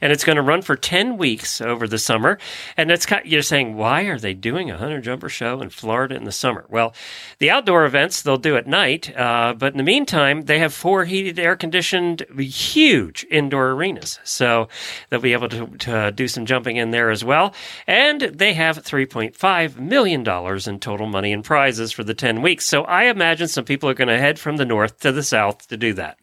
and 0.00 0.12
it's 0.12 0.24
going 0.24 0.36
to 0.36 0.42
run 0.42 0.62
for 0.62 0.76
10 0.76 1.16
weeks 1.16 1.60
over 1.60 1.86
the 1.86 1.98
summer. 1.98 2.38
And 2.76 2.90
it's 2.90 3.06
kind 3.06 3.24
you're 3.24 3.42
saying, 3.42 3.76
why 3.76 4.02
are 4.02 4.18
they 4.18 4.34
doing 4.34 4.70
a 4.70 4.76
hunter 4.76 5.00
jumper 5.00 5.28
show 5.28 5.60
in 5.60 5.70
Florida 5.70 6.14
in 6.14 6.24
the 6.24 6.32
summer? 6.32 6.64
Well, 6.68 6.94
the 7.38 7.50
outdoor 7.50 7.84
events 7.84 8.22
they'll 8.22 8.36
do 8.36 8.56
at 8.56 8.66
night, 8.66 9.16
uh, 9.16 9.54
but 9.56 9.72
in 9.72 9.78
the 9.78 9.84
meantime, 9.84 10.42
they 10.42 10.58
have 10.58 10.74
four 10.74 11.04
heated, 11.04 11.38
air 11.38 11.56
conditioned, 11.56 12.24
huge 12.38 13.26
indoor 13.30 13.70
arenas. 13.70 14.18
So 14.24 14.68
they'll 15.10 15.20
be 15.20 15.32
able 15.32 15.48
to, 15.50 15.66
to 15.66 16.12
do 16.12 16.28
some 16.28 16.46
jumping 16.46 16.76
in 16.76 16.90
there 16.90 17.10
as 17.10 17.24
well. 17.24 17.54
And 17.86 18.20
they 18.20 18.54
have 18.54 18.78
$3.5 18.78 19.78
million 19.78 20.20
in 20.68 20.80
total 20.80 21.06
money 21.06 21.32
and 21.32 21.44
prizes 21.44 21.92
for 21.92 22.04
the 22.04 22.14
10 22.14 22.42
weeks. 22.42 22.66
So 22.66 22.84
I 22.84 23.04
imagine 23.04 23.48
some 23.48 23.64
people 23.64 23.88
are 23.88 23.94
going 23.94 24.08
to 24.08 24.18
head 24.18 24.38
from 24.38 24.56
the 24.56 24.64
north 24.64 25.00
to 25.00 25.12
the 25.12 25.22
south 25.22 25.68
to 25.68 25.76
do 25.76 25.92
that. 25.94 26.18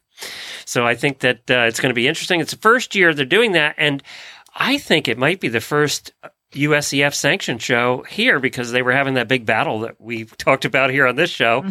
So 0.66 0.86
I 0.86 0.96
think 0.96 1.20
that 1.20 1.50
uh, 1.50 1.66
it's 1.68 1.80
going 1.80 1.92
to 1.92 1.96
be 1.96 2.08
interesting. 2.08 2.40
It's 2.40 2.52
the 2.52 2.58
first 2.58 2.96
year 2.96 3.14
they're 3.14 3.26
doing 3.26 3.54
that. 3.54 3.76
And 3.78 4.02
I 4.56 4.78
think 4.78 5.08
it 5.08 5.18
might 5.18 5.40
be 5.40 5.48
the 5.48 5.62
first 5.62 6.14
USEF 6.54 7.14
sanctioned 7.14 7.62
show 7.62 8.04
here 8.10 8.40
because 8.40 8.72
they 8.72 8.82
were 8.82 8.94
having 8.94 9.16
that 9.16 9.28
big 9.28 9.46
battle 9.46 9.82
that 9.82 10.00
we 10.00 10.24
talked 10.38 10.66
about 10.66 10.90
here 10.90 11.06
on 11.06 11.16
this 11.16 11.30
show. 11.30 11.64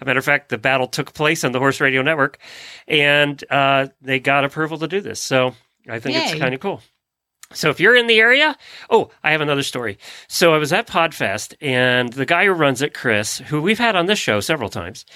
A 0.00 0.04
matter 0.04 0.18
of 0.18 0.24
fact, 0.24 0.50
the 0.50 0.58
battle 0.58 0.86
took 0.86 1.14
place 1.14 1.44
on 1.44 1.52
the 1.52 1.58
Horse 1.58 1.80
Radio 1.80 2.02
Network, 2.02 2.38
and 2.86 3.42
uh, 3.50 3.88
they 4.02 4.20
got 4.20 4.44
approval 4.44 4.78
to 4.78 4.88
do 4.88 5.00
this. 5.00 5.20
So 5.20 5.54
I 5.88 5.98
think 6.00 6.16
it's 6.16 6.38
kind 6.38 6.54
of 6.54 6.60
cool. 6.60 6.82
So 7.52 7.70
if 7.70 7.80
you're 7.80 7.96
in 7.96 8.06
the 8.06 8.18
area, 8.18 8.56
oh, 8.90 9.10
I 9.22 9.30
have 9.32 9.40
another 9.40 9.62
story. 9.62 9.98
So 10.28 10.52
I 10.52 10.58
was 10.58 10.72
at 10.72 10.86
Podfest, 10.86 11.54
and 11.60 12.12
the 12.12 12.26
guy 12.26 12.46
who 12.46 12.52
runs 12.52 12.82
it, 12.82 12.92
Chris, 12.92 13.38
who 13.38 13.62
we've 13.62 13.78
had 13.78 13.96
on 13.96 14.06
this 14.06 14.18
show 14.18 14.40
several 14.40 14.68
times, 14.68 15.06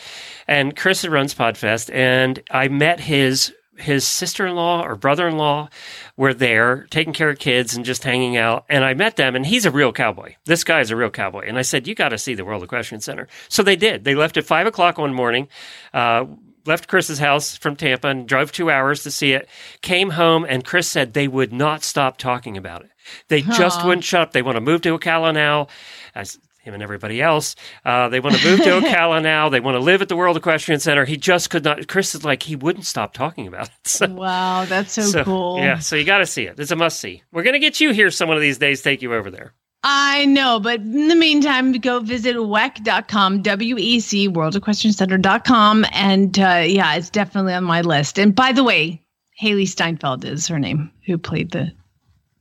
and 0.47 0.77
Chris 0.77 1.05
runs 1.05 1.35
Podfest, 1.35 1.93
and 1.93 2.43
I 2.51 2.69
met 2.69 3.01
his 3.01 3.53
his 3.81 4.07
sister-in-law 4.07 4.83
or 4.83 4.95
brother-in-law 4.95 5.69
were 6.16 6.35
there 6.35 6.87
taking 6.90 7.12
care 7.12 7.31
of 7.31 7.38
kids 7.38 7.75
and 7.75 7.85
just 7.85 8.05
hanging 8.05 8.37
out 8.37 8.64
and 8.69 8.85
i 8.85 8.93
met 8.93 9.16
them 9.16 9.35
and 9.35 9.47
he's 9.47 9.64
a 9.64 9.71
real 9.71 9.90
cowboy. 9.93 10.35
This 10.45 10.64
guy 10.64 10.81
is 10.81 10.90
a 10.90 10.97
real 10.97 11.09
cowboy. 11.09 11.47
And 11.49 11.59
i 11.59 11.62
said 11.62 11.88
you 11.88 11.95
got 11.95 12.11
to 12.11 12.19
see 12.19 12.35
the 12.35 12.45
world 12.45 12.62
equestrian 12.62 13.01
center. 13.01 13.27
So 13.49 13.62
they 13.62 13.77
did. 13.77 14.05
They 14.05 14.14
left 14.14 14.37
at 14.37 14.45
five 14.45 14.66
o'clock 14.66 14.99
one 14.99 15.14
morning 15.14 15.49
uh, 15.95 16.27
left 16.66 16.88
chris's 16.88 17.18
house 17.18 17.57
from 17.57 17.77
tampa 17.77 18.09
and 18.09 18.29
drove 18.29 18.53
two 18.53 18.70
hours 18.70 19.03
to 19.03 19.11
see 19.11 19.33
it 19.33 19.49
came 19.83 20.11
home 20.11 20.44
and 20.49 20.64
chris 20.64 20.88
said 20.88 21.12
they 21.12 21.29
would 21.29 21.53
not 21.53 21.83
stop 21.83 22.16
talking 22.16 22.57
about 22.57 22.83
it 22.83 22.90
they 23.29 23.42
just 23.42 23.85
wouldn't 23.85 24.05
shut 24.05 24.20
up 24.20 24.33
they 24.33 24.42
want 24.42 24.57
to 24.57 24.61
move 24.61 24.81
to 24.81 24.96
ocala 24.99 25.33
now 25.33 25.66
as 26.14 26.38
him 26.62 26.75
and 26.75 26.83
everybody 26.83 27.20
else. 27.23 27.57
Uh, 27.85 28.09
they 28.09 28.20
want 28.20 28.37
to 28.37 28.49
move 28.49 28.61
to 28.61 28.70
Ocala 28.81 29.23
now. 29.23 29.49
They 29.49 29.61
want 29.61 29.77
to 29.77 29.81
live 29.81 30.03
at 30.03 30.09
the 30.09 30.16
World 30.16 30.37
Equestrian 30.37 30.81
Center. 30.81 31.05
He 31.05 31.16
just 31.16 31.51
could 31.51 31.64
not. 31.64 31.88
Chris 31.88 32.14
is 32.14 32.25
like 32.25 32.42
he 32.42 32.57
wouldn't 32.57 32.87
stop 32.87 33.12
talking 33.12 33.46
about 33.46 33.66
it. 33.66 33.73
So, 33.90 34.09
Wow, 34.09 34.66
that's 34.66 34.92
so, 34.92 35.25
cool. 35.25 35.59
Yeah, 35.59 35.81
so 35.81 35.96
you 35.96 36.05
got 36.05 36.18
to 36.18 36.27
see 36.27 36.44
it. 36.44 36.61
It's 36.61 36.70
a 36.70 36.77
must 36.77 37.01
see. 37.01 37.23
We're 37.33 37.42
gonna 37.42 37.59
get 37.59 37.81
you 37.81 37.90
here 37.92 38.11
some 38.11 38.29
one 38.29 38.37
of 38.37 38.40
these 38.40 38.59
days. 38.59 38.83
Take 38.83 39.03
you 39.03 39.12
over 39.14 39.31
there. 39.31 39.53
I 39.83 40.27
know, 40.27 40.61
but 40.61 40.81
in 40.81 41.09
the 41.09 41.14
meantime, 41.14 41.73
go 41.73 42.01
visit 42.01 42.37
WEC.com, 42.37 43.40
W-E-C, 43.43 44.29
worldequestriancenter.com. 44.29 45.87
And 45.93 46.38
uh, 46.38 46.64
yeah, 46.66 46.95
it's 46.97 47.09
definitely 47.11 47.55
on 47.55 47.64
my 47.64 47.81
list. 47.81 48.19
And 48.19 48.35
by 48.35 48.53
the 48.53 48.62
way, 48.62 49.03
Hailee 49.40 49.66
Steinfeld 49.69 50.25
is 50.25 50.47
her 50.49 50.59
name, 50.59 50.90
who 51.07 51.16
played 51.16 51.53
the 51.53 51.73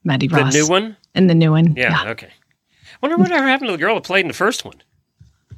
Mattie 0.04 0.28
Ross. 0.28 0.54
The 0.54 0.60
new 0.60 0.68
one. 0.68 0.98
in 1.16 1.28
the 1.28 1.36
new 1.36 1.52
one. 1.52 1.76
Yeah. 1.78 2.10
Okay. 2.10 2.30
Wonder 3.02 3.16
whatever 3.18 3.48
happened 3.48 3.70
to 3.70 3.72
the 3.72 3.78
girl 3.78 3.96
that 3.96 4.04
played 4.04 4.22
in 4.22 4.28
the 4.28 4.34
first 4.34 4.66
one. 4.66 4.76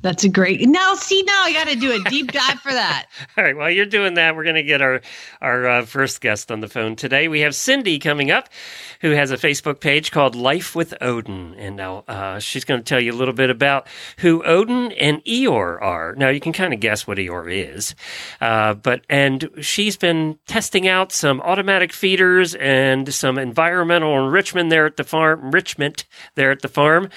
That's 0.02 0.24
a 0.24 0.30
great. 0.30 0.68
Now, 0.68 0.96
see, 0.96 1.22
now 1.24 1.44
I 1.44 1.54
got 1.54 1.68
to 1.68 1.76
do 1.76 1.92
a 1.94 2.10
deep 2.10 2.32
dive 2.32 2.60
for 2.60 2.72
that. 2.72 3.06
All 3.38 3.44
right. 3.44 3.56
While 3.56 3.70
you're 3.70 3.86
doing 3.86 4.16
that, 4.16 4.36
we're 4.36 4.44
going 4.44 4.56
to 4.56 4.64
get 4.64 4.82
our 4.82 5.02
our 5.42 5.68
uh, 5.68 5.86
first 5.86 6.22
guest 6.22 6.52
on 6.52 6.60
the 6.60 6.68
phone 6.68 6.96
today. 6.96 7.28
We 7.28 7.42
have 7.42 7.54
Cindy 7.54 8.00
coming 8.00 8.32
up, 8.32 8.50
who 9.02 9.12
has 9.12 9.32
a 9.32 9.38
Facebook 9.38 9.80
page 9.80 10.12
called 10.12 10.36
Life 10.36 10.76
with 10.76 10.94
Odin, 11.02 11.54
and 11.56 11.76
now 11.76 12.04
uh, 12.08 12.40
she's 12.40 12.66
going 12.66 12.80
to 12.80 12.84
tell 12.84 13.00
you 13.00 13.12
a 13.12 13.16
little 13.16 13.34
bit 13.34 13.50
about 13.50 13.88
who 14.18 14.44
Odin 14.44 14.92
and 14.94 15.24
Eeyore 15.24 15.82
are. 15.82 16.16
Now 16.16 16.30
you 16.30 16.40
can 16.40 16.54
kind 16.54 16.74
of 16.74 16.80
guess 16.80 17.06
what 17.06 17.18
Eeyore 17.18 17.76
is, 17.76 17.96
uh, 18.40 18.74
but 18.74 19.06
and 19.10 19.50
she's 19.62 19.98
been 19.98 20.40
testing 20.48 20.88
out 20.88 21.12
some 21.12 21.42
automatic 21.42 21.94
feeders 21.94 22.56
and 22.56 23.14
some 23.14 23.38
environmental 23.38 24.18
enrichment 24.26 24.70
there 24.72 24.88
at 24.88 24.98
the 24.98 25.04
farm, 25.04 25.46
enrichment 25.46 26.06
there 26.36 26.52
at 26.52 26.62
the 26.62 26.68
farm, 26.68 27.10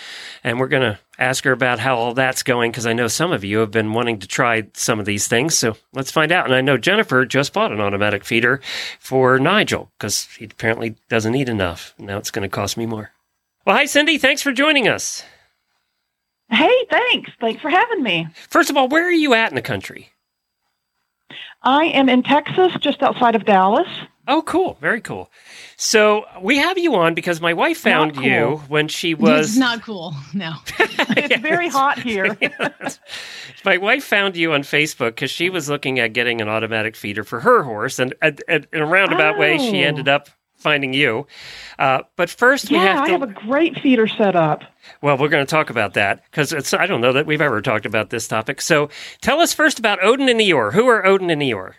and 0.43 0.61
we're 0.61 0.69
going 0.69 0.83
to 0.83 0.99
ask 1.19 1.45
her 1.45 1.53
about 1.53 1.79
how 1.79 1.97
all 1.97 2.15
that's 2.15 2.43
going 2.43 2.71
because 2.71 2.87
I 2.87 2.93
know 2.93 3.09
some 3.09 3.33
of 3.33 3.45
you 3.45 3.59
have 3.59 3.71
been 3.71 3.93
wanting 3.93 4.19
to 4.21 4.27
try 4.27 4.67
some 4.75 4.99
of 4.99 5.07
these 5.07 5.29
things. 5.29 5.57
So 5.57 5.77
let's 5.93 6.11
find 6.11 6.33
out. 6.33 6.47
And 6.47 6.55
I 6.55 6.61
know 6.61 6.77
Jennifer 6.77 7.25
just 7.25 7.53
bought 7.53 7.73
an 7.73 7.81
automatic 7.81 8.25
feeder 8.25 8.61
for 8.99 9.39
Nigel 9.39 9.91
because 9.99 10.29
he 10.39 10.47
apparently 10.47 10.97
doesn't 11.09 11.35
eat 11.35 11.49
enough. 11.49 11.95
Now 11.99 12.19
it's 12.19 12.31
going 12.31 12.49
to 12.49 12.55
cost 12.55 12.77
me 12.77 12.87
more. 12.87 13.11
Well, 13.65 13.77
hi, 13.77 13.87
Cindy. 13.87 14.19
Thanks 14.19 14.43
for 14.43 14.53
joining 14.53 14.89
us. 14.89 15.25
Hey, 16.51 16.87
thanks. 16.91 17.31
Thanks 17.41 17.63
for 17.63 17.71
having 17.71 18.03
me. 18.03 18.29
First 18.49 18.71
of 18.71 18.77
all, 18.77 18.89
where 18.89 19.07
are 19.07 19.13
you 19.13 19.35
at 19.35 19.51
in 19.51 19.55
the 19.55 19.63
country? 19.63 20.11
I 21.65 21.85
am 21.87 22.09
in 22.09 22.23
Texas, 22.23 22.73
just 22.81 23.03
outside 23.03 23.35
of 23.35 23.45
Dallas. 23.45 23.89
Oh, 24.27 24.41
cool. 24.43 24.79
Very 24.81 25.03
cool. 25.03 25.31
So 25.77 26.25
we 26.41 26.57
have 26.57 26.79
you 26.79 26.95
on 26.95 27.13
because 27.15 27.43
my 27.43 27.53
wife 27.53 27.77
found 27.79 28.15
Not 28.17 28.25
you 28.25 28.63
when 28.69 28.89
she 28.89 29.15
was. 29.15 29.51
It's 29.51 29.59
not 29.59 29.83
cool. 29.83 30.15
No. 30.33 30.55
It's 31.17 31.41
very 31.43 31.69
hot 31.69 31.99
here. 32.01 32.37
my 33.65 33.77
wife 33.77 34.05
found 34.05 34.37
you 34.37 34.53
on 34.53 34.63
Facebook 34.63 35.09
because 35.11 35.31
she 35.31 35.51
was 35.51 35.69
looking 35.69 35.99
at 35.99 36.13
getting 36.13 36.41
an 36.41 36.49
automatic 36.49 36.97
feeder 36.97 37.25
for 37.25 37.41
her 37.41 37.63
horse, 37.63 37.99
and 37.99 38.15
at, 38.23 38.41
at, 38.49 38.67
in 38.73 38.81
a 38.81 38.87
roundabout 38.87 39.39
way, 39.39 39.59
she 39.59 39.83
Oh. 39.85 39.89
ended 39.89 40.09
up 40.09 40.29
finding 40.65 40.93
you. 40.93 41.29
Uh, 41.79 42.01
but 42.17 42.29
first, 42.29 42.71
we 42.71 42.77
yeah, 42.77 42.95
have 42.97 43.05
I 43.05 43.11
have 43.11 43.23
a 43.23 43.29
great 43.29 43.79
feeder 43.79 44.09
set 44.09 44.35
up. 44.35 44.63
Well, 45.01 45.17
we're 45.17 45.29
going 45.29 45.47
to 45.47 45.51
talk 45.51 45.71
about 45.71 45.95
that 45.95 46.25
because 46.25 46.53
it's. 46.53 46.75
I 46.75 46.87
don't 46.87 47.01
know 47.01 47.13
that 47.13 47.27
we've 47.27 47.41
ever 47.41 47.63
talked 47.63 47.87
about 47.87 48.11
this 48.11 48.27
topic. 48.27 48.61
So, 48.61 48.89
tell 49.21 49.41
us 49.41 49.55
first 49.55 49.79
about 49.79 50.03
Odin 50.03 50.29
and 50.29 50.41
Eeyore. 50.41 50.73
Who 50.73 50.89
are 50.89 51.07
Odin 51.07 51.31
and 51.31 51.41
Eeyore? 51.41 51.75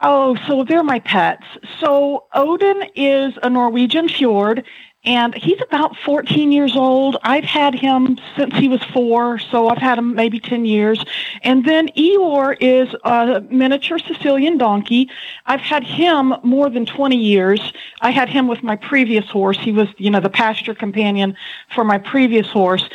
Oh, 0.00 0.36
so 0.46 0.64
they're 0.64 0.84
my 0.84 1.00
pets. 1.00 1.44
So 1.80 2.26
Odin 2.32 2.84
is 2.94 3.34
a 3.42 3.50
Norwegian 3.50 4.08
fjord, 4.08 4.64
and 5.08 5.34
he's 5.34 5.58
about 5.62 5.96
14 6.04 6.52
years 6.52 6.76
old. 6.76 7.16
I've 7.22 7.44
had 7.44 7.74
him 7.74 8.18
since 8.36 8.54
he 8.54 8.68
was 8.68 8.84
four, 8.92 9.38
so 9.38 9.70
I've 9.70 9.78
had 9.78 9.96
him 9.96 10.14
maybe 10.14 10.38
10 10.38 10.66
years. 10.66 11.02
And 11.42 11.64
then 11.64 11.88
Eeyore 11.96 12.58
is 12.60 12.94
a 13.04 13.40
miniature 13.50 13.98
Sicilian 13.98 14.58
donkey. 14.58 15.08
I've 15.46 15.62
had 15.62 15.82
him 15.82 16.34
more 16.42 16.68
than 16.68 16.84
20 16.84 17.16
years. 17.16 17.72
I 18.02 18.10
had 18.10 18.28
him 18.28 18.48
with 18.48 18.62
my 18.62 18.76
previous 18.76 19.24
horse. 19.30 19.56
He 19.58 19.72
was, 19.72 19.88
you 19.96 20.10
know, 20.10 20.20
the 20.20 20.28
pasture 20.28 20.74
companion 20.74 21.34
for 21.74 21.84
my 21.84 21.96
previous 21.96 22.48
horse. 22.48 22.86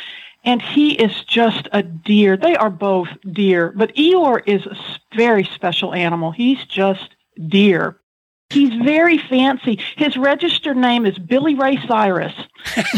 And 0.44 0.62
he 0.62 0.92
is 0.92 1.24
just 1.24 1.66
a 1.72 1.82
dear. 1.82 2.36
They 2.36 2.54
are 2.54 2.70
both 2.70 3.08
dear, 3.32 3.72
but 3.72 3.92
Eeyore 3.96 4.40
is 4.46 4.64
a 4.66 4.76
very 5.16 5.42
special 5.42 5.92
animal. 5.92 6.30
He's 6.30 6.64
just 6.66 7.16
dear. 7.48 7.98
He's 8.54 8.72
very 8.82 9.18
fancy. 9.18 9.78
His 9.96 10.16
registered 10.16 10.76
name 10.76 11.04
is 11.06 11.18
Billy 11.18 11.54
Ray 11.54 11.76
Cyrus. 11.86 12.32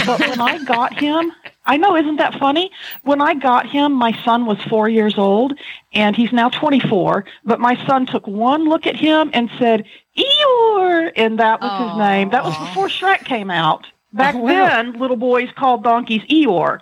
But 0.04 0.20
when 0.20 0.40
I 0.40 0.62
got 0.64 0.98
him, 0.98 1.32
I 1.64 1.76
know, 1.76 1.96
isn't 1.96 2.16
that 2.16 2.38
funny? 2.38 2.70
When 3.02 3.20
I 3.20 3.34
got 3.34 3.66
him, 3.66 3.92
my 3.92 4.12
son 4.24 4.46
was 4.46 4.58
four 4.68 4.88
years 4.88 5.18
old, 5.18 5.54
and 5.92 6.14
he's 6.14 6.32
now 6.32 6.48
24. 6.50 7.24
But 7.44 7.58
my 7.58 7.74
son 7.86 8.06
took 8.06 8.26
one 8.26 8.68
look 8.68 8.86
at 8.86 8.96
him 8.96 9.30
and 9.32 9.50
said, 9.58 9.84
Eeyore! 10.16 11.10
And 11.16 11.38
that 11.40 11.60
was 11.60 11.90
his 11.90 11.98
name. 11.98 12.30
That 12.30 12.44
was 12.44 12.56
before 12.58 12.88
Shrek 12.88 13.24
came 13.24 13.50
out. 13.50 13.86
Back 14.12 14.34
Oh, 14.34 14.38
wow. 14.38 14.48
then, 14.48 14.92
little 14.98 15.16
boys 15.16 15.48
called 15.56 15.82
donkeys 15.82 16.22
Eeyore. 16.30 16.80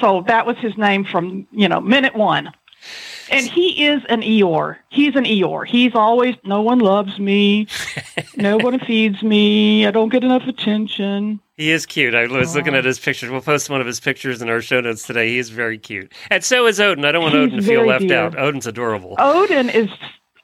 So 0.00 0.22
that 0.26 0.44
was 0.46 0.58
his 0.58 0.76
name 0.76 1.04
from, 1.04 1.46
you 1.50 1.68
know, 1.68 1.80
minute 1.80 2.14
one. 2.14 2.52
And 3.30 3.46
he 3.46 3.86
is 3.86 4.02
an 4.08 4.22
Eeyore. 4.22 4.76
He's 4.90 5.14
an 5.16 5.24
Eeyore. 5.24 5.66
He's 5.66 5.94
always, 5.94 6.34
no 6.44 6.62
one 6.62 6.78
loves 6.78 7.18
me. 7.18 7.66
no 8.36 8.56
one 8.56 8.78
feeds 8.80 9.22
me. 9.22 9.86
I 9.86 9.90
don't 9.90 10.08
get 10.10 10.24
enough 10.24 10.46
attention. 10.46 11.40
He 11.56 11.70
is 11.72 11.86
cute. 11.86 12.14
I 12.14 12.26
was 12.26 12.54
looking 12.54 12.74
at 12.74 12.84
his 12.84 13.00
pictures. 13.00 13.30
We'll 13.30 13.40
post 13.40 13.68
one 13.68 13.80
of 13.80 13.86
his 13.86 13.98
pictures 13.98 14.40
in 14.40 14.48
our 14.48 14.60
show 14.60 14.80
notes 14.80 15.04
today. 15.04 15.28
He 15.28 15.38
is 15.38 15.50
very 15.50 15.76
cute, 15.76 16.12
and 16.30 16.44
so 16.44 16.66
is 16.66 16.78
Odin. 16.78 17.04
I 17.04 17.10
don't 17.10 17.22
want 17.22 17.34
He's 17.34 17.42
Odin 17.46 17.56
to 17.58 17.62
feel 17.64 17.84
left 17.84 18.06
dear. 18.06 18.16
out. 18.16 18.38
Odin's 18.38 18.66
adorable. 18.68 19.16
Odin 19.18 19.68
is 19.68 19.90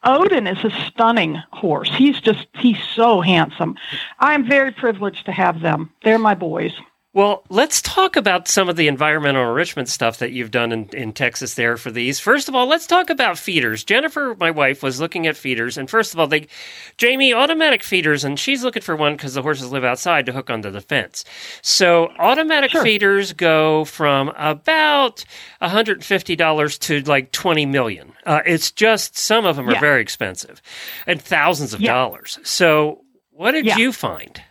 Odin 0.02 0.48
is 0.48 0.62
a 0.64 0.70
stunning 0.88 1.40
horse. 1.52 1.88
He's 1.94 2.20
just 2.20 2.46
he's 2.58 2.82
so 2.96 3.20
handsome. 3.20 3.76
I'm 4.18 4.46
very 4.46 4.72
privileged 4.72 5.24
to 5.26 5.32
have 5.32 5.60
them. 5.60 5.90
They're 6.02 6.18
my 6.18 6.34
boys. 6.34 6.72
Well, 7.14 7.44
let's 7.48 7.80
talk 7.80 8.16
about 8.16 8.48
some 8.48 8.68
of 8.68 8.74
the 8.74 8.88
environmental 8.88 9.48
enrichment 9.48 9.88
stuff 9.88 10.18
that 10.18 10.32
you've 10.32 10.50
done 10.50 10.72
in, 10.72 10.88
in 10.88 11.12
Texas 11.12 11.54
there 11.54 11.76
for 11.76 11.92
these. 11.92 12.18
First 12.18 12.48
of 12.48 12.56
all, 12.56 12.66
let's 12.66 12.88
talk 12.88 13.08
about 13.08 13.38
feeders. 13.38 13.84
Jennifer, 13.84 14.34
my 14.40 14.50
wife, 14.50 14.82
was 14.82 14.98
looking 15.00 15.28
at 15.28 15.36
feeders, 15.36 15.78
and 15.78 15.88
first 15.88 16.12
of 16.12 16.18
all, 16.18 16.26
they, 16.26 16.48
Jamie, 16.96 17.32
automatic 17.32 17.84
feeders, 17.84 18.24
and 18.24 18.36
she's 18.36 18.64
looking 18.64 18.82
for 18.82 18.96
one 18.96 19.14
because 19.16 19.34
the 19.34 19.42
horses 19.42 19.70
live 19.70 19.84
outside 19.84 20.26
to 20.26 20.32
hook 20.32 20.50
onto 20.50 20.72
the 20.72 20.80
fence. 20.80 21.24
So 21.62 22.08
automatic 22.18 22.72
Sure. 22.72 22.82
feeders 22.82 23.32
go 23.32 23.84
from 23.84 24.32
about 24.36 25.24
$150 25.62 26.78
to 26.80 27.00
like 27.02 27.30
20 27.30 27.64
million. 27.66 28.12
Uh, 28.26 28.40
it's 28.44 28.72
just 28.72 29.16
some 29.16 29.44
of 29.46 29.54
them 29.54 29.70
are 29.70 29.78
very 29.78 30.02
expensive 30.02 30.60
and 31.06 31.22
thousands 31.22 31.72
of 31.74 31.80
Yeah. 31.80 31.92
dollars. 31.92 32.40
So 32.42 33.04
what 33.30 33.52
did 33.52 33.66
Yeah. 33.66 33.76
you 33.76 33.92
find? 33.92 34.42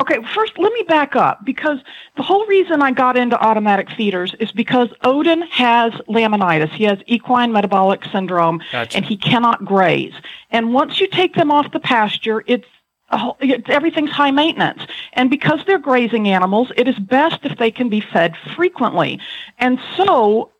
Okay, 0.00 0.18
first 0.34 0.58
let 0.58 0.72
me 0.72 0.82
back 0.82 1.16
up 1.16 1.44
because 1.44 1.78
the 2.16 2.22
whole 2.22 2.44
reason 2.46 2.82
I 2.82 2.92
got 2.92 3.16
into 3.16 3.40
automatic 3.40 3.90
feeders 3.90 4.34
is 4.40 4.52
because 4.52 4.88
Odin 5.04 5.42
has 5.42 5.92
laminitis. 6.08 6.70
He 6.70 6.84
has 6.84 6.98
equine 7.06 7.52
metabolic 7.52 8.04
syndrome 8.12 8.60
Gotcha. 8.72 8.96
and 8.96 9.04
he 9.04 9.16
cannot 9.16 9.64
graze. 9.64 10.14
And 10.50 10.72
once 10.72 11.00
you 11.00 11.06
take 11.06 11.34
them 11.34 11.50
off 11.50 11.72
the 11.72 11.80
pasture, 11.80 12.44
it's 12.46 12.66
whole- 13.10 13.36
it's, 13.40 13.68
everything's 13.68 14.10
high 14.10 14.30
maintenance. 14.30 14.82
And 15.14 15.30
because 15.30 15.60
they're 15.66 15.78
grazing 15.78 16.28
animals, 16.28 16.70
it 16.76 16.88
is 16.88 16.98
best 16.98 17.40
if 17.44 17.56
they 17.58 17.70
can 17.70 17.88
be 17.88 18.00
fed 18.00 18.34
frequently. 18.54 19.20
And 19.58 19.80
so 19.96 20.50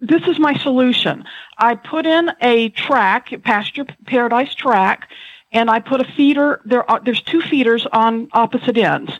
this 0.00 0.22
is 0.26 0.38
my 0.38 0.54
solution. 0.58 1.24
I 1.58 1.76
put 1.76 2.04
in 2.04 2.30
a 2.42 2.68
track, 2.70 3.32
pasture 3.42 3.86
paradise 4.06 4.54
track, 4.54 5.08
and 5.54 5.70
I 5.70 5.78
put 5.78 6.00
a 6.00 6.04
feeder. 6.04 6.60
There 6.66 6.88
are, 6.90 7.00
there's 7.02 7.22
two 7.22 7.40
feeders 7.40 7.86
on 7.92 8.28
opposite 8.32 8.76
ends. 8.76 9.12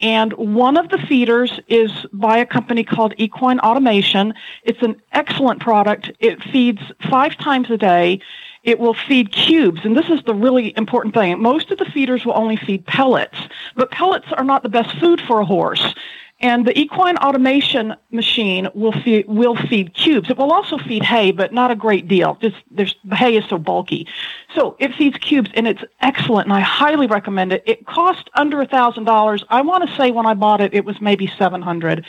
And 0.00 0.32
one 0.34 0.76
of 0.76 0.90
the 0.90 0.98
feeders 0.98 1.58
is 1.68 1.90
by 2.12 2.38
a 2.38 2.46
company 2.46 2.84
called 2.84 3.14
Equine 3.16 3.60
Automation. 3.60 4.34
It's 4.62 4.82
an 4.82 5.00
excellent 5.12 5.60
product. 5.60 6.10
It 6.18 6.42
feeds 6.42 6.82
five 7.08 7.36
times 7.38 7.70
a 7.70 7.78
day. 7.78 8.20
It 8.62 8.78
will 8.78 8.94
feed 8.94 9.32
cubes. 9.32 9.80
And 9.84 9.96
this 9.96 10.10
is 10.10 10.22
the 10.24 10.34
really 10.34 10.76
important 10.76 11.14
thing. 11.14 11.40
Most 11.40 11.70
of 11.70 11.78
the 11.78 11.86
feeders 11.86 12.26
will 12.26 12.36
only 12.36 12.56
feed 12.56 12.84
pellets, 12.86 13.38
but 13.74 13.90
pellets 13.90 14.26
are 14.32 14.44
not 14.44 14.62
the 14.62 14.68
best 14.68 14.98
food 14.98 15.20
for 15.20 15.40
a 15.40 15.46
horse. 15.46 15.94
And 16.40 16.66
the 16.66 16.78
equine 16.78 17.16
automation 17.16 17.96
machine 18.10 18.68
will 18.74 18.92
feed, 18.92 19.26
will 19.26 19.56
feed 19.56 19.94
cubes. 19.94 20.28
It 20.28 20.36
will 20.36 20.52
also 20.52 20.76
feed 20.76 21.02
hay, 21.02 21.30
but 21.32 21.52
not 21.52 21.70
a 21.70 21.74
great 21.74 22.08
deal. 22.08 22.36
Just 22.42 22.56
there's 22.70 22.94
the 23.04 23.16
hay 23.16 23.36
is 23.38 23.44
so 23.48 23.56
bulky. 23.56 24.06
So 24.54 24.76
it 24.78 24.94
feeds 24.94 25.16
cubes 25.16 25.50
and 25.54 25.66
it's 25.66 25.82
excellent 26.02 26.46
and 26.46 26.52
I 26.52 26.60
highly 26.60 27.06
recommend 27.06 27.54
it. 27.54 27.62
It 27.64 27.86
cost 27.86 28.28
under 28.34 28.60
a 28.60 28.66
thousand 28.66 29.04
dollars. 29.04 29.44
I 29.48 29.62
want 29.62 29.88
to 29.88 29.96
say 29.96 30.10
when 30.10 30.26
I 30.26 30.34
bought 30.34 30.60
it, 30.60 30.74
it 30.74 30.84
was 30.84 31.00
maybe 31.00 31.26
seven 31.38 31.62
hundred. 31.62 32.04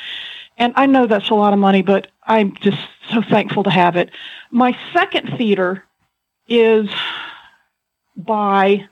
And 0.58 0.74
I 0.76 0.88
know 0.88 1.08
that's 1.08 1.30
a 1.30 1.36
lot 1.36 1.54
of 1.54 1.60
money, 1.60 1.82
but 1.82 2.08
I'm 2.24 2.54
just 2.56 2.80
so 3.10 3.22
thankful 3.22 3.64
to 3.64 3.70
have 3.70 3.96
it. 3.96 4.10
My 4.52 4.78
second 4.92 5.38
feeder 5.38 5.86
is 6.50 6.90
by 8.18 8.88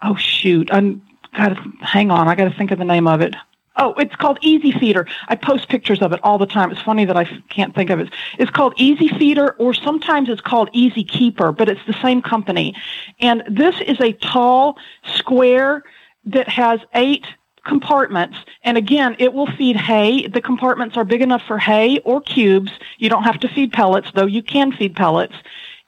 oh 0.00 0.14
shoot, 0.14 0.68
I'm 0.72 1.02
gotta 1.36 1.60
hang 1.80 2.12
on, 2.12 2.28
I 2.28 2.36
gotta 2.36 2.54
think 2.54 2.70
of 2.70 2.78
the 2.78 2.84
name 2.84 3.08
of 3.08 3.20
it. 3.20 3.34
Oh, 3.76 3.92
it's 3.94 4.14
called 4.14 4.38
Easy 4.40 4.70
Feeder. 4.70 5.06
I 5.26 5.34
post 5.34 5.68
pictures 5.68 6.00
of 6.00 6.12
it 6.12 6.20
all 6.22 6.38
the 6.38 6.46
time. 6.46 6.70
It's 6.70 6.80
funny 6.80 7.04
that 7.06 7.16
I 7.16 7.24
can't 7.48 7.74
think 7.74 7.90
of 7.90 7.98
it. 7.98 8.12
It's 8.38 8.50
called 8.50 8.74
Easy 8.76 9.08
Feeder, 9.08 9.52
or 9.58 9.74
sometimes 9.74 10.28
it's 10.28 10.40
called 10.40 10.70
Easy 10.72 11.02
Keeper, 11.02 11.50
but 11.50 11.68
it's 11.68 11.84
the 11.86 11.96
same 12.00 12.22
company. 12.22 12.74
And 13.18 13.42
this 13.48 13.74
is 13.80 14.00
a 14.00 14.12
tall 14.12 14.78
square 15.16 15.82
that 16.26 16.48
has 16.48 16.80
eight 16.94 17.26
compartments. 17.64 18.36
And 18.62 18.78
again, 18.78 19.16
it 19.18 19.32
will 19.32 19.46
feed 19.46 19.76
hay. 19.76 20.28
The 20.28 20.40
compartments 20.40 20.96
are 20.96 21.04
big 21.04 21.22
enough 21.22 21.42
for 21.46 21.58
hay 21.58 21.98
or 22.04 22.20
cubes. 22.20 22.70
You 22.98 23.08
don't 23.08 23.24
have 23.24 23.40
to 23.40 23.48
feed 23.48 23.72
pellets, 23.72 24.12
though 24.14 24.26
you 24.26 24.42
can 24.42 24.70
feed 24.70 24.94
pellets. 24.94 25.34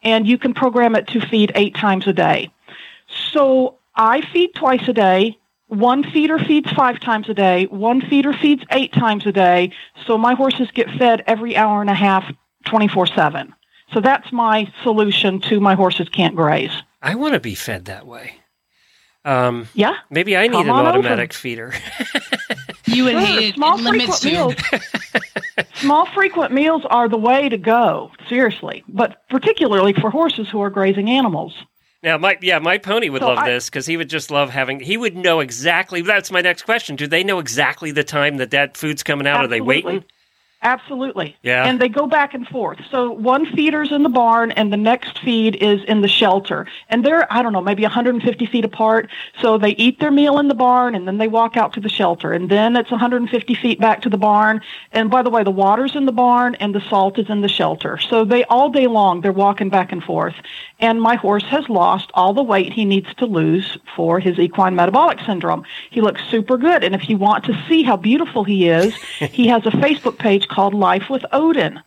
And 0.02 0.26
you 0.26 0.38
can 0.38 0.54
program 0.54 0.96
it 0.96 1.06
to 1.08 1.20
feed 1.20 1.52
eight 1.54 1.74
times 1.74 2.06
a 2.06 2.12
day. 2.12 2.50
So 3.32 3.76
I 3.94 4.22
feed 4.32 4.54
twice 4.54 4.88
a 4.88 4.92
day. 4.92 5.38
One 5.68 6.04
feeder 6.10 6.38
feeds 6.38 6.70
five 6.72 7.00
times 7.00 7.28
a 7.28 7.34
day. 7.34 7.64
One 7.66 8.00
feeder 8.00 8.32
feeds 8.32 8.62
eight 8.70 8.92
times 8.92 9.26
a 9.26 9.32
day. 9.32 9.72
So 10.06 10.16
my 10.16 10.34
horses 10.34 10.68
get 10.72 10.88
fed 10.90 11.24
every 11.26 11.56
hour 11.56 11.80
and 11.80 11.90
a 11.90 11.94
half, 11.94 12.24
24 12.66 13.06
7. 13.08 13.52
So 13.92 14.00
that's 14.00 14.30
my 14.32 14.70
solution 14.82 15.40
to 15.42 15.60
my 15.60 15.74
horses 15.74 16.08
can't 16.08 16.34
graze. 16.36 16.70
I 17.02 17.14
want 17.16 17.34
to 17.34 17.40
be 17.40 17.54
fed 17.54 17.86
that 17.86 18.06
way. 18.06 18.36
Um, 19.24 19.68
Yeah? 19.74 19.94
maybe 20.10 20.36
I 20.36 20.42
need 20.46 20.52
Come 20.52 20.66
an 20.66 20.70
on 20.70 20.86
over. 20.86 20.98
automatic 20.98 21.32
feeder. 21.32 21.72
You 22.88 23.02
would 23.04 23.12
Sure, 23.14 23.20
hate. 23.20 23.54
Small 23.56 23.78
frequent 23.78 24.24
meals. 24.24 24.54
small 25.74 26.06
frequent 26.06 26.52
meals 26.52 26.82
are 26.88 27.08
the 27.08 27.18
way 27.18 27.48
to 27.48 27.58
go, 27.58 28.12
seriously. 28.28 28.84
But 28.88 29.28
particularly 29.28 29.92
for 29.92 30.08
horses 30.08 30.48
who 30.48 30.60
are 30.62 30.70
grazing 30.70 31.10
animals. 31.10 31.52
Now, 32.06 32.16
my 32.16 32.38
yeah, 32.40 32.60
my 32.60 32.78
pony 32.78 33.08
would 33.10 33.20
So 33.20 33.26
love 33.28 33.38
I- 33.38 33.50
this 33.50 33.68
because 33.68 33.84
he 33.84 33.96
would 33.96 34.08
just 34.08 34.30
love 34.30 34.48
having. 34.50 34.78
He 34.78 34.96
would 34.96 35.16
know 35.16 35.40
exactly. 35.40 36.02
That's 36.02 36.30
my 36.30 36.40
next 36.40 36.62
question. 36.62 36.94
Do 36.94 37.06
they 37.08 37.24
know 37.24 37.40
exactly 37.40 37.90
the 37.90 38.04
time 38.04 38.36
that 38.36 38.52
that 38.52 38.76
food's 38.76 39.02
coming 39.02 39.26
out? 39.26 39.44
Are 39.44 39.48
they 39.48 39.60
waiting? 39.60 40.04
Absolutely. 40.66 41.36
Yeah. 41.42 41.64
And 41.64 41.80
they 41.80 41.88
go 41.88 42.08
back 42.08 42.34
and 42.34 42.44
forth. 42.48 42.80
So 42.90 43.12
one 43.12 43.46
feeder's 43.46 43.92
in 43.92 44.02
the 44.02 44.08
barn 44.08 44.50
and 44.50 44.72
the 44.72 44.76
next 44.76 45.20
feed 45.20 45.54
is 45.54 45.80
in 45.84 46.00
the 46.00 46.08
shelter. 46.08 46.66
And 46.88 47.06
they're, 47.06 47.32
I 47.32 47.40
don't 47.42 47.52
know, 47.52 47.60
maybe 47.60 47.84
150 47.84 48.46
feet 48.46 48.64
apart. 48.64 49.08
So 49.40 49.58
they 49.58 49.70
eat 49.70 50.00
their 50.00 50.10
meal 50.10 50.40
in 50.40 50.48
the 50.48 50.56
barn 50.56 50.96
and 50.96 51.06
then 51.06 51.18
they 51.18 51.28
walk 51.28 51.56
out 51.56 51.72
to 51.74 51.80
the 51.80 51.88
shelter. 51.88 52.32
And 52.32 52.50
then 52.50 52.74
it's 52.74 52.90
150 52.90 53.54
feet 53.54 53.78
back 53.78 54.02
to 54.02 54.08
the 54.08 54.18
barn. 54.18 54.60
And 54.90 55.08
by 55.08 55.22
the 55.22 55.30
way, 55.30 55.44
the 55.44 55.52
water's 55.52 55.94
in 55.94 56.04
the 56.04 56.10
barn 56.10 56.56
and 56.56 56.74
the 56.74 56.80
salt 56.80 57.16
is 57.20 57.30
in 57.30 57.42
the 57.42 57.48
shelter. 57.48 57.98
So 57.98 58.24
they 58.24 58.42
all 58.46 58.68
day 58.68 58.88
long, 58.88 59.20
they're 59.20 59.30
walking 59.30 59.68
back 59.68 59.92
and 59.92 60.02
forth. 60.02 60.34
And 60.80 61.00
my 61.00 61.14
horse 61.14 61.44
has 61.44 61.68
lost 61.68 62.10
all 62.14 62.34
the 62.34 62.42
weight 62.42 62.72
he 62.72 62.84
needs 62.84 63.14
to 63.14 63.26
lose 63.26 63.78
for 63.94 64.18
his 64.18 64.36
equine 64.40 64.74
metabolic 64.74 65.20
syndrome. 65.20 65.64
He 65.90 66.00
looks 66.00 66.22
super 66.28 66.58
good. 66.58 66.82
And 66.82 66.92
if 66.92 67.08
you 67.08 67.16
want 67.16 67.44
to 67.44 67.64
see 67.68 67.84
how 67.84 67.96
beautiful 67.96 68.42
he 68.42 68.68
is, 68.68 68.92
he 69.30 69.46
has 69.46 69.64
a 69.64 69.70
Facebook 69.70 70.18
page 70.18 70.48
called 70.56 70.74
Life 70.74 71.04
with 71.10 71.24
Odin. 71.32 71.80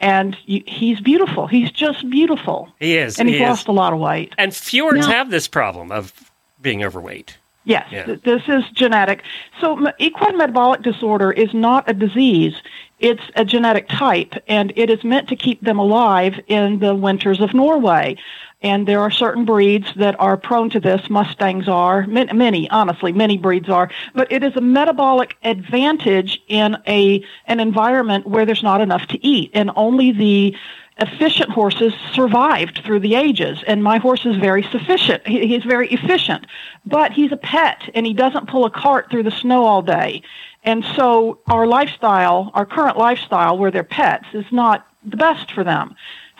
And 0.00 0.36
you, 0.46 0.62
he's 0.66 1.00
beautiful. 1.00 1.46
He's 1.46 1.70
just 1.70 2.08
beautiful. 2.10 2.68
He 2.80 2.96
is. 2.96 3.18
And 3.20 3.28
he's 3.28 3.38
he 3.38 3.44
is. 3.44 3.48
lost 3.50 3.68
a 3.68 3.72
lot 3.72 3.92
of 3.92 4.00
weight. 4.00 4.34
And 4.38 4.52
fjords 4.54 5.06
No. 5.06 5.12
have 5.12 5.30
this 5.30 5.46
problem 5.46 5.92
of 5.92 6.12
being 6.60 6.82
overweight. 6.82 7.36
Yes, 7.66 7.86
Yeah. 7.90 8.04
th- 8.04 8.22
this 8.22 8.42
is 8.48 8.64
genetic. 8.74 9.22
So 9.60 9.76
m- 9.86 9.92
equine 9.98 10.36
metabolic 10.36 10.82
disorder 10.82 11.30
is 11.32 11.54
not 11.54 11.88
a 11.88 11.94
disease. 11.94 12.54
It's 12.98 13.22
a 13.36 13.44
genetic 13.44 13.88
type, 13.88 14.34
and 14.48 14.72
it 14.76 14.90
is 14.90 15.02
meant 15.04 15.28
to 15.28 15.36
keep 15.36 15.60
them 15.62 15.78
alive 15.78 16.40
in 16.48 16.80
the 16.80 16.94
winters 16.94 17.40
of 17.40 17.54
Norway. 17.54 18.16
And 18.64 18.88
there 18.88 19.00
are 19.00 19.10
certain 19.10 19.44
breeds 19.44 19.86
that 19.96 20.18
are 20.18 20.38
prone 20.38 20.70
to 20.70 20.80
this. 20.80 21.10
Mustangs 21.10 21.68
are, 21.68 22.06
many, 22.06 22.68
honestly, 22.70 23.12
many 23.12 23.36
breeds 23.36 23.68
are. 23.68 23.90
But 24.14 24.32
it 24.32 24.42
is 24.42 24.56
a 24.56 24.62
metabolic 24.62 25.36
advantage 25.42 26.42
in 26.48 26.78
a 26.88 27.22
an 27.46 27.60
environment 27.60 28.26
where 28.26 28.46
there's 28.46 28.62
not 28.62 28.80
enough 28.80 29.06
to 29.08 29.24
eat, 29.24 29.50
and 29.52 29.70
only 29.76 30.12
the 30.12 30.56
efficient 30.98 31.50
horses 31.50 31.92
survived 32.14 32.80
through 32.86 33.00
the 33.00 33.16
ages. 33.16 33.62
And 33.66 33.82
my 33.82 33.98
horse 33.98 34.24
is 34.24 34.36
very 34.36 34.62
sufficient. 34.62 35.26
He, 35.26 35.46
he's 35.46 35.64
very 35.64 35.88
efficient. 35.88 36.46
But 36.86 37.12
he's 37.12 37.32
a 37.32 37.36
pet 37.36 37.90
and 37.94 38.06
he 38.06 38.14
doesn't 38.14 38.48
pull 38.48 38.64
a 38.64 38.70
cart 38.70 39.10
through 39.10 39.24
the 39.24 39.30
snow 39.30 39.64
all 39.64 39.82
day. 39.82 40.22
And 40.62 40.84
so 40.96 41.40
our 41.48 41.66
lifestyle 41.66 42.50
our 42.54 42.64
current 42.64 42.96
lifestyle 42.96 43.58
where 43.58 43.70
they're 43.70 43.84
pets 43.84 44.26
is 44.32 44.46
not 44.52 44.86
the 45.04 45.16
best 45.16 45.52
for 45.52 45.64
them 45.64 45.96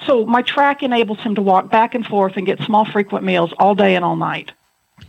so 0.07 0.25
my 0.27 0.43
track 0.43 0.83
enables 0.83 1.19
him 1.21 1.35
to 1.35 1.43
walk 1.43 1.71
back 1.71 1.95
and 1.95 2.05
forth 2.07 2.37
and 2.37 2.47
get 2.47 2.61
small 2.63 2.85
frequent 2.85 3.25
meals 3.25 3.53
all 3.59 3.75
day 3.75 3.95
and 3.97 4.05
all 4.05 4.17
night 4.17 4.53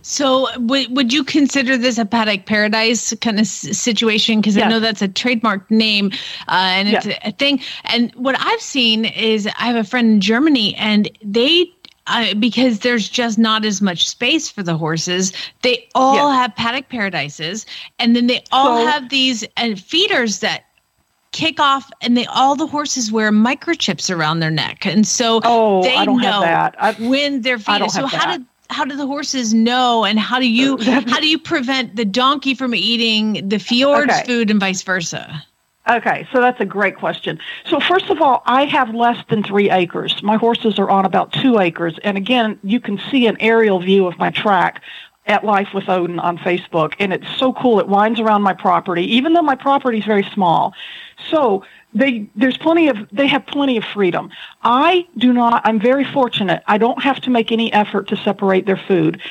So, 0.02 0.48
w- 0.54 0.88
would 0.94 1.14
you 1.14 1.24
consider 1.24 1.78
this 1.78 1.98
a 2.00 2.06
paddock 2.06 2.46
paradise 2.46 3.14
kind 3.22 3.38
of 3.38 3.42
s- 3.42 3.78
situation? 3.78 4.42
Because 4.42 4.58
I 4.58 4.68
know 4.68 4.80
that's 4.80 5.02
a 5.02 5.08
trademark 5.08 5.70
name 5.70 6.12
uh, 6.48 6.74
and 6.78 6.90
it's 6.90 7.06
Yes. 7.06 7.20
a, 7.24 7.30
a 7.30 7.32
thing. 7.32 7.60
And 7.86 8.12
what 8.16 8.36
I've 8.40 8.62
seen 8.62 9.06
is 9.06 9.48
I 9.48 9.66
have 9.68 9.76
a 9.76 9.84
friend 9.84 10.08
in 10.14 10.22
Germany, 10.22 10.76
and 10.76 11.10
they. 11.24 11.72
Uh, 12.08 12.36
because 12.36 12.80
there's 12.82 13.10
just 13.10 13.40
not 13.40 13.66
as 13.66 13.82
much 13.82 14.08
space 14.08 14.48
for 14.48 14.62
the 14.62 14.78
horses. 14.78 15.34
They 15.64 15.88
all 15.96 16.30
Yes. 16.30 16.36
have 16.40 16.56
paddock 16.56 16.88
paradises, 16.90 17.66
and 17.98 18.16
then 18.16 18.28
they 18.28 18.44
all 18.52 18.78
So- 18.78 18.86
have 18.86 19.10
these 19.10 19.44
uh, 19.58 19.74
feeders 19.76 20.40
that 20.42 20.66
kick 21.36 21.60
off, 21.60 21.92
and 22.02 22.16
they 22.16 22.26
all 22.28 22.56
the 22.56 22.66
horses 22.66 23.12
wear 23.12 23.30
microchips 23.30 24.10
around 24.16 24.40
their 24.40 24.50
neck, 24.52 24.86
and 24.86 25.06
so 25.06 25.42
oh 25.44 25.84
they 25.84 25.96
i 25.96 26.06
don't 26.06 26.22
know 26.22 26.42
have 26.42 26.42
that 26.42 26.76
I, 26.80 26.92
when 27.10 27.42
they're 27.42 27.60
feeding. 27.60 27.90
So 27.90 28.06
how 28.06 28.26
that. 28.26 28.38
did 28.38 28.46
how 28.70 28.86
do 28.86 28.96
the 28.96 29.06
horses 29.06 29.54
know, 29.54 30.06
and 30.06 30.18
how 30.18 30.40
do 30.40 30.50
you 30.50 30.78
uh, 30.78 31.02
how 31.08 31.20
do 31.20 31.28
you 31.28 31.38
prevent 31.38 31.98
the 31.98 32.06
donkey 32.06 32.56
from 32.56 32.74
eating 32.74 33.48
the 33.48 33.60
fjord's 33.60 34.14
Okay. 34.14 34.24
food 34.26 34.50
and 34.50 34.60
vice 34.60 34.82
versa? 34.82 35.44
Okay, 35.88 36.28
so 36.32 36.42
that's 36.42 36.60
a 36.60 36.66
great 36.66 36.96
question. 36.96 37.38
So 37.70 37.80
first 37.80 38.10
of 38.10 38.20
all, 38.20 38.42
I 38.48 38.66
have 38.66 38.96
less 38.96 39.24
than 39.30 39.44
three 39.44 39.70
acres. 39.70 40.24
My 40.24 40.36
horses 40.38 40.80
are 40.80 40.90
on 40.90 41.06
about 41.06 41.32
two 41.34 41.60
acres, 41.60 42.00
and 42.04 42.18
again, 42.18 42.58
you 42.64 42.80
can 42.80 42.98
see 43.12 43.28
an 43.28 43.38
aerial 43.40 43.80
view 43.80 44.08
of 44.08 44.18
my 44.18 44.32
track 44.32 44.82
at 45.28 45.44
Life 45.44 45.70
with 45.74 45.88
Odin 45.90 46.18
on 46.20 46.38
Facebook, 46.40 46.94
and 46.98 47.14
it's 47.14 47.28
so 47.38 47.54
cool. 47.54 47.80
It 47.80 47.88
winds 47.88 48.20
around 48.20 48.42
my 48.42 48.54
property, 48.54 49.04
even 49.16 49.34
though 49.34 49.42
my 49.42 49.56
property 49.56 50.00
is 50.00 50.06
very 50.06 50.24
small. 50.34 50.74
So 51.30 51.64
they 51.94 52.28
there's 52.36 52.58
plenty 52.58 52.88
of 52.88 52.98
they 53.12 53.28
have 53.28 53.46
plenty 53.46 53.78
of 53.78 53.84
freedom. 53.84 54.30
I 54.64 55.08
do 55.18 55.34
not. 55.34 55.62
I'm 55.66 55.80
very 55.80 56.04
fortunate. 56.04 56.64
I 56.68 56.78
don't 56.78 57.02
have 57.02 57.20
to 57.22 57.30
make 57.30 57.52
any 57.52 57.72
effort 57.74 58.08
to 58.10 58.18
separate 58.18 58.66
their 58.66 58.78
food. 58.78 59.22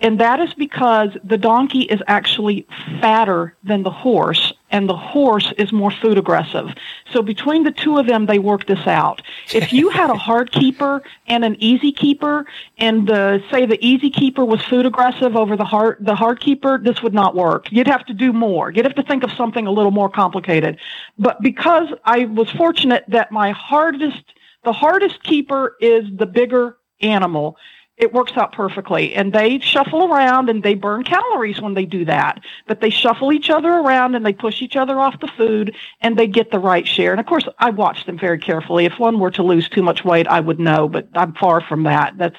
And 0.00 0.18
that 0.18 0.40
is 0.40 0.54
because 0.54 1.16
the 1.22 1.36
donkey 1.36 1.82
is 1.82 2.02
actually 2.06 2.66
fatter 3.00 3.54
than 3.64 3.82
the 3.82 3.90
horse, 3.90 4.52
and 4.70 4.88
the 4.88 4.96
horse 4.96 5.52
is 5.58 5.72
more 5.72 5.90
food 5.90 6.18
aggressive. 6.18 6.74
So 7.12 7.22
between 7.22 7.64
the 7.64 7.72
two 7.72 7.98
of 7.98 8.06
them, 8.06 8.26
they 8.26 8.38
work 8.38 8.66
this 8.66 8.86
out. 8.86 9.22
If 9.52 9.72
you 9.72 9.90
had 9.90 10.10
a 10.10 10.14
hard 10.14 10.52
keeper 10.60 11.02
and 11.26 11.44
an 11.44 11.56
easy 11.58 11.92
keeper, 11.92 12.46
and 12.78 13.06
the 13.06 13.42
say 13.50 13.66
the 13.66 13.84
easy 13.84 14.10
keeper 14.10 14.44
was 14.44 14.62
food 14.64 14.86
aggressive 14.86 15.36
over 15.36 15.56
the 15.56 15.64
hard 15.64 15.98
the 16.00 16.14
hard 16.14 16.40
keeper, 16.40 16.78
this 16.78 17.02
would 17.02 17.14
not 17.14 17.34
work. 17.34 17.70
You'd 17.70 17.88
have 17.88 18.06
to 18.06 18.14
do 18.14 18.32
more. 18.32 18.70
You'd 18.70 18.84
have 18.84 18.94
to 18.94 19.02
think 19.02 19.24
of 19.24 19.32
something 19.32 19.66
a 19.66 19.72
little 19.72 19.90
more 19.92 20.08
complicated. 20.08 20.78
But 21.18 21.40
because 21.42 21.88
I 22.04 22.26
was 22.26 22.50
fortunate 22.50 23.04
that 23.08 23.32
my 23.32 23.50
hardest 23.50 24.24
the 24.64 24.72
hardest 24.72 25.22
keeper 25.22 25.76
is 25.80 26.04
the 26.14 26.26
bigger 26.26 26.76
animal 27.00 27.56
it 28.00 28.14
works 28.14 28.32
out 28.36 28.52
perfectly. 28.52 29.14
And 29.14 29.32
they 29.32 29.58
shuffle 29.58 30.12
around 30.12 30.48
and 30.48 30.62
they 30.62 30.74
burn 30.74 31.04
calories 31.04 31.60
when 31.60 31.74
they 31.74 31.84
do 31.84 32.04
that. 32.06 32.40
But 32.66 32.80
they 32.80 32.90
shuffle 32.90 33.32
each 33.32 33.50
other 33.50 33.68
around 33.68 34.14
and 34.14 34.24
they 34.24 34.32
push 34.32 34.62
each 34.62 34.74
other 34.74 34.98
off 34.98 35.20
the 35.20 35.28
food 35.28 35.76
and 36.00 36.18
they 36.18 36.26
get 36.26 36.50
the 36.50 36.58
right 36.58 36.88
share. 36.88 37.12
And 37.12 37.20
of 37.20 37.26
course, 37.26 37.46
I 37.58 37.70
watch 37.70 38.06
them 38.06 38.18
very 38.18 38.38
carefully. 38.38 38.86
If 38.86 38.98
one 38.98 39.20
were 39.20 39.30
to 39.32 39.42
lose 39.42 39.68
too 39.68 39.82
much 39.82 40.04
weight, 40.04 40.26
I 40.26 40.40
would 40.40 40.58
know, 40.58 40.88
but 40.88 41.08
I'm 41.14 41.34
far 41.34 41.60
from 41.60 41.82
that. 41.84 42.16
That's 42.16 42.36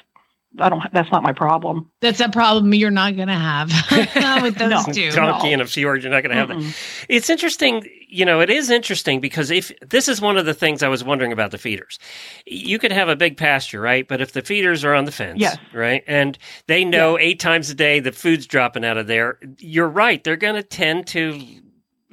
I 0.58 0.68
don't. 0.68 0.82
That's 0.92 1.10
not 1.10 1.22
my 1.22 1.32
problem. 1.32 1.90
That's 2.00 2.20
a 2.20 2.28
problem 2.28 2.74
you're 2.74 2.90
not 2.90 3.16
going 3.16 3.28
to 3.28 3.34
have 3.34 3.68
with 4.42 4.56
those 4.56 4.70
No. 4.86 4.92
two. 4.92 5.10
Donkey 5.10 5.48
No. 5.48 5.52
and 5.54 5.62
a 5.62 5.66
fjord, 5.66 6.02
you're 6.02 6.12
not 6.12 6.22
going 6.22 6.30
to 6.30 6.36
have 6.36 6.48
that. 6.48 6.74
It's 7.08 7.30
interesting, 7.30 7.88
you 8.08 8.24
know, 8.26 8.40
it 8.40 8.50
is 8.50 8.68
interesting 8.68 9.20
because 9.20 9.50
if 9.50 9.72
this 9.80 10.08
is 10.08 10.20
one 10.20 10.36
of 10.36 10.44
the 10.44 10.52
things 10.54 10.82
I 10.82 10.88
was 10.88 11.02
wondering 11.02 11.32
about 11.32 11.50
the 11.52 11.58
feeders. 11.58 11.98
You 12.46 12.78
could 12.78 12.92
have 12.92 13.08
a 13.08 13.16
big 13.16 13.36
pasture, 13.36 13.80
right? 13.80 14.06
But 14.06 14.20
if 14.20 14.32
the 14.32 14.42
feeders 14.42 14.84
are 14.84 14.94
on 14.94 15.06
the 15.06 15.12
fence, 15.12 15.40
Yes. 15.40 15.56
right? 15.72 16.04
And 16.06 16.36
they 16.66 16.84
know 16.84 17.18
eight 17.18 17.40
times 17.40 17.70
a 17.70 17.74
day 17.74 18.00
the 18.00 18.12
food's 18.12 18.46
dropping 18.46 18.84
out 18.84 18.98
of 18.98 19.06
there, 19.06 19.38
you're 19.58 19.88
right. 19.88 20.22
They're 20.22 20.36
going 20.36 20.56
to 20.56 20.62
tend 20.62 21.06
to 21.08 21.40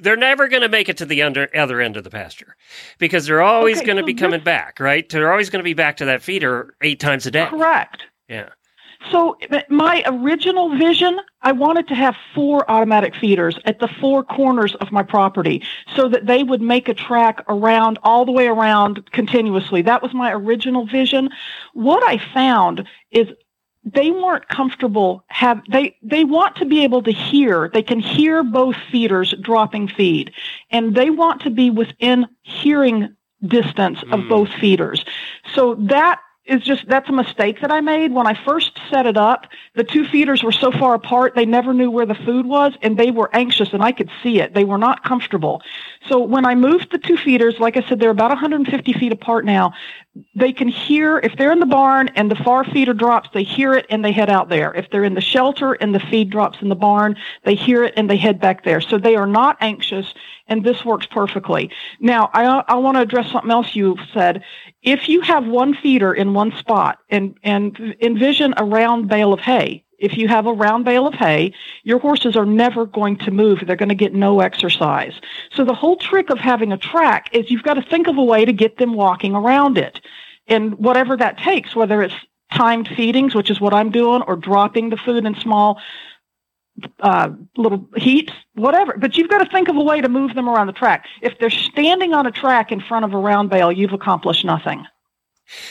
they're 0.02 0.16
never 0.16 0.48
going 0.48 0.62
to 0.62 0.68
make 0.70 0.88
it 0.88 0.96
to 0.96 1.04
the 1.04 1.20
under, 1.20 1.46
other 1.54 1.78
end 1.78 1.98
of 1.98 2.04
the 2.04 2.08
pasture 2.10 2.56
because 2.98 3.26
they're 3.26 3.42
always 3.42 3.76
Okay, 3.76 3.84
going 3.84 3.96
to 3.98 4.02
so 4.02 4.06
be 4.06 4.14
coming 4.14 4.42
back, 4.42 4.80
right? 4.80 5.06
They're 5.06 5.30
always 5.30 5.50
going 5.50 5.60
to 5.60 5.62
be 5.64 5.74
back 5.74 5.98
to 5.98 6.06
that 6.06 6.22
feeder 6.22 6.74
eight 6.80 7.00
times 7.00 7.26
a 7.26 7.30
day. 7.30 7.44
Correct. 7.50 8.04
Yeah. 8.30 8.48
So 9.10 9.38
my 9.70 10.02
original 10.06 10.76
vision, 10.76 11.18
I 11.42 11.52
wanted 11.52 11.88
to 11.88 11.94
have 11.94 12.14
four 12.34 12.70
automatic 12.70 13.14
feeders 13.14 13.58
at 13.64 13.80
the 13.80 13.88
four 13.88 14.22
corners 14.22 14.74
of 14.76 14.92
my 14.92 15.02
property 15.02 15.62
so 15.96 16.08
that 16.08 16.26
they 16.26 16.42
would 16.42 16.60
make 16.60 16.88
a 16.88 16.94
track 16.94 17.42
around 17.48 17.98
all 18.02 18.26
the 18.26 18.32
way 18.32 18.46
around 18.46 19.10
continuously. 19.12 19.80
That 19.82 20.02
was 20.02 20.12
my 20.12 20.32
original 20.32 20.86
vision. 20.86 21.30
What 21.72 22.02
I 22.04 22.18
found 22.18 22.86
is 23.10 23.28
they 23.84 24.10
weren't 24.10 24.46
comfortable 24.48 25.24
have 25.28 25.62
they 25.70 25.96
they 26.02 26.22
want 26.22 26.54
to 26.56 26.66
be 26.66 26.84
able 26.84 27.02
to 27.02 27.10
hear 27.10 27.70
they 27.72 27.82
can 27.82 27.98
hear 27.98 28.42
both 28.42 28.76
feeders 28.92 29.34
dropping 29.40 29.88
feed 29.88 30.30
and 30.70 30.94
they 30.94 31.08
want 31.08 31.40
to 31.40 31.48
be 31.48 31.70
within 31.70 32.26
hearing 32.42 33.08
distance 33.46 34.02
of 34.12 34.20
Mm. 34.20 34.28
both 34.28 34.50
feeders 34.60 35.02
so 35.54 35.76
that 35.76 36.20
is 36.50 36.62
just 36.62 36.86
that's 36.88 37.08
a 37.08 37.12
mistake 37.12 37.60
that 37.60 37.70
I 37.70 37.80
made 37.80 38.12
when 38.12 38.26
I 38.26 38.34
first 38.44 38.78
set 38.90 39.06
it 39.06 39.16
up. 39.16 39.46
The 39.74 39.84
two 39.84 40.04
feeders 40.04 40.42
were 40.42 40.52
so 40.52 40.72
far 40.72 40.94
apart 40.94 41.34
they 41.36 41.46
never 41.46 41.72
knew 41.72 41.90
where 41.90 42.06
the 42.06 42.16
food 42.16 42.44
was 42.44 42.74
and 42.82 42.98
they 42.98 43.12
were 43.12 43.30
anxious 43.32 43.72
and 43.72 43.82
I 43.82 43.92
could 43.92 44.10
see 44.22 44.40
it. 44.40 44.52
They 44.52 44.64
were 44.64 44.76
not 44.76 45.04
comfortable. 45.04 45.62
So 46.08 46.18
when 46.18 46.46
I 46.46 46.54
moved 46.54 46.90
the 46.90 46.98
two 46.98 47.16
feeders, 47.18 47.60
like 47.60 47.76
I 47.76 47.86
said, 47.86 48.00
they're 48.00 48.10
about 48.10 48.30
150 48.30 48.92
feet 48.94 49.12
apart 49.12 49.44
now. 49.44 49.74
They 50.34 50.52
can 50.52 50.66
hear 50.66 51.18
if 51.18 51.36
they're 51.36 51.52
in 51.52 51.60
the 51.60 51.66
barn 51.66 52.08
and 52.16 52.30
the 52.30 52.36
far 52.36 52.64
feeder 52.64 52.94
drops, 52.94 53.28
they 53.34 53.42
hear 53.42 53.74
it 53.74 53.84
and 53.90 54.02
they 54.02 54.10
head 54.10 54.30
out 54.30 54.48
there. 54.48 54.72
If 54.74 54.90
they're 54.90 55.04
in 55.04 55.14
the 55.14 55.20
shelter 55.20 55.74
and 55.74 55.94
the 55.94 56.00
feed 56.00 56.30
drops 56.30 56.62
in 56.62 56.70
the 56.70 56.74
barn, 56.74 57.16
they 57.44 57.54
hear 57.54 57.84
it 57.84 57.92
and 57.96 58.08
they 58.08 58.16
head 58.16 58.40
back 58.40 58.64
there. 58.64 58.80
So 58.80 58.96
they 58.96 59.14
are 59.14 59.26
not 59.26 59.58
anxious 59.60 60.14
and 60.48 60.64
this 60.64 60.84
works 60.84 61.06
perfectly. 61.06 61.70
Now, 62.00 62.30
I, 62.32 62.64
I 62.66 62.76
want 62.76 62.96
to 62.96 63.02
address 63.02 63.30
something 63.30 63.50
else 63.50 63.76
you 63.76 63.96
said. 64.14 64.42
If 64.82 65.08
you 65.08 65.20
have 65.20 65.46
one 65.46 65.74
feeder 65.74 66.14
in 66.14 66.32
one 66.32 66.52
spot 66.52 66.98
and, 67.10 67.36
and 67.42 67.94
envision 68.00 68.54
a 68.56 68.64
round 68.64 69.08
bale 69.08 69.34
of 69.34 69.40
hay, 69.40 69.84
if 70.00 70.16
you 70.16 70.26
have 70.28 70.46
a 70.46 70.52
round 70.52 70.84
bale 70.84 71.06
of 71.06 71.14
hay, 71.14 71.52
your 71.84 71.98
horses 71.98 72.36
are 72.36 72.46
never 72.46 72.86
going 72.86 73.16
to 73.18 73.30
move. 73.30 73.62
They're 73.66 73.76
going 73.76 73.90
to 73.90 73.94
get 73.94 74.14
no 74.14 74.40
exercise. 74.40 75.14
So 75.52 75.64
the 75.64 75.74
whole 75.74 75.96
trick 75.96 76.30
of 76.30 76.38
having 76.38 76.72
a 76.72 76.78
track 76.78 77.28
is 77.32 77.50
you've 77.50 77.62
got 77.62 77.74
to 77.74 77.82
think 77.82 78.08
of 78.08 78.16
a 78.16 78.24
way 78.24 78.44
to 78.44 78.52
get 78.52 78.78
them 78.78 78.94
walking 78.94 79.34
around 79.34 79.78
it. 79.78 80.00
And 80.48 80.74
whatever 80.78 81.16
that 81.16 81.38
takes, 81.38 81.76
whether 81.76 82.02
it's 82.02 82.14
timed 82.52 82.88
feedings, 82.88 83.34
which 83.34 83.50
is 83.50 83.60
what 83.60 83.74
I'm 83.74 83.90
doing, 83.90 84.22
or 84.22 84.34
dropping 84.36 84.90
the 84.90 84.96
food 84.96 85.24
in 85.24 85.34
small 85.36 85.80
uh, 87.00 87.30
little 87.56 87.88
heaps, 87.96 88.32
whatever. 88.54 88.96
But 88.96 89.16
you've 89.16 89.28
got 89.28 89.44
to 89.44 89.50
think 89.50 89.68
of 89.68 89.76
a 89.76 89.82
way 89.82 90.00
to 90.00 90.08
move 90.08 90.34
them 90.34 90.48
around 90.48 90.66
the 90.66 90.72
track. 90.72 91.06
If 91.20 91.38
they're 91.38 91.50
standing 91.50 92.14
on 92.14 92.26
a 92.26 92.30
track 92.30 92.72
in 92.72 92.80
front 92.80 93.04
of 93.04 93.12
a 93.12 93.18
round 93.18 93.50
bale, 93.50 93.70
you've 93.70 93.92
accomplished 93.92 94.44
nothing. 94.44 94.86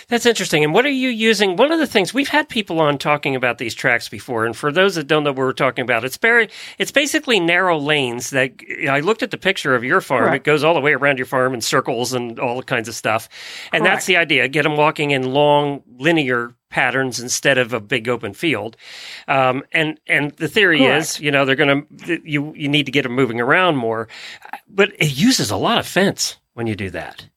That's 0.07 0.25
interesting. 0.25 0.63
And 0.63 0.73
what 0.73 0.85
are 0.85 0.89
you 0.89 1.09
using? 1.09 1.55
One 1.55 1.71
of 1.71 1.79
the 1.79 1.87
things 1.87 2.13
we've 2.13 2.27
had 2.27 2.49
people 2.49 2.79
on 2.79 2.97
talking 2.97 3.35
about 3.35 3.57
these 3.57 3.73
tracks 3.73 4.09
before, 4.09 4.45
and 4.45 4.55
for 4.55 4.71
those 4.71 4.95
that 4.95 5.07
don't 5.07 5.23
know 5.23 5.31
what 5.31 5.37
we're 5.37 5.53
talking 5.53 5.83
about, 5.83 6.03
it's 6.03 6.17
very, 6.17 6.49
it's 6.77 6.91
basically 6.91 7.39
narrow 7.39 7.77
lanes. 7.77 8.29
That 8.31 8.53
I 8.89 8.99
looked 8.99 9.23
at 9.23 9.31
the 9.31 9.37
picture 9.37 9.75
of 9.75 9.83
your 9.83 10.01
farm; 10.01 10.25
Correct. 10.25 10.47
it 10.47 10.49
goes 10.49 10.63
all 10.63 10.73
the 10.73 10.81
way 10.81 10.93
around 10.93 11.17
your 11.17 11.25
farm 11.25 11.53
in 11.53 11.61
circles 11.61 12.13
and 12.13 12.39
all 12.39 12.61
kinds 12.63 12.87
of 12.87 12.95
stuff. 12.95 13.29
And 13.71 13.85
that's 13.85 14.05
the 14.05 14.17
idea: 14.17 14.47
get 14.47 14.63
them 14.63 14.77
walking 14.77 15.11
in 15.11 15.31
long 15.31 15.83
linear 15.97 16.55
patterns 16.69 17.19
instead 17.19 17.57
of 17.57 17.73
a 17.73 17.79
big 17.79 18.07
open 18.07 18.33
field. 18.33 18.77
Um, 19.27 19.63
and 19.71 19.99
and 20.07 20.31
the 20.31 20.47
theory 20.47 20.83
is, 20.83 21.19
you 21.19 21.31
know, 21.31 21.45
they're 21.45 21.55
going 21.55 21.85
to 22.05 22.21
you 22.23 22.53
you 22.55 22.67
need 22.67 22.85
to 22.85 22.91
get 22.91 23.03
them 23.03 23.13
moving 23.13 23.41
around 23.41 23.75
more, 23.75 24.07
but 24.67 24.93
it 24.99 25.17
uses 25.17 25.51
a 25.51 25.57
lot 25.57 25.77
of 25.77 25.87
fence 25.87 26.37
when 26.53 26.67
you 26.67 26.75
do 26.75 26.89
that. 26.91 27.27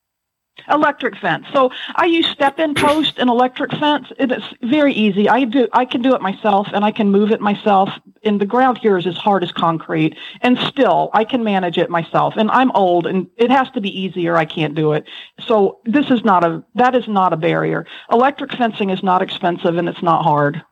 Electric 0.68 1.16
fence. 1.16 1.46
So 1.52 1.70
I 1.96 2.06
use 2.06 2.26
step-in 2.28 2.74
post 2.74 3.18
and 3.18 3.28
electric 3.28 3.72
fence. 3.72 4.08
It 4.18 4.32
is 4.32 4.42
very 4.62 4.92
easy. 4.92 5.28
I 5.28 5.44
do. 5.44 5.68
I 5.72 5.84
can 5.84 6.02
do 6.02 6.14
it 6.14 6.20
myself, 6.20 6.68
and 6.72 6.84
I 6.84 6.90
can 6.90 7.10
move 7.10 7.30
it 7.30 7.40
myself. 7.40 7.90
And 8.24 8.40
the 8.40 8.46
ground 8.46 8.78
here 8.78 8.96
is 8.96 9.06
as 9.06 9.16
hard 9.16 9.42
as 9.42 9.52
concrete, 9.52 10.16
and 10.40 10.58
still 10.58 11.10
I 11.12 11.24
can 11.24 11.42
manage 11.44 11.78
it 11.78 11.90
myself. 11.90 12.34
And 12.36 12.50
I'm 12.50 12.70
old, 12.72 13.06
and 13.06 13.28
it 13.36 13.50
has 13.50 13.70
to 13.70 13.80
be 13.80 13.88
easier. 13.88 14.36
I 14.36 14.44
can't 14.44 14.74
do 14.74 14.92
it. 14.92 15.04
So 15.40 15.80
this 15.84 16.10
is 16.10 16.24
not 16.24 16.44
a 16.44 16.62
that 16.74 16.94
is 16.94 17.08
not 17.08 17.32
a 17.32 17.36
barrier. 17.36 17.86
Electric 18.10 18.52
fencing 18.52 18.90
is 18.90 19.02
not 19.02 19.22
expensive, 19.22 19.76
and 19.76 19.88
it's 19.88 20.02
not 20.02 20.22
hard. 20.22 20.62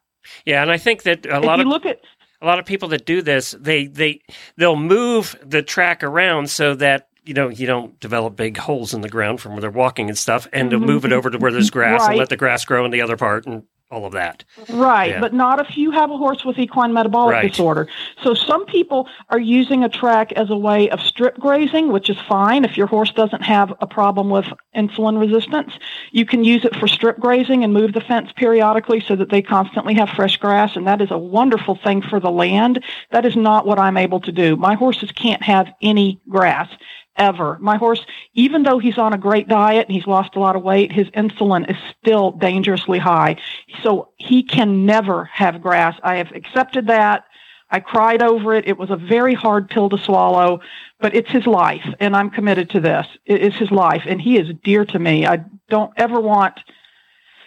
Yeah, 0.45 0.63
and 0.63 0.71
I 0.71 0.79
think 0.79 1.03
that 1.05 1.27
a 1.27 1.39
if 1.39 1.45
lot 1.45 1.59
you 1.59 1.63
of 1.65 1.69
look 1.69 1.87
at 1.87 2.01
a 2.43 2.47
lot 2.47 2.59
of 2.59 2.65
people 2.65 2.89
that 2.89 3.05
do 3.05 3.23
this, 3.23 3.55
they 3.59 3.87
they 3.87 4.21
they'll 4.57 4.77
move 4.77 5.37
the 5.43 5.63
track 5.63 6.03
around 6.03 6.51
so 6.51 6.75
that 6.77 7.09
you 7.31 7.35
know 7.35 7.49
you 7.49 7.65
don't 7.65 8.01
develop 8.01 8.35
big 8.35 8.57
holes 8.57 8.93
in 8.93 9.03
the 9.03 9.09
ground 9.09 9.41
from 9.41 9.53
where 9.53 9.61
they're 9.61 9.71
walking 9.71 10.09
and 10.09 10.19
stuff, 10.19 10.49
and 10.53 10.73
they'll 10.73 10.81
move 10.81 11.05
it 11.05 11.09
mm-hmm. 11.09 11.19
over 11.19 11.31
to 11.31 11.39
where 11.39 11.53
there's 11.53 11.71
grass 11.71 12.05
and 12.09 12.17
let 12.17 12.29
the 12.29 12.37
grass 12.37 12.65
grow 12.65 12.85
in 12.85 12.91
the 12.91 13.03
other 13.03 13.17
part 13.17 13.47
and 13.47 13.63
all 13.91 14.07
of 14.07 14.13
that. 14.13 14.45
Right, 14.69 15.11
Yeah. 15.11 15.21
but 15.21 15.33
not 15.33 15.59
if 15.59 15.77
you 15.77 15.91
have 15.91 16.11
a 16.11 16.17
horse 16.17 16.45
with 16.45 16.59
equine 16.59 16.93
metabolic 16.93 17.35
Right. 17.35 17.51
disorder. 17.51 17.89
So 18.23 18.35
some 18.35 18.65
people 18.67 19.09
are 19.31 19.39
using 19.39 19.83
a 19.83 19.89
track 19.89 20.33
as 20.33 20.49
a 20.49 20.57
way 20.57 20.89
of 20.91 21.01
strip 21.01 21.39
grazing, 21.39 21.91
which 21.91 22.09
is 22.09 22.17
fine 22.29 22.65
if 22.65 22.77
your 22.77 22.87
horse 22.87 23.11
doesn't 23.11 23.43
have 23.43 23.75
a 23.81 23.87
problem 23.87 24.31
with 24.31 24.47
insulin 24.77 25.19
resistance. 25.19 25.73
You 26.13 26.25
can 26.25 26.45
use 26.45 26.65
it 26.65 26.77
for 26.77 26.87
strip 26.87 27.19
grazing 27.19 27.65
and 27.65 27.73
move 27.73 27.93
the 27.93 28.01
fence 28.01 28.31
periodically 28.37 29.01
so 29.01 29.17
that 29.17 29.31
they 29.31 29.43
constantly 29.43 29.95
have 29.95 30.09
fresh 30.11 30.37
grass, 30.37 30.77
and 30.77 30.87
that 30.87 31.01
is 31.01 31.11
a 31.11 31.19
wonderful 31.19 31.75
thing 31.75 32.01
for 32.01 32.21
the 32.21 32.31
land. 32.31 32.85
That 33.11 33.27
is 33.27 33.35
not 33.35 33.67
what 33.67 33.81
I'm 33.81 33.97
able 33.97 34.21
to 34.21 34.33
do. 34.33 34.55
My 34.55 34.75
horses 34.75 35.11
can't 35.11 35.43
have 35.43 35.67
any 35.83 36.21
grass 36.29 36.69
ever. 37.17 37.59
My 37.61 37.77
horse, 37.77 38.05
even 38.35 38.63
though 38.63 38.79
he's 38.79 38.99
on 38.99 39.13
a 39.13 39.19
great 39.19 39.49
diet 39.49 39.87
and 39.87 39.95
he's 39.95 40.07
lost 40.07 40.37
a 40.37 40.41
lot 40.41 40.57
of 40.57 40.63
weight, 40.63 40.93
his 40.93 41.09
insulin 41.09 41.71
is 41.71 41.77
still 41.99 42.33
dangerously 42.33 42.99
high. 42.99 43.37
So 43.83 44.11
he 44.17 44.43
can 44.43 44.87
never 44.87 45.25
have 45.27 45.63
grass. 45.63 45.99
I 46.03 46.17
have 46.17 46.33
accepted 46.33 46.87
that. 46.87 47.25
I 47.71 47.81
cried 47.81 48.23
over 48.23 48.55
it. 48.55 48.67
It 48.67 48.79
was 48.79 48.91
a 48.91 48.97
very 48.97 49.35
hard 49.35 49.71
pill 49.71 49.89
to 49.91 49.99
swallow, 49.99 50.61
but 50.99 51.15
it's 51.15 51.31
his 51.31 51.47
life, 51.47 51.87
and 52.01 52.17
I'm 52.17 52.31
committed 52.31 52.69
to 52.71 52.81
this. 52.81 53.07
It 53.27 53.43
is 53.43 53.55
his 53.55 53.71
life, 53.71 54.03
and 54.07 54.21
he 54.21 54.39
is 54.39 54.53
dear 54.65 54.85
to 54.87 54.99
me. 54.99 55.25
I 55.25 55.45
don't 55.69 55.93
ever 55.97 56.21
want 56.21 56.59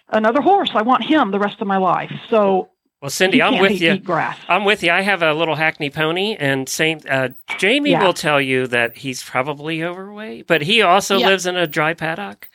another 0.09 0.41
horse. 0.41 0.71
I 0.73 0.81
want 0.81 1.03
him 1.03 1.31
the 1.31 1.39
rest 1.39 1.59
of 1.59 1.67
my 1.67 1.77
life. 1.77 2.11
So 2.29 2.69
Well, 3.03 3.09
Cindy, 3.09 3.41
I'm 3.41 3.59
with 3.59 3.81
you. 3.81 3.97
grass. 3.97 4.37
I'm 4.47 4.63
with 4.63 4.81
you. 4.81 4.89
I 4.89 5.01
have 5.01 5.21
a 5.21 5.33
little 5.33 5.55
Hackney 5.55 5.89
pony, 5.89 6.37
and 6.39 6.69
same. 6.69 7.01
Uh, 7.09 7.29
Jamie 7.57 7.89
Yeah. 7.89 8.01
will 8.01 8.13
tell 8.13 8.39
you 8.39 8.65
that 8.67 8.95
he's 8.95 9.21
probably 9.21 9.83
overweight, 9.83 10.47
but 10.47 10.61
he 10.61 10.81
also 10.81 11.19
Yeah. 11.19 11.27
lives 11.27 11.45
in 11.45 11.57
a 11.57 11.67
dry 11.67 11.95
paddock, 11.95 12.49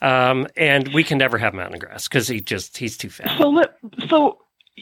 um, 0.00 0.46
and 0.56 0.88
we 0.94 1.04
can 1.04 1.18
never 1.18 1.36
have 1.36 1.52
mountain 1.52 1.78
grass 1.80 2.08
because 2.08 2.28
he 2.28 2.40
just 2.40 2.78
he's 2.78 2.96
too 2.96 3.10
fat. 3.10 3.36
So, 3.36 3.50
let, 3.50 3.74
so 4.08 4.38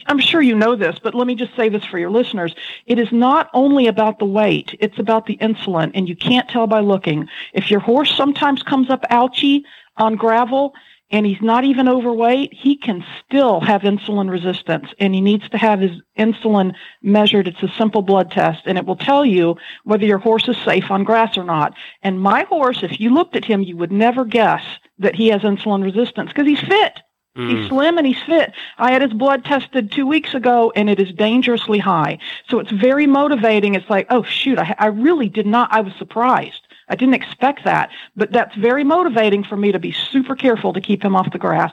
I'm 0.07 0.19
sure 0.19 0.41
you 0.41 0.55
know 0.55 0.77
this, 0.77 0.97
but 1.03 1.13
let 1.13 1.27
me 1.27 1.35
just 1.35 1.53
say 1.53 1.67
this 1.67 1.83
for 1.83 1.99
your 1.99 2.11
listeners. 2.11 2.55
It 2.85 2.97
is 2.97 3.11
not 3.11 3.49
only 3.53 3.87
about 3.87 4.19
the 4.19 4.25
weight, 4.25 4.73
it's 4.79 4.99
about 4.99 5.25
the 5.25 5.35
insulin, 5.41 5.91
and 5.93 6.07
you 6.07 6.15
can't 6.15 6.47
tell 6.47 6.65
by 6.65 6.79
looking. 6.79 7.27
If 7.51 7.69
your 7.69 7.81
horse 7.81 8.15
sometimes 8.15 8.63
comes 8.63 8.89
up 8.89 9.03
ouchy 9.09 9.65
on 9.97 10.15
gravel 10.15 10.73
and 11.11 11.25
he's 11.25 11.41
not 11.41 11.63
even 11.63 11.87
overweight, 11.87 12.53
he 12.53 12.75
can 12.75 13.03
still 13.25 13.59
have 13.61 13.81
insulin 13.81 14.29
resistance, 14.29 14.89
and 14.99 15.15
he 15.15 15.21
needs 15.21 15.47
to 15.49 15.57
have 15.57 15.79
his 15.79 15.99
insulin 16.17 16.73
measured. 17.01 17.47
It's 17.47 17.63
a 17.63 17.73
simple 17.77 18.01
blood 18.01 18.31
test, 18.31 18.63
and 18.65 18.77
it 18.77 18.85
will 18.85 18.95
tell 18.95 19.25
you 19.25 19.55
whether 19.83 20.05
your 20.05 20.19
horse 20.19 20.47
is 20.47 20.57
safe 20.57 20.91
on 20.91 21.03
grass 21.03 21.37
or 21.37 21.43
not. 21.43 21.73
And 22.03 22.21
my 22.21 22.43
horse, 22.43 22.83
if 22.83 22.99
you 22.99 23.13
looked 23.13 23.35
at 23.35 23.45
him, 23.45 23.63
you 23.63 23.75
would 23.77 23.91
never 23.91 24.23
guess 24.23 24.63
that 24.99 25.15
he 25.15 25.27
has 25.29 25.41
insulin 25.41 25.83
resistance 25.83 26.29
because 26.29 26.47
he's 26.47 26.59
fit. 26.59 26.99
Mm. 27.37 27.57
He's 27.57 27.69
slim 27.69 27.97
and 27.97 28.05
he's 28.05 28.21
fit. 28.23 28.53
I 28.77 28.91
had 28.91 29.01
his 29.01 29.13
blood 29.13 29.45
tested 29.45 29.91
two 29.91 30.05
weeks 30.05 30.33
ago 30.33 30.71
and 30.75 30.89
it 30.89 30.99
is 30.99 31.13
dangerously 31.13 31.79
high. 31.79 32.19
So 32.49 32.59
it's 32.59 32.71
very 32.71 33.07
motivating. 33.07 33.75
It's 33.75 33.89
like, 33.89 34.07
oh, 34.09 34.23
shoot, 34.23 34.59
I, 34.59 34.75
I 34.77 34.87
really 34.87 35.29
did 35.29 35.45
not, 35.45 35.71
I 35.71 35.81
was 35.81 35.93
surprised. 35.97 36.67
I 36.89 36.95
didn't 36.95 37.13
expect 37.15 37.63
that. 37.63 37.89
But 38.15 38.31
that's 38.31 38.55
very 38.55 38.83
motivating 38.83 39.43
for 39.43 39.55
me 39.55 39.71
to 39.71 39.79
be 39.79 39.91
super 39.91 40.35
careful 40.35 40.73
to 40.73 40.81
keep 40.81 41.03
him 41.03 41.15
off 41.15 41.31
the 41.31 41.37
grass. 41.37 41.71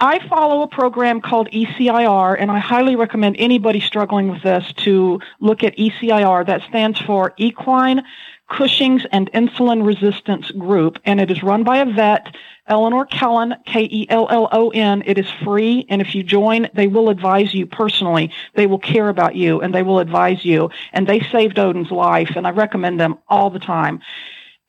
I 0.00 0.20
follow 0.28 0.62
a 0.62 0.68
program 0.68 1.20
called 1.20 1.50
ECIR, 1.50 2.36
and 2.38 2.52
I 2.52 2.60
highly 2.60 2.94
recommend 2.94 3.34
anybody 3.38 3.80
struggling 3.80 4.28
with 4.28 4.42
this 4.42 4.72
to 4.84 5.20
look 5.40 5.64
at 5.64 5.76
ECIR. 5.76 6.46
That 6.46 6.62
stands 6.68 7.00
for 7.00 7.34
Equine 7.36 8.04
Cushing's 8.48 9.04
and 9.10 9.30
Insulin 9.32 9.84
Resistance 9.84 10.52
Group, 10.52 11.00
and 11.04 11.20
it 11.20 11.30
is 11.30 11.42
run 11.42 11.64
by 11.64 11.78
a 11.78 11.84
vet, 11.84 12.34
Eleanor 12.68 13.06
Kellon, 13.06 13.56
K 13.64 13.88
E 13.90 14.06
L 14.08 14.28
L 14.30 14.48
O 14.52 14.70
N. 14.70 15.02
It 15.04 15.18
is 15.18 15.28
free, 15.42 15.84
and 15.88 16.00
if 16.00 16.14
you 16.14 16.22
join, 16.22 16.68
they 16.74 16.86
will 16.86 17.10
advise 17.10 17.52
you 17.52 17.66
personally. 17.66 18.30
They 18.54 18.66
will 18.66 18.78
care 18.78 19.08
about 19.08 19.34
you, 19.34 19.60
and 19.60 19.74
they 19.74 19.82
will 19.82 19.98
advise 19.98 20.44
you. 20.44 20.70
And 20.92 21.06
they 21.06 21.20
saved 21.20 21.58
Odin's 21.58 21.90
life, 21.90 22.36
and 22.36 22.46
I 22.46 22.50
recommend 22.50 23.00
them 23.00 23.18
all 23.28 23.50
the 23.50 23.58
time. 23.58 24.00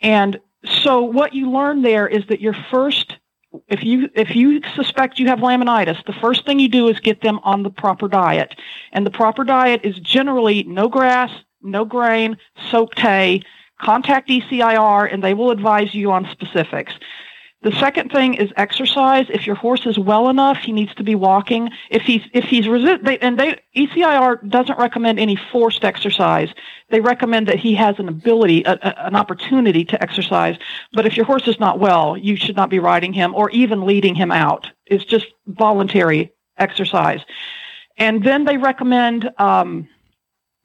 And 0.02 0.40
so, 0.84 1.02
what 1.02 1.34
you 1.34 1.50
learn 1.52 1.82
there 1.82 2.08
is 2.08 2.26
that 2.28 2.42
your 2.42 2.56
first 2.70 3.18
if 3.68 3.84
you 3.84 4.10
if 4.14 4.36
you 4.36 4.62
suspect 4.76 5.20
you 5.20 5.28
have 5.28 5.40
laminitis, 5.40 6.06
the 6.06 6.14
first 6.14 6.46
thing 6.46 6.60
you 6.60 6.70
do 6.70 6.88
is 6.88 7.00
get 7.00 7.22
them 7.22 7.40
on 7.44 7.64
the 7.64 7.70
proper 7.70 8.08
diet. 8.08 8.56
And 8.92 9.06
the 9.06 9.12
proper 9.12 9.44
diet 9.44 9.82
is 9.84 9.98
generally 10.00 10.64
no 10.64 10.88
grass, 10.88 11.32
no 11.62 11.86
grain, 11.86 12.38
soaked 12.70 13.00
hay. 13.00 13.42
Contact 13.82 14.28
ECIR 14.30 15.12
and 15.12 15.24
they 15.24 15.34
will 15.34 15.52
advise 15.52 15.94
you 15.94 16.12
on 16.12 16.28
specifics. 16.32 16.94
The 17.62 17.74
second 17.74 18.10
thing 18.12 18.36
is 18.36 18.52
exercise. 18.56 19.26
If 19.30 19.46
your 19.46 19.58
horse 19.58 19.86
is 19.86 20.00
well 20.00 20.30
enough, 20.30 20.60
he 20.60 20.72
needs 20.72 20.96
to 20.96 21.04
be 21.04 21.14
walking. 21.14 21.70
If 21.90 22.04
he's 22.04 22.22
if 22.34 22.46
he's 22.46 22.70
resist, 22.70 23.04
they, 23.04 23.18
and 23.20 23.38
they 23.38 23.60
ECIR 23.76 24.50
doesn't 24.50 24.80
recommend 24.80 25.20
any 25.20 25.36
forced 25.36 25.84
exercise. 25.84 26.50
They 26.90 27.02
recommend 27.02 27.50
that 27.50 27.60
he 27.60 27.76
has 27.76 28.00
an 28.00 28.08
ability, 28.08 28.64
a, 28.64 28.74
a, 28.82 29.08
an 29.08 29.16
opportunity 29.18 29.84
to 29.86 30.02
exercise. 30.02 30.58
But 30.94 31.06
if 31.06 31.18
your 31.18 31.26
horse 31.26 31.50
is 31.50 31.60
not 31.60 31.80
well, 31.80 32.16
you 32.16 32.38
should 32.38 32.56
not 32.56 32.70
be 32.70 32.80
riding 32.80 33.12
him 33.12 33.36
or 33.36 33.50
even 33.50 33.86
leading 33.86 34.16
him 34.16 34.32
out. 34.32 34.68
It's 34.86 35.04
just 35.04 35.28
voluntary 35.46 36.32
exercise. 36.58 37.20
And 37.98 38.24
then 38.24 38.46
they 38.46 38.56
recommend 38.56 39.30
um, 39.38 39.90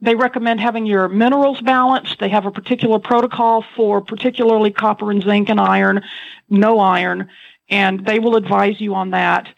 they 0.05 0.15
recommend 0.15 0.61
having 0.61 0.87
your 0.87 1.09
minerals 1.09 1.61
balanced. 1.61 2.19
They 2.21 2.29
have 2.29 2.47
a 2.47 2.51
particular 2.51 2.99
protocol 2.99 3.65
for 3.75 4.01
particularly 4.01 4.71
copper 4.71 5.11
and 5.11 5.23
zinc 5.23 5.49
and 5.49 5.61
iron, 5.61 6.03
no 6.49 6.79
iron, 6.79 7.29
and 7.69 8.05
they 8.05 8.19
will 8.19 8.37
advise 8.37 8.81
you 8.81 8.95
on 8.95 9.11
that. 9.11 9.49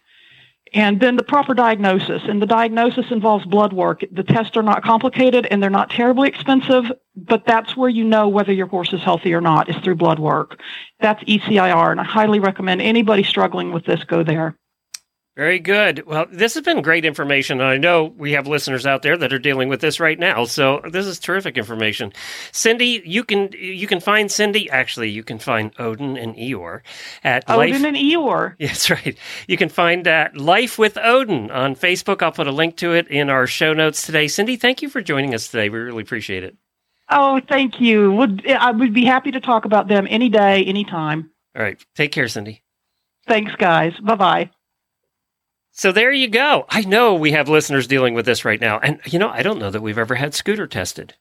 And 0.73 1.01
then 1.01 1.17
the 1.17 1.23
proper 1.23 1.55
diagnosis. 1.55 2.23
And 2.29 2.43
the 2.43 2.47
diagnosis 2.47 3.07
involves 3.11 3.47
blood 3.47 3.73
work. 3.73 4.05
The 4.13 4.23
tests 4.23 4.57
are 4.57 4.63
not 4.63 4.83
complicated 4.83 5.47
and 5.47 5.63
they're 5.63 5.71
not 5.71 5.91
terribly 5.91 6.29
expensive, 6.29 6.85
but 7.17 7.47
that's 7.47 7.77
where 7.77 7.89
you 7.89 8.05
know 8.05 8.29
whether 8.29 8.53
your 8.53 8.67
horse 8.67 8.93
is 8.93 9.01
healthy 9.01 9.33
or 9.33 9.41
not, 9.41 9.69
is 9.69 9.77
through 9.77 9.95
blood 9.95 10.19
work. 10.19 10.61
That's 11.01 11.23
ECIR, 11.25 11.93
and 11.93 12.01
I 12.01 12.05
highly 12.05 12.41
recommend 12.41 12.83
anybody 12.83 13.23
struggling 13.23 13.73
with 13.73 13.85
this 13.85 14.05
go 14.05 14.23
there. 14.23 14.57
Very 15.37 15.59
good. 15.59 16.07
Well, 16.07 16.25
this 16.33 16.55
has 16.55 16.63
been 16.63 16.81
great 16.81 17.05
information. 17.05 17.61
I 17.61 17.77
know 17.77 18.05
we 18.05 18.33
have 18.33 18.47
listeners 18.47 18.87
out 18.87 19.03
there 19.03 19.19
that 19.19 19.35
are 19.35 19.39
dealing 19.39 19.69
with 19.69 19.83
this 19.83 20.01
right 20.01 20.19
now, 20.19 20.47
so 20.47 20.81
this 20.91 21.05
is 21.05 21.19
terrific 21.19 21.59
information. 21.59 22.15
Cindy, 22.53 23.03
you 23.05 23.23
can 23.23 23.51
you 23.53 23.87
can 23.87 24.01
find 24.01 24.33
Cindy. 24.33 24.71
Actually, 24.71 25.11
you 25.11 25.23
can 25.23 25.39
find 25.39 25.73
Odin 25.79 26.17
and 26.17 26.35
Eeyore 26.37 26.81
at 27.23 27.47
Life. 27.51 27.75
Odin 27.75 27.85
and 27.85 27.97
Eeyore. 27.97 28.55
Yes, 28.67 28.89
right. 28.89 29.17
You 29.47 29.59
can 29.59 29.69
find 29.69 30.09
uh, 30.09 30.31
Life 30.35 30.79
with 30.79 30.97
Odin 30.97 31.51
on 31.51 31.77
Facebook. 31.77 32.23
I'll 32.23 32.33
put 32.33 32.47
a 32.47 32.53
link 32.53 32.77
to 32.79 32.95
it 32.95 33.07
in 33.09 33.29
our 33.29 33.47
show 33.47 33.75
notes 33.75 34.07
today. 34.07 34.29
Cindy, 34.29 34.57
thank 34.57 34.81
you 34.81 34.89
for 34.89 35.03
joining 35.03 35.35
us 35.35 35.49
today. 35.49 35.69
We 35.69 35.79
really 35.79 36.03
appreciate 36.03 36.45
it. 36.45 36.57
Oh, 37.11 37.43
thank 37.47 37.79
you. 37.79 38.11
Would 38.13 38.51
I 38.51 38.71
would 38.71 38.95
be 38.95 39.05
happy 39.05 39.33
to 39.33 39.41
talk 39.41 39.67
about 39.67 39.89
them 39.89 40.07
any 40.09 40.31
day, 40.31 40.65
anytime. 40.65 41.31
All 41.55 41.63
right. 41.63 41.79
Take 41.95 42.13
care, 42.13 42.27
Cindy. 42.27 42.63
Thanks, 43.29 43.55
guys. 43.57 43.93
Bye 44.03 44.15
bye. 44.15 44.51
So 45.77 45.93
there 45.93 46.11
you 46.11 46.29
go. 46.29 46.65
I 46.71 46.81
know 46.83 47.15
we 47.15 47.33
have 47.33 47.51
listeners 47.51 47.87
dealing 47.87 48.15
with 48.15 48.25
this 48.25 48.47
right 48.47 48.61
now, 48.61 48.79
and 48.79 48.99
you 49.05 49.19
know 49.19 49.29
I 49.29 49.43
don't 49.43 49.59
know 49.59 49.71
that 49.71 49.83
we've 49.83 49.99
ever 49.99 50.15
had 50.15 50.35
Scooter 50.35 50.67
tested. 50.67 51.15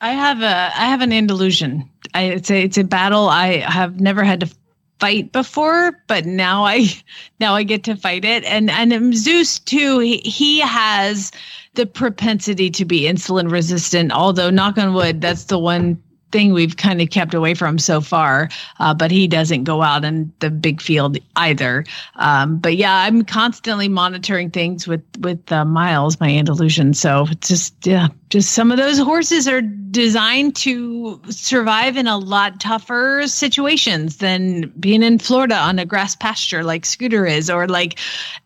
I 0.00 0.12
have 0.12 0.40
a 0.40 0.72
I 0.74 0.86
have 0.86 1.02
an 1.02 1.12
Andalusian. 1.12 1.88
I, 2.14 2.22
it's 2.22 2.50
a 2.50 2.62
it's 2.62 2.78
a 2.78 2.84
battle 2.84 3.28
I 3.28 3.58
have 3.58 4.00
never 4.00 4.24
had 4.24 4.40
to 4.40 4.50
fight 4.98 5.30
before, 5.30 5.92
but 6.06 6.24
now 6.24 6.64
I 6.64 6.86
now 7.40 7.54
I 7.54 7.64
get 7.64 7.84
to 7.84 7.94
fight 7.94 8.24
it. 8.24 8.44
And 8.44 8.70
and 8.70 9.14
Zeus 9.14 9.58
too. 9.58 9.98
He, 9.98 10.18
he 10.18 10.60
has 10.60 11.30
the 11.74 11.84
propensity 11.84 12.70
to 12.70 12.86
be 12.86 13.02
insulin 13.02 13.52
resistant. 13.52 14.10
Although 14.10 14.48
knock 14.48 14.78
on 14.78 14.94
wood, 14.94 15.20
that's 15.20 15.44
the 15.44 15.58
one 15.58 16.02
thing 16.32 16.52
we've 16.52 16.76
kind 16.76 17.00
of 17.00 17.10
kept 17.10 17.34
away 17.34 17.54
from 17.54 17.78
so 17.78 18.00
far. 18.00 18.48
Uh, 18.80 18.94
but 18.94 19.10
he 19.10 19.28
doesn't 19.28 19.64
go 19.64 19.82
out 19.82 20.04
in 20.04 20.32
the 20.40 20.50
big 20.50 20.80
field 20.80 21.18
either. 21.36 21.84
Um, 22.16 22.58
but 22.58 22.76
yeah, 22.76 23.02
I'm 23.02 23.24
constantly 23.24 23.88
monitoring 23.88 24.50
things 24.50 24.88
with 24.88 25.02
with 25.20 25.52
uh, 25.52 25.64
Miles, 25.64 26.18
my 26.18 26.30
Andalusian. 26.30 26.94
So 26.94 27.26
it's 27.30 27.48
just 27.48 27.86
yeah, 27.86 28.08
just 28.30 28.52
some 28.52 28.70
of 28.70 28.78
those 28.78 28.98
horses 28.98 29.46
are 29.46 29.60
designed 29.60 30.56
to 30.56 31.20
survive 31.28 31.96
in 31.96 32.06
a 32.06 32.16
lot 32.16 32.58
tougher 32.60 33.24
situations 33.26 34.16
than 34.16 34.72
being 34.80 35.02
in 35.02 35.18
Florida 35.18 35.56
on 35.56 35.78
a 35.78 35.84
grass 35.84 36.16
pasture 36.16 36.64
like 36.64 36.86
Scooter 36.86 37.26
is, 37.26 37.50
or 37.50 37.68
like 37.68 37.98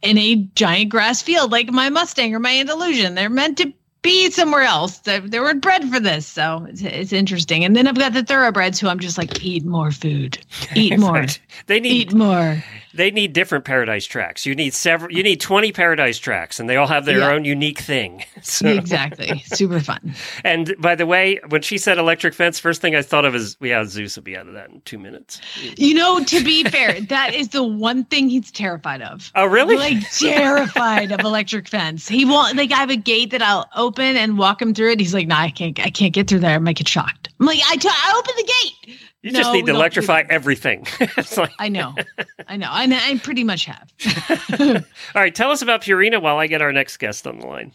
in 0.03 0.19
a 0.19 0.37
giant 0.55 0.91
grass 0.91 1.23
field 1.23 1.53
like 1.53 1.71
my 1.71 1.89
Mustang 1.89 2.35
or 2.35 2.41
my 2.41 2.59
Andalusian. 2.59 3.15
They're 3.15 3.31
meant 3.31 3.59
to 3.59 3.73
be 4.07 4.31
somewhere 4.31 4.63
else. 4.63 4.99
They, 4.99 5.19
they 5.19 5.41
weren't 5.41 5.61
bred 5.61 5.91
for 5.91 5.99
this, 5.99 6.27
so 6.27 6.65
it's, 6.69 6.81
it's 6.81 7.13
interesting. 7.13 7.65
And 7.65 7.75
then 7.75 7.89
I've 7.89 7.99
got 7.99 8.13
the 8.13 8.23
thoroughbreds 8.23 8.79
who 8.79 8.87
I'm 8.87 9.01
just 9.01 9.19
like, 9.19 9.45
eat 9.45 9.65
more 9.65 9.91
food, 9.91 10.39
eat 10.77 10.97
more, 10.99 11.27
they 11.67 11.81
need 11.81 11.91
eat 11.91 12.15
more. 12.15 12.63
They 12.97 13.11
need 13.11 13.33
different 13.33 13.65
paradise 13.65 14.05
tracks. 14.07 14.47
You 14.47 14.55
need 14.55 14.75
several. 14.75 15.13
You 15.13 15.23
need 15.23 15.41
twenty 15.41 15.73
paradise 15.73 16.19
tracks, 16.19 16.59
and 16.59 16.69
they 16.69 16.77
all 16.77 16.87
have 16.87 17.05
their 17.05 17.19
Yeah. 17.19 17.31
own 17.33 17.45
unique 17.45 17.79
thing. 17.79 18.25
So, 18.43 18.69
Exactly, 18.87 19.43
super 19.47 19.81
fun. 19.81 20.15
and 20.45 20.75
by 20.79 20.95
the 20.95 21.05
way, 21.07 21.41
when 21.49 21.63
she 21.63 21.79
said 21.79 21.99
electric 21.99 22.33
fence, 22.33 22.61
first 22.61 22.81
thing 22.81 22.95
I 22.95 23.03
thought 23.03 23.25
of 23.25 23.35
is, 23.35 23.57
yeah, 23.61 23.85
Zeus 23.85 24.15
will 24.15 24.23
be 24.23 24.37
out 24.37 24.47
of 24.47 24.55
that 24.55 24.71
in 24.71 24.81
two 24.83 24.99
minutes. 24.99 25.41
You 25.77 25.95
know, 25.95 26.23
to 26.23 26.45
be 26.45 26.63
fair, 26.65 27.01
that 27.01 27.35
is 27.35 27.49
the 27.49 27.65
one 27.65 28.05
thing 28.05 28.29
he's 28.29 28.53
terrified 28.53 29.03
of. 29.03 29.33
Oh, 29.35 29.47
really? 29.47 29.77
Like 29.77 29.99
terrified 30.13 31.11
of 31.13 31.21
electric 31.21 31.67
fence. 31.69 32.07
He 32.09 32.25
won't 32.25 32.57
like 32.57 32.71
I 32.73 32.77
have 32.77 32.91
a 32.91 32.97
gate 32.97 33.31
that 33.33 33.43
I'll 33.43 33.69
open 33.75 34.17
and 34.17 34.39
walk 34.39 34.63
him 34.63 34.75
through 34.75 34.93
it. 34.93 35.01
He's 35.01 35.15
like, 35.15 35.27
nah, 35.27 35.41
I 35.41 35.51
can't 35.51 35.79
I 35.81 35.91
can't 35.91 36.13
get 36.15 36.29
through 36.29 36.41
there. 36.41 36.55
I 36.55 36.59
might 36.59 36.77
get 36.77 36.87
shocked. 36.89 37.29
I'm 37.41 37.47
like, 37.47 37.61
I, 37.69 37.77
t- 37.77 37.89
I 37.91 38.15
open 38.19 38.35
the 38.37 38.53
gate. 38.87 38.99
You 39.27 39.33
No, 39.33 39.41
just 39.41 39.53
need 39.53 39.67
to 39.67 39.73
electrify 39.73 40.23
everything. 40.31 40.87
like, 41.37 41.51
I 41.59 41.69
know. 41.69 41.97
I 42.47 42.57
know. 42.57 42.71
And 42.71 42.95
I 42.95 43.19
pretty 43.19 43.43
much 43.43 43.65
have. 43.65 43.93
all 44.61 45.21
right, 45.21 45.35
tell 45.35 45.51
us 45.51 45.63
about 45.63 45.83
Purina 45.83 46.23
while 46.23 46.39
I 46.39 46.47
get 46.47 46.63
our 46.63 46.73
next 46.73 46.99
guest 46.99 47.27
on 47.27 47.41
the 47.41 47.47
line. 47.49 47.73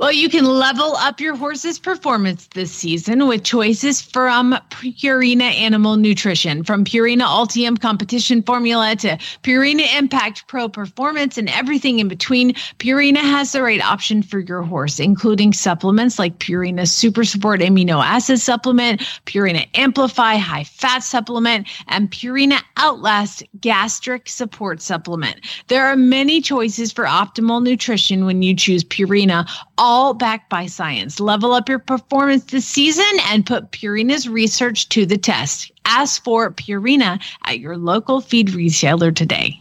Well, 0.00 0.10
you 0.10 0.28
can 0.28 0.44
level 0.44 0.96
up 0.96 1.20
your 1.20 1.36
horse's 1.36 1.78
performance 1.78 2.48
this 2.48 2.72
season 2.72 3.28
with 3.28 3.44
choices 3.44 4.02
from 4.02 4.58
Purina 4.70 5.42
Animal 5.42 5.96
Nutrition. 5.96 6.64
From 6.64 6.84
Purina 6.84 7.22
Ultium 7.22 7.80
Competition 7.80 8.42
Formula 8.42 8.96
to 8.96 9.16
Purina 9.44 9.86
Impact 9.96 10.48
Pro 10.48 10.68
Performance 10.68 11.38
and 11.38 11.48
everything 11.48 12.00
in 12.00 12.08
between, 12.08 12.54
Purina 12.80 13.18
has 13.18 13.52
the 13.52 13.62
right 13.62 13.80
option 13.80 14.20
for 14.24 14.40
your 14.40 14.62
horse, 14.62 14.98
including 14.98 15.52
supplements 15.52 16.18
like 16.18 16.40
Purina 16.40 16.88
Super 16.88 17.22
Support 17.22 17.60
Amino 17.60 18.04
Acid 18.04 18.40
Supplement, 18.40 19.00
Purina 19.26 19.68
Amplify 19.74 20.34
High 20.34 20.64
Fat 20.64 21.04
Supplement, 21.04 21.68
and 21.86 22.10
Purina 22.10 22.60
Outlast 22.78 23.44
Gastric 23.60 24.28
Support 24.28 24.82
Supplement. 24.82 25.40
There 25.68 25.86
are 25.86 25.96
many 25.96 26.40
choices 26.40 26.90
for 26.90 27.04
optimal 27.04 27.62
nutrition 27.62 28.24
when 28.24 28.42
you 28.42 28.56
choose 28.56 28.82
Purina, 28.82 29.48
all 29.84 30.14
backed 30.14 30.48
by 30.48 30.64
science. 30.64 31.20
Level 31.20 31.52
up 31.52 31.68
your 31.68 31.78
performance 31.78 32.44
this 32.44 32.64
season 32.64 33.04
and 33.26 33.44
put 33.44 33.70
Purina's 33.70 34.26
research 34.26 34.88
to 34.88 35.04
the 35.04 35.18
test. 35.18 35.70
Ask 35.84 36.24
for 36.24 36.50
Purina 36.50 37.22
at 37.44 37.60
your 37.60 37.76
local 37.76 38.22
feed 38.22 38.54
retailer 38.54 39.12
today. 39.12 39.60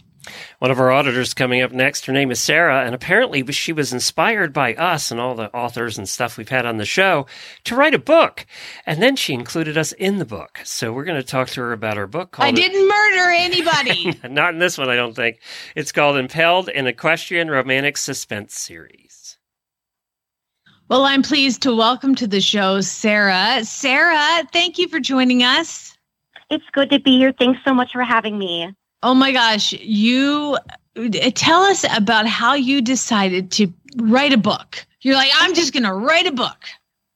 One 0.60 0.72
of 0.72 0.80
our 0.80 0.94
auditors 0.94 1.34
coming 1.34 1.62
up 1.62 1.74
next. 1.74 2.06
Her 2.06 2.14
name 2.14 2.32
is 2.32 2.40
Sarah, 2.40 2.86
and 2.86 2.96
apparently 2.96 3.46
she 3.52 3.74
was 3.74 3.92
inspired 3.92 4.54
by 4.54 4.76
us 4.76 5.12
and 5.12 5.20
all 5.20 5.36
the 5.36 5.54
authors 5.54 5.98
and 5.98 6.08
stuff 6.08 6.38
we've 6.38 6.48
had 6.48 6.66
on 6.66 6.78
the 6.78 6.86
show 6.86 7.26
to 7.66 7.76
write 7.76 7.94
a 7.94 8.00
book. 8.00 8.46
And 8.86 9.04
then 9.04 9.18
she 9.18 9.34
included 9.34 9.78
us 9.78 9.92
in 9.92 10.20
the 10.20 10.26
book. 10.26 10.62
So 10.64 10.94
we're 10.94 11.04
going 11.04 11.22
to 11.22 11.28
talk 11.28 11.50
to 11.50 11.60
her 11.60 11.74
about 11.74 11.98
her 11.98 12.08
book 12.08 12.32
called 12.32 12.48
I 12.48 12.52
didn't 12.52 12.88
murder 12.88 13.30
anybody. 13.32 14.18
Not 14.34 14.54
in 14.54 14.60
this 14.60 14.78
one, 14.78 14.90
I 14.90 14.96
don't 14.96 15.18
think. 15.18 15.42
It's 15.76 15.92
called 15.92 16.16
Impelled 16.16 16.70
an 16.70 16.88
Equestrian 16.88 17.52
Romantic 17.52 17.98
Suspense 17.98 18.56
Series. 18.56 19.23
Well, 20.94 21.06
I'm 21.06 21.24
pleased 21.24 21.64
to 21.64 21.76
welcome 21.76 22.14
to 22.14 22.28
the 22.28 22.40
show 22.40 22.80
Sarah. 22.80 23.66
Sarah, 23.66 24.44
thank 24.54 24.78
you 24.78 24.88
for 24.88 25.00
joining 25.00 25.42
us. 25.42 25.98
It's 26.52 26.70
good 26.72 26.92
to 26.92 27.00
be 27.00 27.18
here. 27.18 27.32
Thanks 27.32 27.60
so 27.66 27.74
much 27.74 27.94
for 27.94 28.04
having 28.04 28.38
me. 28.38 28.72
Oh 29.02 29.16
my 29.16 29.32
gosh, 29.32 29.74
you 29.74 30.56
uh, 30.96 31.32
tell 31.34 31.62
us 31.62 31.84
about 31.98 32.28
how 32.28 32.54
you 32.54 32.80
decided 32.80 33.50
to 33.54 33.74
write 33.98 34.34
a 34.34 34.38
book. 34.38 34.86
You're 35.02 35.16
like, 35.16 35.32
I'm 35.40 35.56
just 35.56 35.74
going 35.74 35.82
to 35.82 35.94
write 35.94 36.28
a 36.28 36.32
book. 36.32 36.60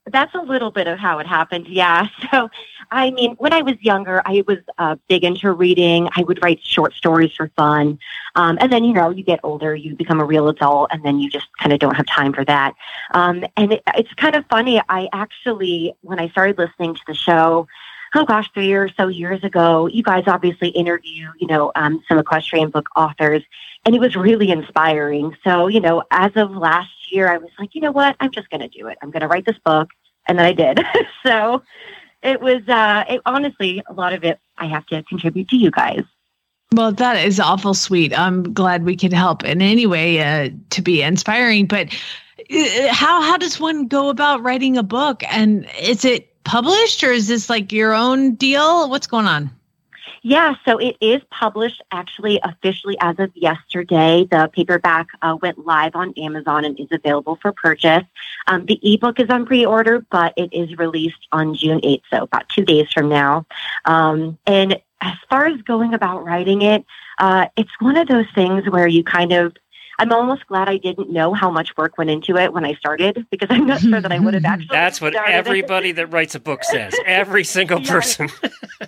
That's 0.08 0.34
a 0.34 0.42
little 0.42 0.72
bit 0.72 0.88
of 0.88 0.98
how 0.98 1.20
it 1.20 1.28
happened. 1.28 1.68
Yeah. 1.68 2.08
So, 2.32 2.50
I 2.90 3.12
mean, 3.12 3.36
when 3.36 3.54
I 3.54 3.62
was 3.62 3.76
younger, 3.82 4.24
I 4.26 4.44
was 4.48 4.58
uh, 4.80 4.96
big 5.08 5.24
into 5.24 5.52
reading. 5.52 6.10
I 6.16 6.24
would 6.24 6.42
write 6.42 6.64
short 6.64 6.96
stories 6.96 7.34
for 7.34 7.50
fun. 7.56 8.00
Um, 8.38 8.60
and 8.62 8.72
then, 8.72 8.84
you 8.84 8.94
know, 8.94 9.10
you 9.10 9.24
get 9.24 9.40
older, 9.42 9.76
you 9.76 9.96
become 9.96 10.20
a 10.20 10.26
real 10.26 10.48
adult, 10.48 10.92
and 10.92 11.04
then 11.04 11.20
you 11.20 11.28
just 11.28 11.48
kind 11.58 11.74
of 11.74 11.80
don't 11.80 11.96
have 11.96 12.06
time 12.06 12.34
for 12.34 12.46
that. 12.46 12.76
Um, 13.14 13.44
and 13.58 13.74
it, 13.74 13.84
it's 13.96 14.14
kind 14.14 14.36
of 14.36 14.46
funny. 14.46 14.80
I 14.88 15.10
actually, 15.12 15.94
when 16.02 16.20
I 16.20 16.30
started 16.30 16.58
listening 16.60 16.94
to 16.94 17.02
the 17.08 17.16
show, 17.16 17.68
oh 18.14 18.26
gosh, 18.26 18.50
three 18.54 18.74
or 18.74 18.90
so 18.90 19.08
years 19.08 19.44
ago, 19.44 19.88
you 19.88 20.04
guys 20.04 20.26
obviously 20.28 20.70
interview, 20.70 21.30
you 21.40 21.48
know, 21.48 21.72
um, 21.76 22.04
some 22.08 22.20
equestrian 22.20 22.70
book 22.70 22.88
authors, 22.96 23.44
and 23.86 23.96
it 23.96 24.00
was 24.00 24.16
really 24.16 24.52
inspiring. 24.52 25.36
So, 25.44 25.68
you 25.68 25.80
know, 25.80 26.04
as 26.12 26.32
of 26.36 26.52
last 26.52 27.12
year, 27.12 27.28
I 27.28 27.38
was 27.38 27.50
like, 27.58 27.74
you 27.74 27.82
know 27.82 27.92
what, 27.92 28.16
I'm 28.20 28.32
just 28.32 28.52
going 28.52 28.62
to 28.62 28.68
do 28.68 28.86
it. 28.88 29.00
I'm 29.02 29.10
going 29.10 29.22
to 29.22 29.28
write 29.28 29.48
this 29.48 29.58
book, 29.66 29.90
and 30.28 30.38
then 30.38 30.46
I 30.46 30.54
did. 30.54 30.80
so, 31.26 31.64
it 32.22 32.40
was 32.40 32.68
uh, 32.68 33.04
it, 33.10 33.22
honestly 33.26 33.82
a 33.88 33.94
lot 33.94 34.14
of 34.14 34.24
it. 34.24 34.40
I 34.58 34.66
have 34.66 34.86
to 34.88 35.02
contribute 35.04 35.50
to 35.50 35.56
you 35.56 35.72
guys. 35.72 36.04
Well, 36.74 36.92
that 36.92 37.26
is 37.26 37.40
awful 37.40 37.74
sweet. 37.74 38.18
I'm 38.18 38.54
glad 38.54 38.84
we 38.84 38.98
could 38.98 39.14
help 39.14 39.44
in 39.44 39.62
any 39.62 39.86
way 39.86 40.22
uh, 40.22 40.50
to 40.72 40.82
be 40.82 41.02
inspiring. 41.02 41.66
But 41.66 41.94
uh, 42.52 42.94
how 42.94 43.22
how 43.22 43.38
does 43.38 43.60
one 43.60 43.88
go 43.88 44.10
about 44.10 44.44
writing 44.44 44.78
a 44.78 44.84
book? 44.84 45.24
And 45.30 45.68
is 45.82 46.04
it 46.04 46.44
published 46.44 47.04
or 47.04 47.12
is 47.12 47.28
this 47.28 47.50
like 47.50 47.72
your 47.72 47.94
own 47.94 48.36
deal? 48.36 48.90
What's 48.90 49.08
going 49.08 49.28
on? 49.28 49.50
Yeah, 50.28 50.56
so 50.66 50.78
it 50.78 50.98
is 51.00 51.22
published 51.32 51.82
actually 51.90 52.42
officially 52.44 52.98
as 53.00 53.18
of 53.18 53.32
yesterday. 53.34 54.28
The 54.30 54.50
paperback 54.52 55.08
uh, 55.22 55.38
went 55.42 55.66
live 55.66 55.96
on 55.96 56.14
Amazon 56.18 56.66
and 56.66 56.78
is 56.78 56.90
available 56.92 57.40
for 57.42 57.54
purchase. 57.54 58.04
Um, 58.46 58.66
the 58.66 58.78
ebook 58.84 59.22
is 59.22 59.30
on 59.30 59.46
pre-order, 59.46 60.06
but 60.12 60.34
it 60.36 60.52
is 60.52 60.78
released 60.78 61.30
on 61.32 61.56
June 61.56 61.80
8th, 61.80 62.02
so 62.12 62.24
about 62.24 62.50
two 62.50 62.66
days 62.66 62.92
from 62.92 63.08
now. 63.08 63.46
Um, 63.86 64.38
and 64.46 64.82
as 65.00 65.16
far 65.30 65.46
as 65.46 65.62
going 65.62 65.94
about 65.94 66.26
writing 66.26 66.62
it, 66.62 66.84
uh, 67.20 67.48
it's 67.56 67.72
one 67.80 67.96
of 67.96 68.10
those 68.10 68.28
things 68.36 68.70
where 68.70 68.86
you 68.86 69.06
kind 69.06 69.32
of 69.32 69.56
I'm 70.00 70.12
almost 70.12 70.46
glad 70.48 70.70
I 70.70 70.78
didn't 70.78 71.10
know 71.12 71.34
how 71.34 71.50
much 71.50 71.76
work 71.78 71.98
went 71.98 72.10
into 72.10 72.38
it 72.38 72.54
when 72.54 72.64
I 72.66 72.74
started 72.76 73.26
because 73.32 73.48
I'm 73.50 73.66
not 73.66 73.82
sure 73.82 74.00
that 74.00 74.12
I 74.12 74.20
would 74.20 74.34
have 74.36 74.46
actually. 74.54 74.68
That's 74.72 75.02
what 75.02 75.14
started 75.14 75.32
it. 75.34 75.36
everybody 75.36 75.92
that 75.94 76.08
writes 76.08 76.36
a 76.36 76.40
book 76.40 76.64
says. 76.64 76.94
Every 77.06 77.44
single 77.44 77.82
Yeah. 77.82 77.92
person. 77.92 78.30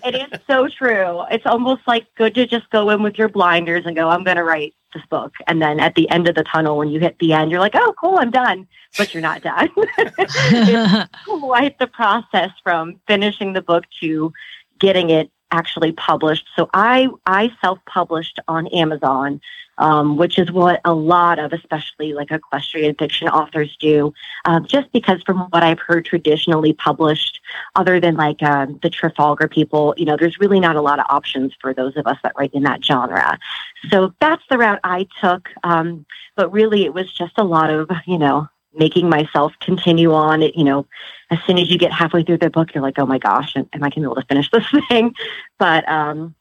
It 0.06 0.14
is 0.16 0.40
so 0.48 0.68
true. 0.68 1.24
It's 1.32 1.48
almost 1.48 1.82
like 1.88 2.06
good 2.16 2.36
to 2.36 2.46
just 2.46 2.70
go 2.70 2.92
in 2.92 3.02
with 3.02 3.18
your 3.18 3.28
blinders 3.28 3.86
and 3.88 3.96
go, 3.96 4.08
I'm 4.08 4.24
going 4.24 4.38
to 4.38 4.44
write 4.44 4.76
this 4.94 5.04
book. 5.10 5.34
And 5.48 5.60
then 5.62 5.80
at 5.80 5.96
the 5.96 6.08
end 6.12 6.28
of 6.30 6.36
the 6.36 6.44
tunnel, 6.44 6.78
when 6.78 6.90
you 6.90 7.00
hit 7.00 7.18
the 7.20 7.34
end, 7.34 7.50
you're 7.50 7.60
like, 7.60 7.74
oh, 7.76 7.94
cool, 8.00 8.18
I'm 8.20 8.30
done. 8.30 8.68
But 9.00 9.14
you're 9.16 9.22
not 9.22 9.42
done. 9.42 9.70
it's 9.78 11.10
quite 11.26 11.80
the 11.80 11.88
process 11.88 12.52
from 12.64 13.00
finishing 13.08 13.54
the 13.54 13.62
book 13.64 13.86
to 14.00 14.32
getting 14.80 15.10
it 15.10 15.32
actually 15.52 15.92
published. 15.92 16.48
So 16.56 16.70
I, 16.74 17.08
I 17.26 17.52
self-published 17.62 18.40
on 18.48 18.68
Amazon, 18.68 19.42
um, 19.80 20.18
which 20.18 20.38
is 20.38 20.52
what 20.52 20.82
a 20.86 20.94
lot 20.94 21.40
of, 21.40 21.54
especially 21.54 22.14
like 22.14 22.32
equestrian 22.32 22.94
fiction 22.96 23.28
authors 23.28 23.76
do, 23.80 24.14
um, 24.46 24.66
just 24.68 24.92
because 24.92 25.22
from 25.24 25.40
what 25.50 25.64
I've 25.64 25.80
heard 25.80 26.06
traditionally 26.06 26.74
published, 26.74 27.40
other 27.76 28.00
than 28.00 28.16
like 28.16 28.44
um, 28.44 28.80
the 28.84 28.90
Trafalgar 28.90 29.48
people, 29.48 29.94
you 29.98 30.06
know, 30.06 30.18
there's 30.18 30.40
really 30.40 30.60
not 30.60 30.76
a 30.76 30.82
lot 30.82 31.00
of 31.00 31.06
options 31.10 31.54
for 31.60 31.74
those 31.74 31.96
of 31.98 32.06
us 32.06 32.18
that 32.24 32.34
write 32.38 32.54
in 32.54 32.64
that 32.64 32.84
genre. 32.84 33.40
So 33.90 34.14
that's 34.20 34.44
the 34.50 34.58
route 34.58 34.80
I 34.84 35.08
took. 35.22 35.50
Um, 35.64 36.06
but 36.36 36.52
really, 36.52 36.84
it 36.84 36.94
was 36.94 37.12
just 37.12 37.38
a 37.38 37.44
lot 37.44 37.70
of, 37.70 37.90
you 38.06 38.18
know, 38.18 38.48
making 38.74 39.10
myself 39.10 39.54
continue 39.62 40.14
on. 40.14 40.42
You 40.42 40.64
know, 40.64 40.88
as 41.32 41.40
soon 41.48 41.58
as 41.58 41.72
you 41.72 41.78
get 41.78 41.92
halfway 41.92 42.24
through 42.24 42.38
the 42.38 42.50
book, 42.50 42.74
you're 42.74 42.84
like, 42.84 43.00
oh 43.00 43.06
my 43.06 43.18
gosh, 43.18 43.56
am 43.56 43.70
am 43.74 43.84
I 43.84 43.90
going 43.90 43.92
to 43.92 44.00
be 44.02 44.06
able 44.06 44.16
to 44.16 44.26
finish 44.28 44.52
this 44.52 44.66
thing? 44.90 45.16
But 45.58 45.88
um, 45.88 46.36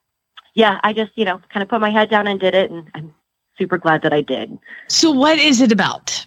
yeah, 0.55 0.81
I 0.83 0.93
just, 0.93 1.13
you 1.17 1.25
know, 1.25 1.41
kind 1.51 1.63
of 1.63 1.69
put 1.69 1.81
my 1.81 1.91
head 1.91 2.11
down 2.11 2.27
and 2.27 2.41
did 2.41 2.55
it. 2.55 2.71
And 2.71 2.91
I'm 2.95 3.15
super 3.59 3.77
glad 3.79 4.03
that 4.03 4.13
I 4.13 4.23
did. 4.23 4.59
So, 4.87 5.11
what 5.11 5.39
is 5.39 5.61
it 5.61 5.73
about? 5.73 6.27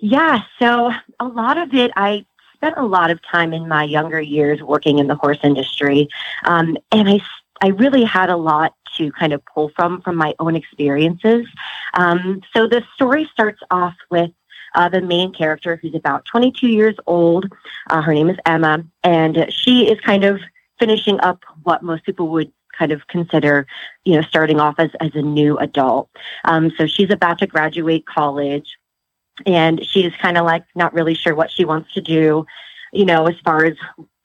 Yeah, 0.00 0.42
so 0.58 0.92
a 1.18 1.26
lot 1.26 1.58
of 1.58 1.72
it, 1.74 1.90
I 1.96 2.24
spent 2.54 2.76
a 2.76 2.84
lot 2.84 3.10
of 3.10 3.20
time 3.22 3.52
in 3.52 3.68
my 3.68 3.84
younger 3.84 4.20
years 4.20 4.62
working 4.62 4.98
in 4.98 5.06
the 5.06 5.14
horse 5.14 5.38
industry, 5.42 6.08
um, 6.44 6.76
and 6.92 7.08
I 7.08 7.20
I 7.60 7.68
really 7.68 8.04
had 8.04 8.30
a 8.30 8.36
lot 8.36 8.74
to 8.96 9.10
kind 9.12 9.32
of 9.32 9.44
pull 9.44 9.70
from 9.76 10.00
from 10.02 10.16
my 10.16 10.34
own 10.38 10.56
experiences. 10.56 11.46
Um, 11.94 12.42
so 12.54 12.66
the 12.66 12.84
story 12.94 13.28
starts 13.32 13.60
off 13.70 13.94
with 14.10 14.30
uh, 14.74 14.88
the 14.88 15.00
main 15.00 15.32
character 15.32 15.76
who's 15.76 15.94
about 15.94 16.24
22 16.26 16.68
years 16.68 16.96
old. 17.06 17.50
Uh, 17.90 18.02
her 18.02 18.14
name 18.14 18.28
is 18.30 18.36
Emma, 18.46 18.84
and 19.02 19.46
she 19.50 19.90
is 19.90 19.98
kind 20.00 20.24
of 20.24 20.40
finishing 20.78 21.18
up 21.20 21.42
what 21.64 21.82
most 21.82 22.04
people 22.04 22.28
would 22.28 22.52
kind 22.78 22.92
of 22.92 23.06
consider, 23.08 23.66
you 24.04 24.14
know, 24.14 24.22
starting 24.22 24.60
off 24.60 24.76
as, 24.78 24.90
as 25.00 25.10
a 25.14 25.22
new 25.22 25.58
adult. 25.58 26.08
Um, 26.44 26.70
so 26.76 26.86
she's 26.86 27.10
about 27.10 27.38
to 27.40 27.46
graduate 27.46 28.06
college 28.06 28.78
and 29.46 29.84
she's 29.84 30.12
kind 30.16 30.38
of 30.38 30.44
like 30.44 30.64
not 30.74 30.94
really 30.94 31.14
sure 31.14 31.34
what 31.34 31.50
she 31.50 31.64
wants 31.64 31.92
to 31.94 32.00
do, 32.00 32.46
you 32.92 33.04
know, 33.04 33.26
as 33.26 33.36
far 33.44 33.64
as 33.64 33.76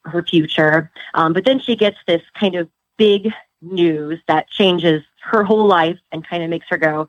her 0.05 0.23
future. 0.23 0.91
Um, 1.13 1.33
but 1.33 1.45
then 1.45 1.59
she 1.59 1.75
gets 1.75 1.97
this 2.07 2.21
kind 2.39 2.55
of 2.55 2.69
big 2.97 3.31
news 3.61 4.19
that 4.27 4.49
changes 4.49 5.03
her 5.21 5.43
whole 5.43 5.67
life 5.67 5.99
and 6.11 6.27
kind 6.27 6.43
of 6.43 6.49
makes 6.49 6.67
her 6.69 6.77
go, 6.77 7.07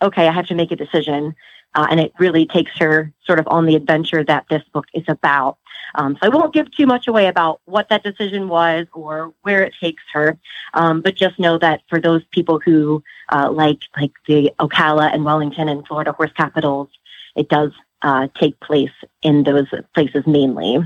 okay, 0.00 0.26
I 0.26 0.32
have 0.32 0.46
to 0.48 0.54
make 0.54 0.72
a 0.72 0.76
decision. 0.76 1.34
Uh, 1.74 1.86
and 1.90 2.00
it 2.00 2.12
really 2.18 2.46
takes 2.46 2.72
her 2.78 3.12
sort 3.24 3.38
of 3.38 3.48
on 3.48 3.66
the 3.66 3.76
adventure 3.76 4.22
that 4.24 4.44
this 4.50 4.62
book 4.72 4.86
is 4.94 5.04
about. 5.08 5.58
Um, 5.94 6.14
so 6.14 6.20
I 6.22 6.28
won't 6.28 6.54
give 6.54 6.70
too 6.70 6.86
much 6.86 7.06
away 7.06 7.26
about 7.26 7.60
what 7.64 7.88
that 7.88 8.02
decision 8.02 8.48
was 8.48 8.86
or 8.92 9.34
where 9.42 9.62
it 9.62 9.74
takes 9.80 10.02
her, 10.12 10.38
um, 10.74 11.00
but 11.02 11.16
just 11.16 11.38
know 11.38 11.58
that 11.58 11.82
for 11.88 12.00
those 12.00 12.22
people 12.30 12.60
who 12.64 13.02
uh, 13.30 13.50
like 13.50 13.80
like 13.96 14.12
the 14.26 14.52
Ocala 14.58 15.12
and 15.12 15.24
Wellington 15.24 15.68
and 15.68 15.86
Florida 15.86 16.12
horse 16.12 16.32
capitals, 16.34 16.88
it 17.36 17.48
does 17.48 17.72
uh, 18.02 18.28
take 18.38 18.58
place 18.60 18.90
in 19.22 19.42
those 19.44 19.68
places 19.94 20.26
mainly. 20.26 20.78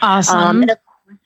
Awesome. 0.00 0.38
Um, 0.38 0.62
and 0.62 0.76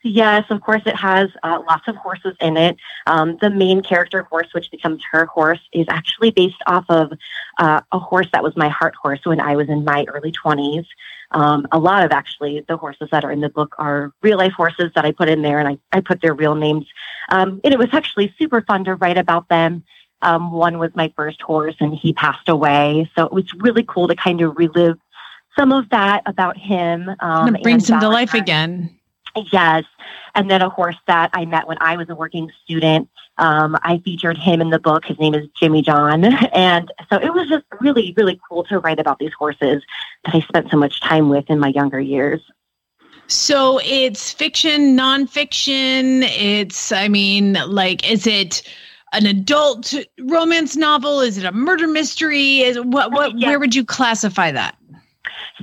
yes, 0.03 0.45
of 0.51 0.61
course, 0.61 0.83
it 0.87 0.97
has 0.97 1.31
uh, 1.43 1.61
lots 1.69 1.89
of 1.89 1.97
horses 1.97 2.37
in 2.41 2.57
it. 2.57 2.77
Um, 3.07 3.37
the 3.41 3.51
main 3.51 3.83
character 3.83 4.23
horse, 4.23 4.49
which 4.53 4.71
becomes 4.71 5.03
her 5.11 5.27
horse, 5.27 5.61
is 5.73 5.87
actually 5.89 6.31
based 6.31 6.63
off 6.67 6.85
of 6.89 7.13
uh, 7.59 7.81
a 7.93 7.99
horse 7.99 8.29
that 8.33 8.43
was 8.43 8.57
my 8.57 8.69
heart 8.69 8.95
horse 8.95 9.21
when 9.25 9.41
I 9.41 9.57
was 9.57 9.69
in 9.69 9.85
my 9.85 10.05
early 10.09 10.33
20s. 10.33 10.87
Um, 11.31 11.67
a 11.73 11.79
lot 11.79 12.05
of 12.05 12.13
actually 12.13 12.65
the 12.69 12.77
horses 12.77 13.09
that 13.11 13.25
are 13.25 13.33
in 13.33 13.41
the 13.41 13.49
book 13.49 13.75
are 13.79 14.13
real 14.23 14.39
life 14.39 14.53
horses 14.53 14.93
that 14.95 15.05
I 15.05 15.13
put 15.13 15.29
in 15.29 15.43
there, 15.43 15.59
and 15.59 15.69
I, 15.69 15.79
I 15.97 16.01
put 16.01 16.21
their 16.21 16.35
real 16.35 16.55
names. 16.55 16.87
Um, 17.31 17.61
and 17.65 17.73
it 17.73 17.79
was 17.79 17.89
actually 17.93 18.35
super 18.39 18.63
fun 18.63 18.85
to 18.85 18.95
write 18.95 19.19
about 19.19 19.49
them. 19.49 19.85
Um, 20.23 20.53
one 20.53 20.79
was 20.79 20.91
my 20.95 21.13
first 21.17 21.43
horse, 21.43 21.77
and 21.81 21.95
he 21.95 22.13
passed 22.13 22.49
away. 22.49 23.11
So 23.17 23.27
it 23.27 23.33
was 23.33 23.53
really 23.55 23.85
cool 23.87 24.09
to 24.09 24.17
kind 24.17 24.41
of 24.41 24.57
relive 24.57 24.99
some 25.59 25.73
of 25.73 25.89
that 25.91 26.23
about 26.27 26.57
him. 26.57 27.09
Um, 27.21 27.49
and 27.49 27.57
it 27.57 27.63
brings 27.63 27.89
him 27.89 28.01
to 28.01 28.09
life 28.09 28.35
again. 28.35 28.91
Yes. 29.53 29.85
And 30.35 30.51
then 30.51 30.63
a 30.63 30.69
horse 30.69 30.97
that 31.07 31.31
I 31.33 31.45
met 31.45 31.67
when 31.67 31.79
I 31.81 31.97
was 31.97 32.09
a 32.09 32.15
working 32.15 32.51
student. 32.65 33.09
Um, 33.37 33.77
I 33.83 33.99
featured 33.99 34.39
him 34.39 34.61
in 34.61 34.71
the 34.71 34.79
book. 34.79 35.05
His 35.05 35.19
name 35.19 35.35
is 35.35 35.49
Jimmy 35.59 35.83
John. 35.83 36.25
And 36.55 36.93
so 37.11 37.17
it 37.17 37.33
was 37.33 37.49
just 37.49 37.65
really, 37.81 38.15
really 38.17 38.41
cool 38.49 38.65
to 38.65 38.79
write 38.79 39.01
about 39.01 39.19
these 39.19 39.33
horses 39.37 39.83
that 40.25 40.35
I 40.35 40.41
spent 40.41 40.71
so 40.71 40.77
much 40.77 41.01
time 41.01 41.29
with 41.29 41.51
in 41.51 41.59
my 41.59 41.69
younger 41.69 42.01
years. 42.01 42.41
So 43.27 43.81
it's 43.83 44.33
fiction, 44.33 44.97
nonfiction. 44.97 46.23
It's, 46.39 46.93
I 46.93 47.09
mean, 47.09 47.55
like, 47.67 48.09
is 48.09 48.27
it 48.27 48.63
an 49.13 49.27
adult 49.27 49.95
romance 50.21 50.77
novel? 50.77 51.21
Is 51.21 51.39
it 51.39 51.45
a 51.45 51.53
murder 51.53 51.87
mystery? 51.87 52.61
Is 52.61 52.79
what? 52.81 53.13
What? 53.13 53.35
Where 53.37 53.59
would 53.59 53.75
you 53.75 53.85
classify 53.85 54.53
that? 54.53 54.77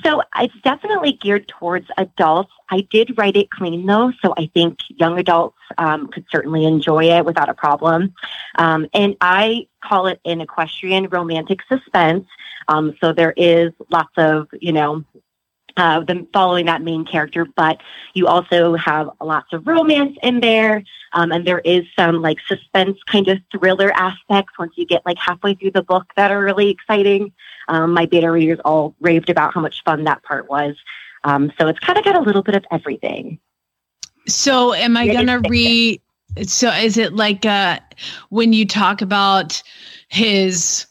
So 0.03 0.23
it's 0.37 0.53
definitely 0.63 1.13
geared 1.13 1.47
towards 1.47 1.87
adults. 1.97 2.51
I 2.69 2.87
did 2.89 3.17
write 3.17 3.35
it 3.35 3.51
clean 3.51 3.85
though, 3.85 4.13
so 4.21 4.33
I 4.37 4.49
think 4.53 4.79
young 4.87 5.19
adults 5.19 5.57
um, 5.77 6.07
could 6.07 6.25
certainly 6.31 6.65
enjoy 6.65 7.09
it 7.09 7.25
without 7.25 7.49
a 7.49 7.53
problem. 7.53 8.13
Um, 8.55 8.87
and 8.93 9.17
I 9.19 9.67
call 9.83 10.07
it 10.07 10.21
an 10.23 10.39
equestrian 10.39 11.09
romantic 11.09 11.59
suspense. 11.67 12.25
Um, 12.69 12.95
so 13.01 13.11
there 13.11 13.33
is 13.35 13.73
lots 13.89 14.13
of, 14.17 14.47
you 14.59 14.71
know, 14.71 15.03
uh, 15.77 16.01
them 16.01 16.27
following 16.33 16.65
that 16.65 16.81
main 16.81 17.05
character, 17.05 17.45
but 17.55 17.81
you 18.13 18.27
also 18.27 18.75
have 18.75 19.09
lots 19.21 19.53
of 19.53 19.67
romance 19.67 20.17
in 20.21 20.39
there. 20.39 20.83
Um, 21.13 21.31
and 21.31 21.45
there 21.45 21.59
is 21.59 21.83
some 21.97 22.21
like 22.21 22.37
suspense 22.47 22.97
kind 23.05 23.27
of 23.27 23.39
thriller 23.51 23.91
aspects 23.91 24.57
once 24.57 24.73
you 24.75 24.85
get 24.85 25.05
like 25.05 25.17
halfway 25.17 25.55
through 25.55 25.71
the 25.71 25.83
book 25.83 26.05
that 26.15 26.31
are 26.31 26.41
really 26.41 26.69
exciting. 26.69 27.33
Um, 27.67 27.93
my 27.93 28.05
beta 28.05 28.31
readers 28.31 28.59
all 28.63 28.95
raved 29.01 29.29
about 29.29 29.53
how 29.53 29.61
much 29.61 29.83
fun 29.83 30.03
that 30.05 30.23
part 30.23 30.49
was. 30.49 30.75
Um, 31.23 31.51
so 31.59 31.67
it's 31.67 31.79
kind 31.79 31.97
of 31.97 32.05
got 32.05 32.15
a 32.15 32.21
little 32.21 32.43
bit 32.43 32.55
of 32.55 32.65
everything. 32.71 33.39
So 34.27 34.73
am 34.73 34.97
I 34.97 35.07
gonna 35.07 35.37
fiction. 35.37 35.51
read? 35.51 36.01
So 36.43 36.69
is 36.69 36.97
it 36.97 37.13
like 37.13 37.45
uh, 37.45 37.79
when 38.29 38.53
you 38.53 38.65
talk 38.65 39.01
about 39.01 39.61
his 40.07 40.85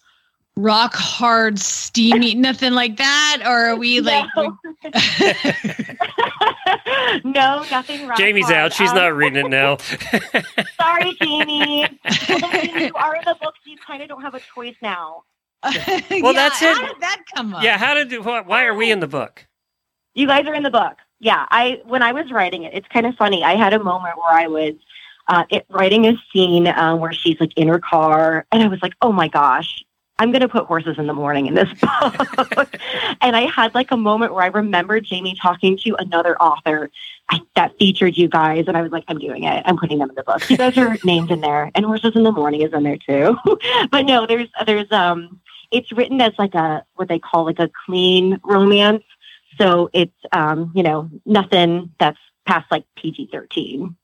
rock 0.62 0.94
hard 0.94 1.58
steamy 1.58 2.34
nothing 2.36 2.72
like 2.72 2.96
that, 2.98 3.42
or 3.44 3.66
are 3.66 3.76
we 3.76 4.00
like? 4.00 4.26
no, 4.36 4.58
no 7.24 7.64
nothing 7.70 8.06
wrong. 8.06 8.16
Jamie's 8.18 8.50
out. 8.50 8.72
She's 8.72 8.92
not 8.92 9.14
reading 9.14 9.46
it 9.46 9.48
now. 9.50 9.76
Sorry, 10.80 11.16
Jamie. 11.20 11.82
You 11.82 12.92
are 12.94 13.16
in 13.16 13.24
the 13.24 13.36
book, 13.40 13.54
so 13.64 13.70
you 13.70 13.76
kind 13.86 14.02
of 14.02 14.08
don't 14.08 14.22
have 14.22 14.34
a 14.34 14.40
choice 14.54 14.76
now. 14.82 15.24
well, 15.62 16.32
that's 16.32 16.62
it 16.62 16.74
How 16.74 16.84
it. 16.84 16.88
did 16.94 17.00
that 17.02 17.22
come 17.34 17.54
up? 17.54 17.62
yeah, 17.62 17.76
how 17.76 17.92
did 17.94 18.10
wh- 18.12 18.46
why 18.48 18.64
are 18.64 18.74
we 18.74 18.90
in 18.90 19.00
the 19.00 19.06
book? 19.08 19.46
You 20.14 20.26
guys 20.26 20.46
are 20.46 20.54
in 20.54 20.62
the 20.62 20.70
book. 20.70 20.96
Yeah, 21.18 21.46
I 21.50 21.80
when 21.84 22.02
I 22.02 22.12
was 22.12 22.30
writing 22.32 22.62
it, 22.64 22.72
it's 22.74 22.88
kind 22.88 23.06
of 23.06 23.14
funny. 23.16 23.44
I 23.44 23.56
had 23.56 23.74
a 23.74 23.78
moment 23.82 24.16
where 24.16 24.32
I 24.32 24.46
was 24.46 24.74
uh, 25.28 25.44
it, 25.50 25.66
writing 25.68 26.06
a 26.06 26.14
scene 26.32 26.66
uh, 26.66 26.96
where 26.96 27.12
she's 27.12 27.38
like 27.38 27.52
in 27.56 27.68
her 27.68 27.78
car, 27.78 28.46
and 28.50 28.62
I 28.62 28.68
was 28.68 28.80
like, 28.82 28.94
"Oh 29.02 29.12
my 29.12 29.28
gosh, 29.28 29.84
I'm 30.20 30.32
going 30.32 30.42
to 30.42 30.48
put 30.48 30.66
horses 30.66 30.98
in 30.98 31.06
the 31.06 31.14
morning 31.14 31.46
in 31.46 31.54
this 31.54 31.68
book." 31.80 32.76
and 33.22 33.34
I 33.34 33.50
had 33.50 33.74
like 33.74 33.90
a 33.90 33.96
moment 33.96 34.34
where 34.34 34.44
I 34.44 34.48
remembered 34.48 35.04
Jamie 35.04 35.34
talking 35.40 35.78
to 35.78 35.96
another 35.98 36.40
author 36.40 36.90
that 37.56 37.72
featured 37.78 38.18
you 38.18 38.28
guys, 38.28 38.66
and 38.68 38.76
I 38.76 38.82
was 38.82 38.92
like, 38.92 39.04
"I'm 39.08 39.18
doing 39.18 39.44
it. 39.44 39.62
I'm 39.64 39.78
putting 39.78 39.98
them 39.98 40.10
in 40.10 40.14
the 40.14 40.22
book. 40.22 40.48
You 40.50 40.58
guys 40.58 40.76
are 40.76 40.96
named 41.04 41.30
in 41.30 41.40
there, 41.40 41.70
and 41.74 41.86
horses 41.86 42.14
in 42.14 42.22
the 42.22 42.32
morning 42.32 42.60
is 42.60 42.72
in 42.74 42.82
there 42.82 42.98
too." 42.98 43.36
but 43.90 44.02
no, 44.02 44.26
there's 44.26 44.48
there's 44.66 44.92
um, 44.92 45.40
it's 45.70 45.90
written 45.90 46.20
as 46.20 46.34
like 46.38 46.54
a 46.54 46.84
what 46.96 47.08
they 47.08 47.18
call 47.18 47.46
like 47.46 47.58
a 47.58 47.70
clean 47.86 48.38
romance. 48.44 49.04
So 49.58 49.88
it's 49.94 50.16
um, 50.32 50.70
you 50.74 50.82
know, 50.82 51.08
nothing 51.24 51.92
that's 51.98 52.18
past 52.46 52.70
like 52.70 52.84
PG 52.96 53.30
thirteen. 53.32 53.96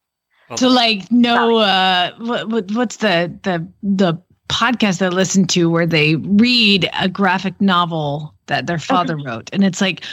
So 0.56 0.68
like 0.68 1.10
no 1.10 1.56
uh 1.56 2.12
what, 2.18 2.48
what 2.48 2.70
what's 2.72 2.96
the 2.96 3.38
the 3.42 3.68
the 3.82 4.22
podcast 4.48 4.98
that 4.98 5.12
I 5.12 5.14
listen 5.16 5.46
to 5.48 5.68
where 5.70 5.86
they 5.86 6.16
read 6.16 6.88
a 6.98 7.08
graphic 7.08 7.60
novel 7.60 8.32
that 8.46 8.68
their 8.68 8.78
father 8.78 9.16
wrote 9.16 9.50
and 9.52 9.64
it's 9.64 9.80
like 9.80 10.04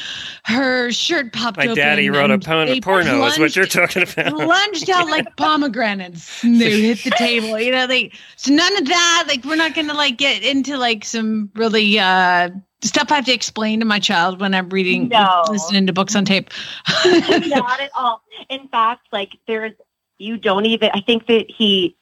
her 0.46 0.92
shirt 0.92 1.32
popped 1.34 1.58
My 1.58 1.66
open 1.66 1.76
daddy 1.76 2.10
wrote 2.10 2.32
a 2.32 2.34
and 2.34 2.44
pon- 2.44 2.66
they 2.66 2.82
porno, 2.82 3.24
is 3.26 3.38
what 3.38 3.56
you're 3.56 3.68
talking 3.68 4.02
about. 4.02 4.34
lunged 4.34 4.90
out 4.90 5.08
like 5.08 5.36
pomegranates 5.38 6.44
and 6.44 6.60
they 6.60 6.82
hit 6.82 7.04
the 7.04 7.12
table 7.12 7.60
you 7.60 7.72
know 7.72 7.86
they 7.86 8.12
so 8.36 8.52
none 8.52 8.76
of 8.78 8.88
that 8.88 9.26
like 9.28 9.46
we're 9.46 9.56
not 9.56 9.76
gonna 9.76 9.94
like 9.94 10.18
get 10.18 10.42
into 10.44 10.78
like 10.78 11.06
some 11.06 11.52
really 11.54 12.00
uh 12.00 12.50
stuff 12.82 13.12
i 13.12 13.16
have 13.18 13.26
to 13.26 13.34
explain 13.34 13.80
to 13.80 13.86
my 13.86 14.00
child 14.00 14.42
when 14.42 14.56
i'm 14.56 14.68
reading 14.70 15.10
No. 15.10 15.44
listening 15.50 15.86
to 15.86 15.94
books 15.94 16.16
on 16.16 16.26
tape 16.26 16.50
Not 17.06 17.80
at 17.82 17.92
all. 17.96 18.24
In 18.50 18.68
fact, 18.70 19.08
like 19.12 19.38
there's 19.48 19.74
you 20.18 20.38
don't 20.38 20.66
even 20.66 20.90
I 20.94 21.02
think 21.02 21.28
that 21.28 21.46
he 21.50 21.96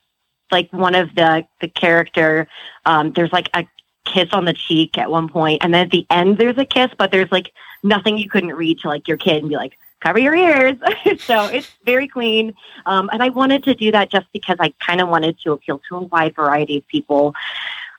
like 0.52 0.72
one 0.72 0.96
of 0.96 1.14
the 1.16 1.46
the 1.60 1.68
character, 1.68 2.48
um, 2.86 3.12
there's 3.14 3.32
like 3.32 3.50
a 3.54 3.66
kiss 4.06 4.30
on 4.34 4.46
the 4.46 4.54
cheek 4.54 4.98
at 4.98 5.10
one 5.10 5.30
point, 5.30 5.64
and 5.64 5.74
then 5.74 5.86
at 5.86 5.92
the 5.92 6.06
end 6.10 6.38
there's 6.38 6.58
a 6.58 6.66
kiss, 6.66 6.92
but 6.98 7.12
there's 7.12 7.32
like 7.32 7.52
nothing 7.84 8.18
you 8.18 8.30
couldn't 8.30 8.54
read 8.54 8.80
to 8.80 8.88
like 8.88 9.08
your 9.08 9.18
kid 9.18 9.38
and 9.38 9.50
be 9.50 9.56
like, 9.56 9.78
cover 10.02 10.20
your 10.20 10.36
ears. 10.36 10.78
so 11.20 11.46
it's 11.46 11.70
very 11.86 12.08
clean. 12.08 12.54
Um, 12.86 13.10
and 13.14 13.24
I 13.24 13.30
wanted 13.30 13.64
to 13.66 13.76
do 13.76 13.92
that 13.92 14.12
just 14.12 14.28
because 14.34 14.58
I 14.60 14.74
kind 14.80 15.00
of 15.00 15.08
wanted 15.08 15.40
to 15.40 15.54
appeal 15.54 15.82
to 15.90 15.98
a 15.98 16.02
wide 16.02 16.36
variety 16.36 16.78
of 16.78 16.88
people. 16.88 17.34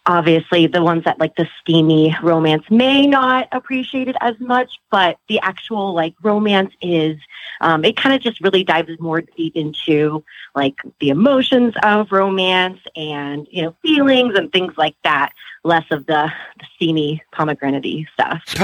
Obviously, 0.07 0.67
the 0.67 0.83
ones 0.83 1.05
that 1.05 1.21
like 1.21 1.37
the 1.37 1.49
steamy 1.61 2.17
romance 2.23 2.65
may 2.71 3.07
not 3.07 3.47
appreciate 3.53 4.09
it 4.09 4.17
as 4.21 4.35
much, 4.41 4.81
but 4.91 5.17
the 5.29 5.39
actual 5.41 5.95
like 5.95 6.15
romance 6.23 6.75
is, 6.81 7.17
um, 7.61 7.85
it 7.85 7.97
kind 7.97 8.13
of 8.15 8.21
just 8.21 8.41
really 8.41 8.65
dives 8.65 8.91
more 8.99 9.21
deep 9.21 9.55
into 9.55 10.25
like 10.57 10.75
the 11.01 11.11
emotions 11.11 11.75
of 11.85 12.11
romance 12.11 12.81
and, 12.97 13.47
you 13.51 13.63
know, 13.63 13.77
feelings 13.83 14.35
and 14.37 14.51
things 14.53 14.75
like 14.77 14.97
that, 15.05 15.33
less 15.63 15.85
of 15.93 16.05
the, 16.07 16.33
the 16.59 16.67
steamy 16.75 17.23
pomegranate 17.31 18.07
stuff. 18.13 18.43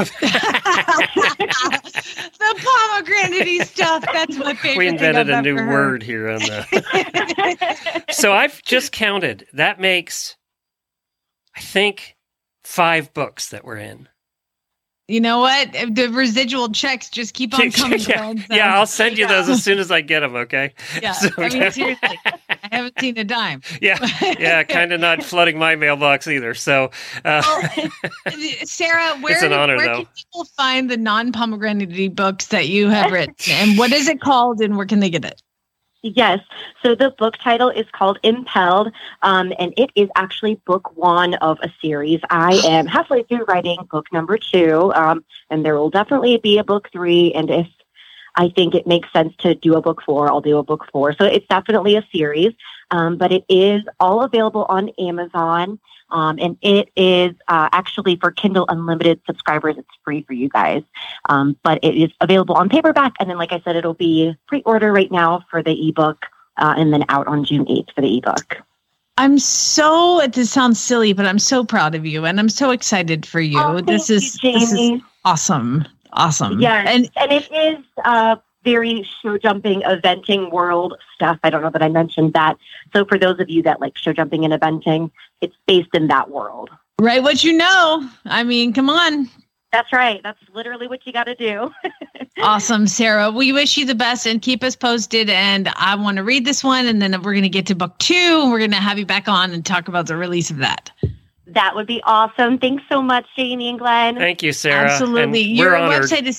the 2.39 2.55
pomegranate 2.65 3.67
stuff 3.67 4.05
that's 4.13 4.37
my 4.39 4.55
favorite 4.55 4.79
we 4.79 4.85
thing 4.87 4.95
invented 4.95 5.31
I've 5.31 5.39
a 5.39 5.43
new 5.43 5.57
heard. 5.57 5.71
word 5.73 6.03
here 6.03 6.29
on 6.29 6.41
the. 6.41 8.07
so 8.11 8.33
I've 8.33 8.61
just 8.63 8.91
counted. 8.93 9.47
That 9.53 9.79
makes, 9.81 10.37
I 11.59 11.61
think, 11.61 12.17
five 12.63 13.13
books 13.15 13.49
that 13.51 13.65
we're 13.65 13.79
in. 13.79 14.09
You 15.09 15.21
know 15.21 15.39
what? 15.41 15.73
The 15.73 16.09
residual 16.13 16.69
checks 16.69 17.09
just 17.09 17.33
keep 17.35 17.59
on 17.59 17.71
coming. 17.73 17.99
yeah, 17.99 18.17
Glenn, 18.19 18.39
so- 18.39 18.55
yeah, 18.55 18.79
I'll 18.79 18.87
send 18.87 19.17
you 19.19 19.27
those 19.27 19.49
as 19.49 19.65
soon 19.65 19.79
as 19.79 19.91
I 19.91 20.03
get 20.03 20.21
them. 20.21 20.37
Okay. 20.37 20.75
Yeah, 21.03 21.13
So- 21.13 21.31
I 21.39 21.49
mean 21.49 21.71
seriously, 21.73 22.19
I 22.25 22.39
haven't 22.71 23.01
seen 23.01 23.19
a 23.19 23.25
dime. 23.25 23.63
Yeah, 23.81 23.97
yeah, 24.39 24.63
kind 24.65 24.93
of 24.93 25.01
not 25.01 25.23
flooding 25.25 25.59
my 25.59 25.75
mailbox 25.77 26.29
either. 26.29 26.53
So, 26.55 26.91
uh, 27.25 27.43
Sarah, 28.65 29.17
where, 29.21 29.43
an 29.45 29.53
honor, 29.53 29.77
where 29.77 29.87
though. 29.87 29.97
can 30.05 30.07
people 30.15 30.45
find 30.57 30.91
the 30.91 30.97
non-pomegranate 30.97 32.15
books 32.15 32.49
that 32.49 32.69
you 32.69 32.89
have 32.91 33.11
written, 33.11 33.35
and 33.51 33.79
what 33.79 33.93
is 33.93 34.09
it 34.09 34.21
called, 34.21 34.61
and 34.61 34.77
where 34.77 34.87
can 34.87 35.01
they 35.01 35.11
get 35.11 35.25
it? 35.25 35.43
Yes. 36.03 36.41
So 36.83 36.95
the 36.95 37.11
book 37.11 37.37
title 37.39 37.71
is 37.71 37.87
called 37.91 38.19
Impelled, 38.23 38.93
um, 39.23 39.53
and 39.59 39.75
it 39.77 39.91
is 39.97 40.09
actually 40.15 40.55
book 40.65 40.97
one 40.97 41.35
of 41.35 41.59
a 41.61 41.73
series. 41.83 42.21
I 42.31 42.61
am 42.65 42.87
halfway 42.87 43.25
through 43.25 43.45
writing 43.47 43.79
book 43.91 44.07
number 44.13 44.39
two, 44.39 44.93
um, 44.95 45.25
and 45.51 45.65
there 45.65 45.75
will 45.75 45.91
definitely 45.91 46.37
be 46.37 46.59
a 46.59 46.65
book 46.65 46.89
three. 46.93 47.33
And 47.33 47.51
if 47.51 47.67
I 48.37 48.51
think 48.51 48.77
it 48.77 48.87
makes 48.87 49.13
sense 49.13 49.35
to 49.39 49.57
do 49.57 49.75
a 49.75 49.83
book 49.83 50.01
four, 50.07 50.31
I'll 50.31 50.41
do 50.41 50.59
a 50.59 50.63
book 50.63 50.87
four. 50.93 51.15
So 51.15 51.25
it's 51.25 51.47
definitely 51.49 51.97
a 51.97 52.07
series, 52.13 52.53
um, 52.93 53.19
but 53.19 53.33
it 53.33 53.45
is 53.49 53.83
all 53.99 54.23
available 54.23 54.67
on 54.69 54.91
Amazon. 55.01 55.81
Um, 56.11 56.39
and 56.41 56.57
it 56.63 56.91
is 56.97 57.35
uh, 57.49 57.69
actually 57.73 58.17
for 58.17 58.31
Kindle 58.31 58.67
Unlimited 58.69 59.21
subscribers. 59.27 59.77
It's 59.79 59.89
free 60.05 60.23
for 60.23 60.33
you 60.33 60.49
guys. 60.49 60.83
Um, 61.29 61.57
but 61.63 61.79
it 61.83 61.95
is 61.97 62.11
available 62.21 62.55
on 62.55 62.69
paperback. 62.69 63.15
And 63.21 63.29
then, 63.29 63.39
like 63.39 63.53
I 63.53 63.61
said, 63.61 63.77
it'll 63.77 63.95
be 63.95 64.35
pre 64.47 64.63
order 64.63 64.93
right 64.93 65.11
now 65.11 65.45
for 65.51 65.63
the 65.63 65.89
ebook 65.89 66.27
uh, 66.57 66.75
and 66.77 66.93
then 66.93 67.05
out 67.09 67.27
on 67.27 67.45
June 67.45 67.65
8th 67.67 67.95
for 67.95 68.01
the 68.01 68.19
ebook. 68.19 68.57
I'm 69.19 69.39
so. 69.39 70.21
It 70.21 70.33
this 70.33 70.51
sounds 70.51 70.81
silly, 70.81 71.13
but 71.13 71.27
I'm 71.27 71.41
so 71.41 71.65
proud 71.65 71.97
of 71.97 72.07
you, 72.07 72.25
and 72.25 72.39
I'm 72.39 72.49
so 72.49 72.71
excited 72.71 73.27
for 73.27 73.41
you. 73.41 73.61
Oh, 73.61 73.81
this 73.81 74.11
is 74.11 74.41
you, 74.45 74.53
this 74.53 74.73
is 74.73 75.01
awesome, 75.25 75.85
awesome. 76.13 76.61
Yes. 76.61 76.87
and 76.89 77.11
And 77.17 77.33
it 77.33 77.51
is 77.51 77.85
uh, 78.05 78.37
very 78.73 79.07
show 79.23 79.39
jumping, 79.39 79.81
eventing 79.83 80.51
world 80.53 80.95
stuff. 81.15 81.39
I 81.43 81.51
don't 81.51 81.63
know 81.63 81.71
that 81.71 81.83
I 81.83 81.89
mentioned 81.89 82.33
that. 82.35 82.57
So, 82.93 83.05
for 83.05 83.19
those 83.19 83.39
of 83.41 83.49
you 83.49 83.63
that 83.63 83.81
like 83.81 83.97
show 83.97 84.13
jumping 84.13 84.45
and 84.45 84.53
eventing, 84.53 85.11
it's 85.41 85.55
based 85.67 85.95
in 85.95 86.09
that 86.09 86.31
world. 86.31 86.71
Right, 87.01 87.23
what 87.23 87.45
you 87.45 87.53
know. 87.53 88.09
I 88.25 88.43
mean, 88.45 88.73
come 88.73 88.91
on, 88.91 89.29
That's 89.73 89.93
right. 89.93 90.21
That's 90.23 90.41
literally 90.53 90.89
what 90.89 91.07
you 91.07 91.13
got 91.13 91.25
to 91.25 91.35
do. 91.35 91.71
awesome, 92.43 92.87
Sarah. 92.87 93.31
We 93.31 93.53
wish 93.53 93.77
you 93.77 93.87
the 93.87 93.95
best, 93.95 94.27
and 94.27 94.43
keep 94.43 94.63
us 94.65 94.75
posted. 94.77 95.31
And 95.31 95.69
I 95.77 95.95
want 95.95 96.17
to 96.17 96.25
read 96.25 96.45
this 96.45 96.63
one, 96.65 96.87
and 96.87 97.01
then 97.01 97.13
we're 97.23 97.33
going 97.35 97.43
to 97.43 97.49
get 97.49 97.67
to 97.67 97.75
book 97.75 97.97
two, 97.99 98.41
and 98.43 98.51
we're 98.51 98.59
going 98.59 98.73
to 98.73 98.77
have 98.79 98.99
you 98.99 99.07
back 99.07 99.29
on 99.29 99.53
and 99.53 99.65
talk 99.65 99.89
about 99.89 100.07
the 100.09 100.17
release 100.17 100.51
of 100.51 100.57
that. 100.59 100.91
that 101.47 101.75
would 101.75 101.87
be 101.87 102.03
awesome. 102.05 102.59
Thanks 102.59 102.83
so 102.91 103.01
much, 103.01 103.27
Jamie 103.37 103.69
and 103.71 103.79
Glenn. 103.79 104.17
thank 104.17 104.43
you, 104.43 104.53
Sarah. 104.53 104.91
Absolutely. 104.91 105.45
And 105.45 105.57
Your 105.57 105.71
we're 105.73 105.77
honored. 105.77 106.03
website 106.03 106.27
is 106.27 106.37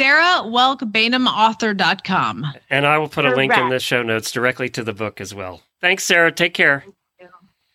sarahwelkbainhamauthor.com. 0.00 2.46
And 2.70 2.86
I 2.86 2.98
will 2.98 3.08
put 3.08 3.26
a 3.26 3.34
link 3.34 3.56
in 3.56 3.68
the 3.68 3.78
show 3.78 4.02
notes 4.02 4.32
directly 4.32 4.68
to 4.70 4.82
the 4.82 4.92
book 4.92 5.20
as 5.20 5.32
well. 5.34 5.62
Thanks, 5.80 6.04
Sarah. 6.04 6.32
Take 6.32 6.54
care. 6.54 6.84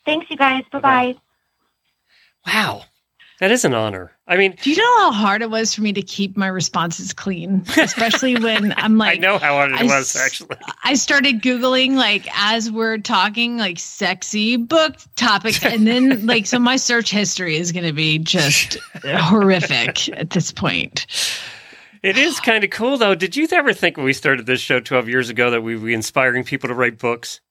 Thanks, 0.06 0.30
you 0.30 0.38
guys. 0.38 0.64
Bye 0.72 0.80
bye. 0.80 1.16
Wow. 2.46 2.84
That 3.40 3.52
is 3.52 3.66
an 3.66 3.74
honor. 3.74 4.12
I 4.28 4.38
mean, 4.38 4.56
Do 4.62 4.70
you 4.70 4.78
know 4.78 5.00
how 5.00 5.12
hard 5.12 5.42
it 5.42 5.50
was 5.50 5.76
for 5.76 5.82
me 5.82 5.92
to 5.94 6.02
keep 6.02 6.38
my 6.38 6.48
responses 6.48 7.12
clean? 7.12 7.64
Especially 7.76 8.36
when 8.42 8.74
I'm 8.78 8.98
like, 8.98 9.18
I 9.18 9.20
know 9.20 9.38
how 9.38 9.56
hard 9.56 9.72
it 9.72 9.82
I 9.82 9.84
was, 9.84 10.16
actually. 10.16 10.56
I 10.86 10.94
started 10.94 11.42
Googling, 11.42 11.96
like, 11.96 12.28
as 12.34 12.72
we're 12.72 12.98
talking, 12.98 13.58
like, 13.58 13.78
sexy 13.78 14.56
book 14.56 14.96
topics. 15.18 15.66
And 15.66 15.86
then, 15.86 16.26
like, 16.28 16.46
so 16.46 16.60
my 16.60 16.78
search 16.78 17.12
history 17.12 17.58
is 17.58 17.74
going 17.74 17.86
to 17.86 17.94
be 17.94 18.20
just 18.20 18.78
horrific 19.04 20.08
at 20.18 20.30
this 20.30 20.54
point. 20.54 21.06
It 22.06 22.18
is 22.18 22.40
kind 22.40 22.64
of 22.64 22.70
cool, 22.70 23.00
though. 23.00 23.16
Did 23.16 23.36
you 23.36 23.48
ever 23.52 23.74
think 23.74 23.98
when 23.98 24.06
we 24.06 24.14
started 24.14 24.46
this 24.46 24.62
show 24.62 24.80
12 24.80 25.10
years 25.10 25.30
ago 25.30 25.50
that 25.50 25.62
we'd 25.62 25.84
be 25.84 25.94
inspiring 25.94 26.44
people 26.44 26.68
to 26.70 26.76
write 26.76 27.00
books 27.00 27.42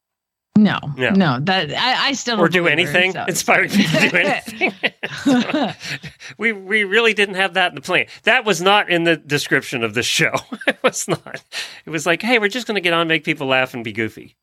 No, 0.57 0.78
No. 0.96 1.11
no, 1.11 1.40
that 1.40 1.72
I, 1.72 2.11
I 2.11 2.12
still 2.12 2.38
or 2.40 2.48
do 2.48 2.64
her, 2.64 2.70
anything? 2.70 3.12
so. 3.12 3.24
Inspiring 3.24 3.70
people 3.70 3.98
to 3.98 4.11
do 4.11 4.16
anything. 4.57 5.74
we 6.38 6.52
we 6.52 6.84
really 6.84 7.14
didn't 7.14 7.34
have 7.34 7.55
that 7.55 7.70
in 7.70 7.74
the 7.74 7.80
plan. 7.80 8.07
That 8.22 8.44
was 8.44 8.62
not 8.62 8.88
in 8.88 9.02
the 9.02 9.16
description 9.16 9.82
of 9.82 9.94
the 9.94 10.05
show. 10.05 10.34
it 10.68 10.78
was 10.84 11.09
not. 11.09 11.42
It 11.84 11.90
was 11.90 12.07
like, 12.07 12.22
hey, 12.22 12.38
we're 12.38 12.48
just 12.48 12.68
going 12.68 12.76
to 12.76 12.80
get 12.80 12.92
on, 12.92 13.09
make 13.09 13.24
people 13.24 13.48
laugh, 13.48 13.74
and 13.74 13.82
be 13.82 13.92
goofy. 13.92 14.36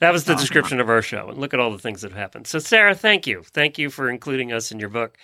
That 0.00 0.12
was 0.12 0.24
the 0.24 0.32
uh-huh. 0.32 0.40
description 0.40 0.80
of 0.80 0.90
our 0.90 1.02
show. 1.02 1.28
And 1.28 1.38
look 1.38 1.54
at 1.54 1.60
all 1.60 1.70
the 1.70 1.78
things 1.78 2.02
that 2.02 2.10
have 2.10 2.18
happened. 2.18 2.46
So, 2.46 2.58
Sarah, 2.58 2.94
thank 2.94 3.26
you. 3.26 3.42
Thank 3.42 3.78
you 3.78 3.90
for 3.90 4.10
including 4.10 4.52
us 4.52 4.70
in 4.70 4.78
your 4.78 4.90
book. 4.90 5.16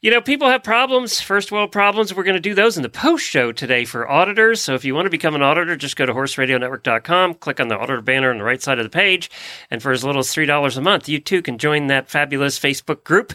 You 0.00 0.10
know, 0.10 0.20
people 0.20 0.48
have 0.48 0.62
problems, 0.62 1.20
first 1.20 1.52
world 1.52 1.70
problems. 1.70 2.14
We're 2.14 2.24
going 2.24 2.34
to 2.34 2.40
do 2.40 2.54
those 2.54 2.76
in 2.76 2.82
the 2.82 2.88
post 2.88 3.24
show 3.24 3.52
today 3.52 3.84
for 3.84 4.10
auditors. 4.10 4.60
So 4.60 4.74
if 4.74 4.84
you 4.84 4.94
want 4.94 5.06
to 5.06 5.10
become 5.10 5.34
an 5.34 5.42
auditor, 5.42 5.76
just 5.76 5.96
go 5.96 6.04
to 6.04 6.12
horseradionetwork.com, 6.12 7.34
click 7.34 7.60
on 7.60 7.68
the 7.68 7.78
auditor 7.78 8.00
banner 8.00 8.30
on 8.30 8.38
the 8.38 8.44
right 8.44 8.60
side 8.60 8.78
of 8.78 8.84
the 8.84 8.90
page. 8.90 9.30
And 9.70 9.82
for 9.82 9.92
as 9.92 10.04
little 10.04 10.20
as 10.20 10.28
$3 10.28 10.76
a 10.76 10.80
month, 10.80 11.08
you 11.08 11.20
too 11.20 11.42
can 11.42 11.58
join 11.58 11.86
that 11.88 12.08
fabulous 12.08 12.58
Facebook 12.58 13.04
group 13.04 13.32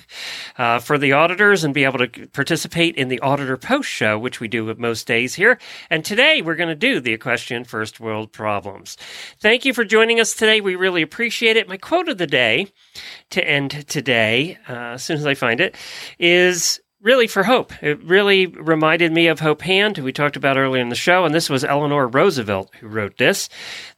uh, 0.58 0.80
for 0.80 0.98
the 0.98 1.14
auditors 1.14 1.64
and 1.64 1.74
be 1.74 1.86
able 1.86 2.00
to 2.00 2.28
participate 2.28 2.96
in 2.96 3.08
the 3.08 3.20
auditor 3.22 3.58
post 3.58 3.90
show, 3.90 4.20
which 4.20 4.40
we 4.40 4.48
do 4.48 4.74
most 4.76 5.08
days 5.08 5.36
here. 5.36 5.60
And 5.90 6.04
today 6.04 6.42
we're 6.42 6.56
going 6.56 6.70
to 6.70 6.76
do 6.76 7.00
the 7.00 7.14
equestrian 7.14 7.64
first 7.64 8.00
world 8.00 8.32
problems. 8.32 8.98
Thank 9.40 9.66
you 9.66 9.74
for 9.74 9.86
joining 9.86 10.20
us 10.20 10.36
today. 10.36 10.62
We 10.62 10.76
really 10.76 11.02
appreciate 11.02 11.58
it. 11.58 11.68
My 11.68 11.78
quote 11.78 12.10
of 12.10 12.18
the 12.18 12.28
day 12.28 12.68
to 13.30 13.48
end 13.48 13.88
today, 13.88 14.58
uh, 14.68 14.94
as 14.94 15.04
soon 15.04 15.18
as 15.18 15.26
I 15.26 15.36
find 15.36 15.62
it, 15.62 15.76
is 16.18 16.49
really 17.02 17.28
for 17.28 17.44
Hope. 17.44 17.72
It 17.82 18.04
really 18.04 18.46
reminded 18.46 19.12
me 19.12 19.28
of 19.28 19.40
Hope 19.40 19.62
Hand, 19.62 19.98
who 19.98 20.04
we 20.04 20.12
talked 20.12 20.36
about 20.36 20.58
earlier 20.58 20.82
in 20.82 20.90
the 20.90 20.96
show, 20.96 21.26
and 21.26 21.34
this 21.34 21.50
was 21.50 21.64
Eleanor 21.64 22.08
Roosevelt 22.08 22.72
who 22.80 22.88
wrote 22.88 23.18
this. 23.18 23.50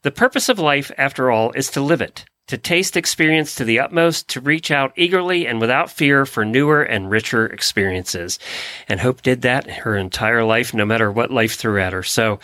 The 0.02 0.10
purpose 0.10 0.48
of 0.48 0.58
life, 0.58 0.90
after 0.96 1.30
all, 1.30 1.52
is 1.52 1.70
to 1.70 1.80
live 1.80 2.00
it. 2.00 2.24
To 2.48 2.58
taste 2.58 2.96
experience 2.96 3.54
to 3.54 3.64
the 3.64 3.80
utmost, 3.80 4.28
to 4.30 4.40
reach 4.40 4.70
out 4.70 4.92
eagerly 4.96 5.46
and 5.46 5.60
without 5.60 5.90
fear 5.90 6.26
for 6.26 6.44
newer 6.44 6.82
and 6.82 7.10
richer 7.10 7.46
experiences. 7.46 8.38
And 8.88 9.00
Hope 9.00 9.22
did 9.22 9.42
that 9.42 9.70
her 9.70 9.96
entire 9.96 10.44
life, 10.44 10.74
no 10.74 10.84
matter 10.84 11.10
what 11.10 11.30
life 11.30 11.54
threw 11.54 11.80
at 11.80 11.92
her. 11.92 12.02
So, 12.02 12.40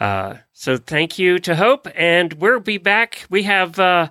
uh, 0.00 0.34
so 0.52 0.76
thank 0.76 1.18
you 1.18 1.38
to 1.40 1.56
Hope, 1.56 1.88
and 1.94 2.34
we'll 2.34 2.60
be 2.60 2.78
back. 2.78 3.26
We 3.30 3.44
have, 3.44 3.78
uh, 3.78 4.08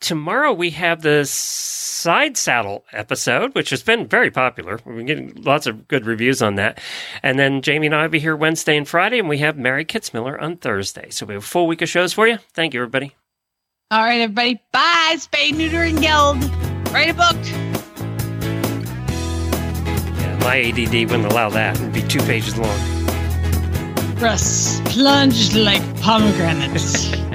tomorrow 0.00 0.52
we 0.52 0.70
have 0.70 1.02
the 1.02 1.24
side 1.24 2.36
saddle 2.36 2.84
episode, 2.92 3.54
which 3.54 3.70
has 3.70 3.82
been 3.82 4.06
very 4.06 4.30
popular. 4.30 4.80
We've 4.84 4.96
been 4.96 5.06
getting 5.06 5.42
lots 5.42 5.66
of 5.66 5.86
good 5.86 6.06
reviews 6.06 6.42
on 6.42 6.56
that. 6.56 6.80
And 7.22 7.38
then 7.38 7.62
Jamie 7.62 7.86
and 7.86 7.94
I 7.94 8.02
will 8.02 8.08
be 8.08 8.18
here 8.18 8.34
Wednesday 8.34 8.76
and 8.76 8.88
Friday, 8.88 9.18
and 9.18 9.28
we 9.28 9.38
have 9.38 9.56
Mary 9.56 9.84
Kitzmiller 9.84 10.40
on 10.40 10.56
Thursday. 10.56 11.10
So 11.10 11.26
we 11.26 11.34
have 11.34 11.42
a 11.44 11.46
full 11.46 11.66
week 11.66 11.82
of 11.82 11.88
shows 11.88 12.12
for 12.12 12.26
you. 12.26 12.38
Thank 12.54 12.74
you, 12.74 12.80
everybody. 12.80 13.14
All 13.90 14.02
right, 14.02 14.20
everybody. 14.20 14.60
Bye. 14.72 15.16
Spay, 15.16 15.52
neuter, 15.54 15.82
and 15.82 16.00
geld. 16.00 16.42
Write 16.90 17.10
a 17.10 17.14
book. 17.14 17.36
Yeah, 20.16 20.38
my 20.40 20.60
ADD 20.60 21.10
wouldn't 21.10 21.30
allow 21.30 21.50
that. 21.50 21.76
It'd 21.76 21.92
be 21.92 22.02
two 22.02 22.20
pages 22.20 22.56
long. 22.56 22.78
Russ 24.18 24.80
plunged 24.84 25.54
like 25.54 25.82
pomegranates. 26.00 27.14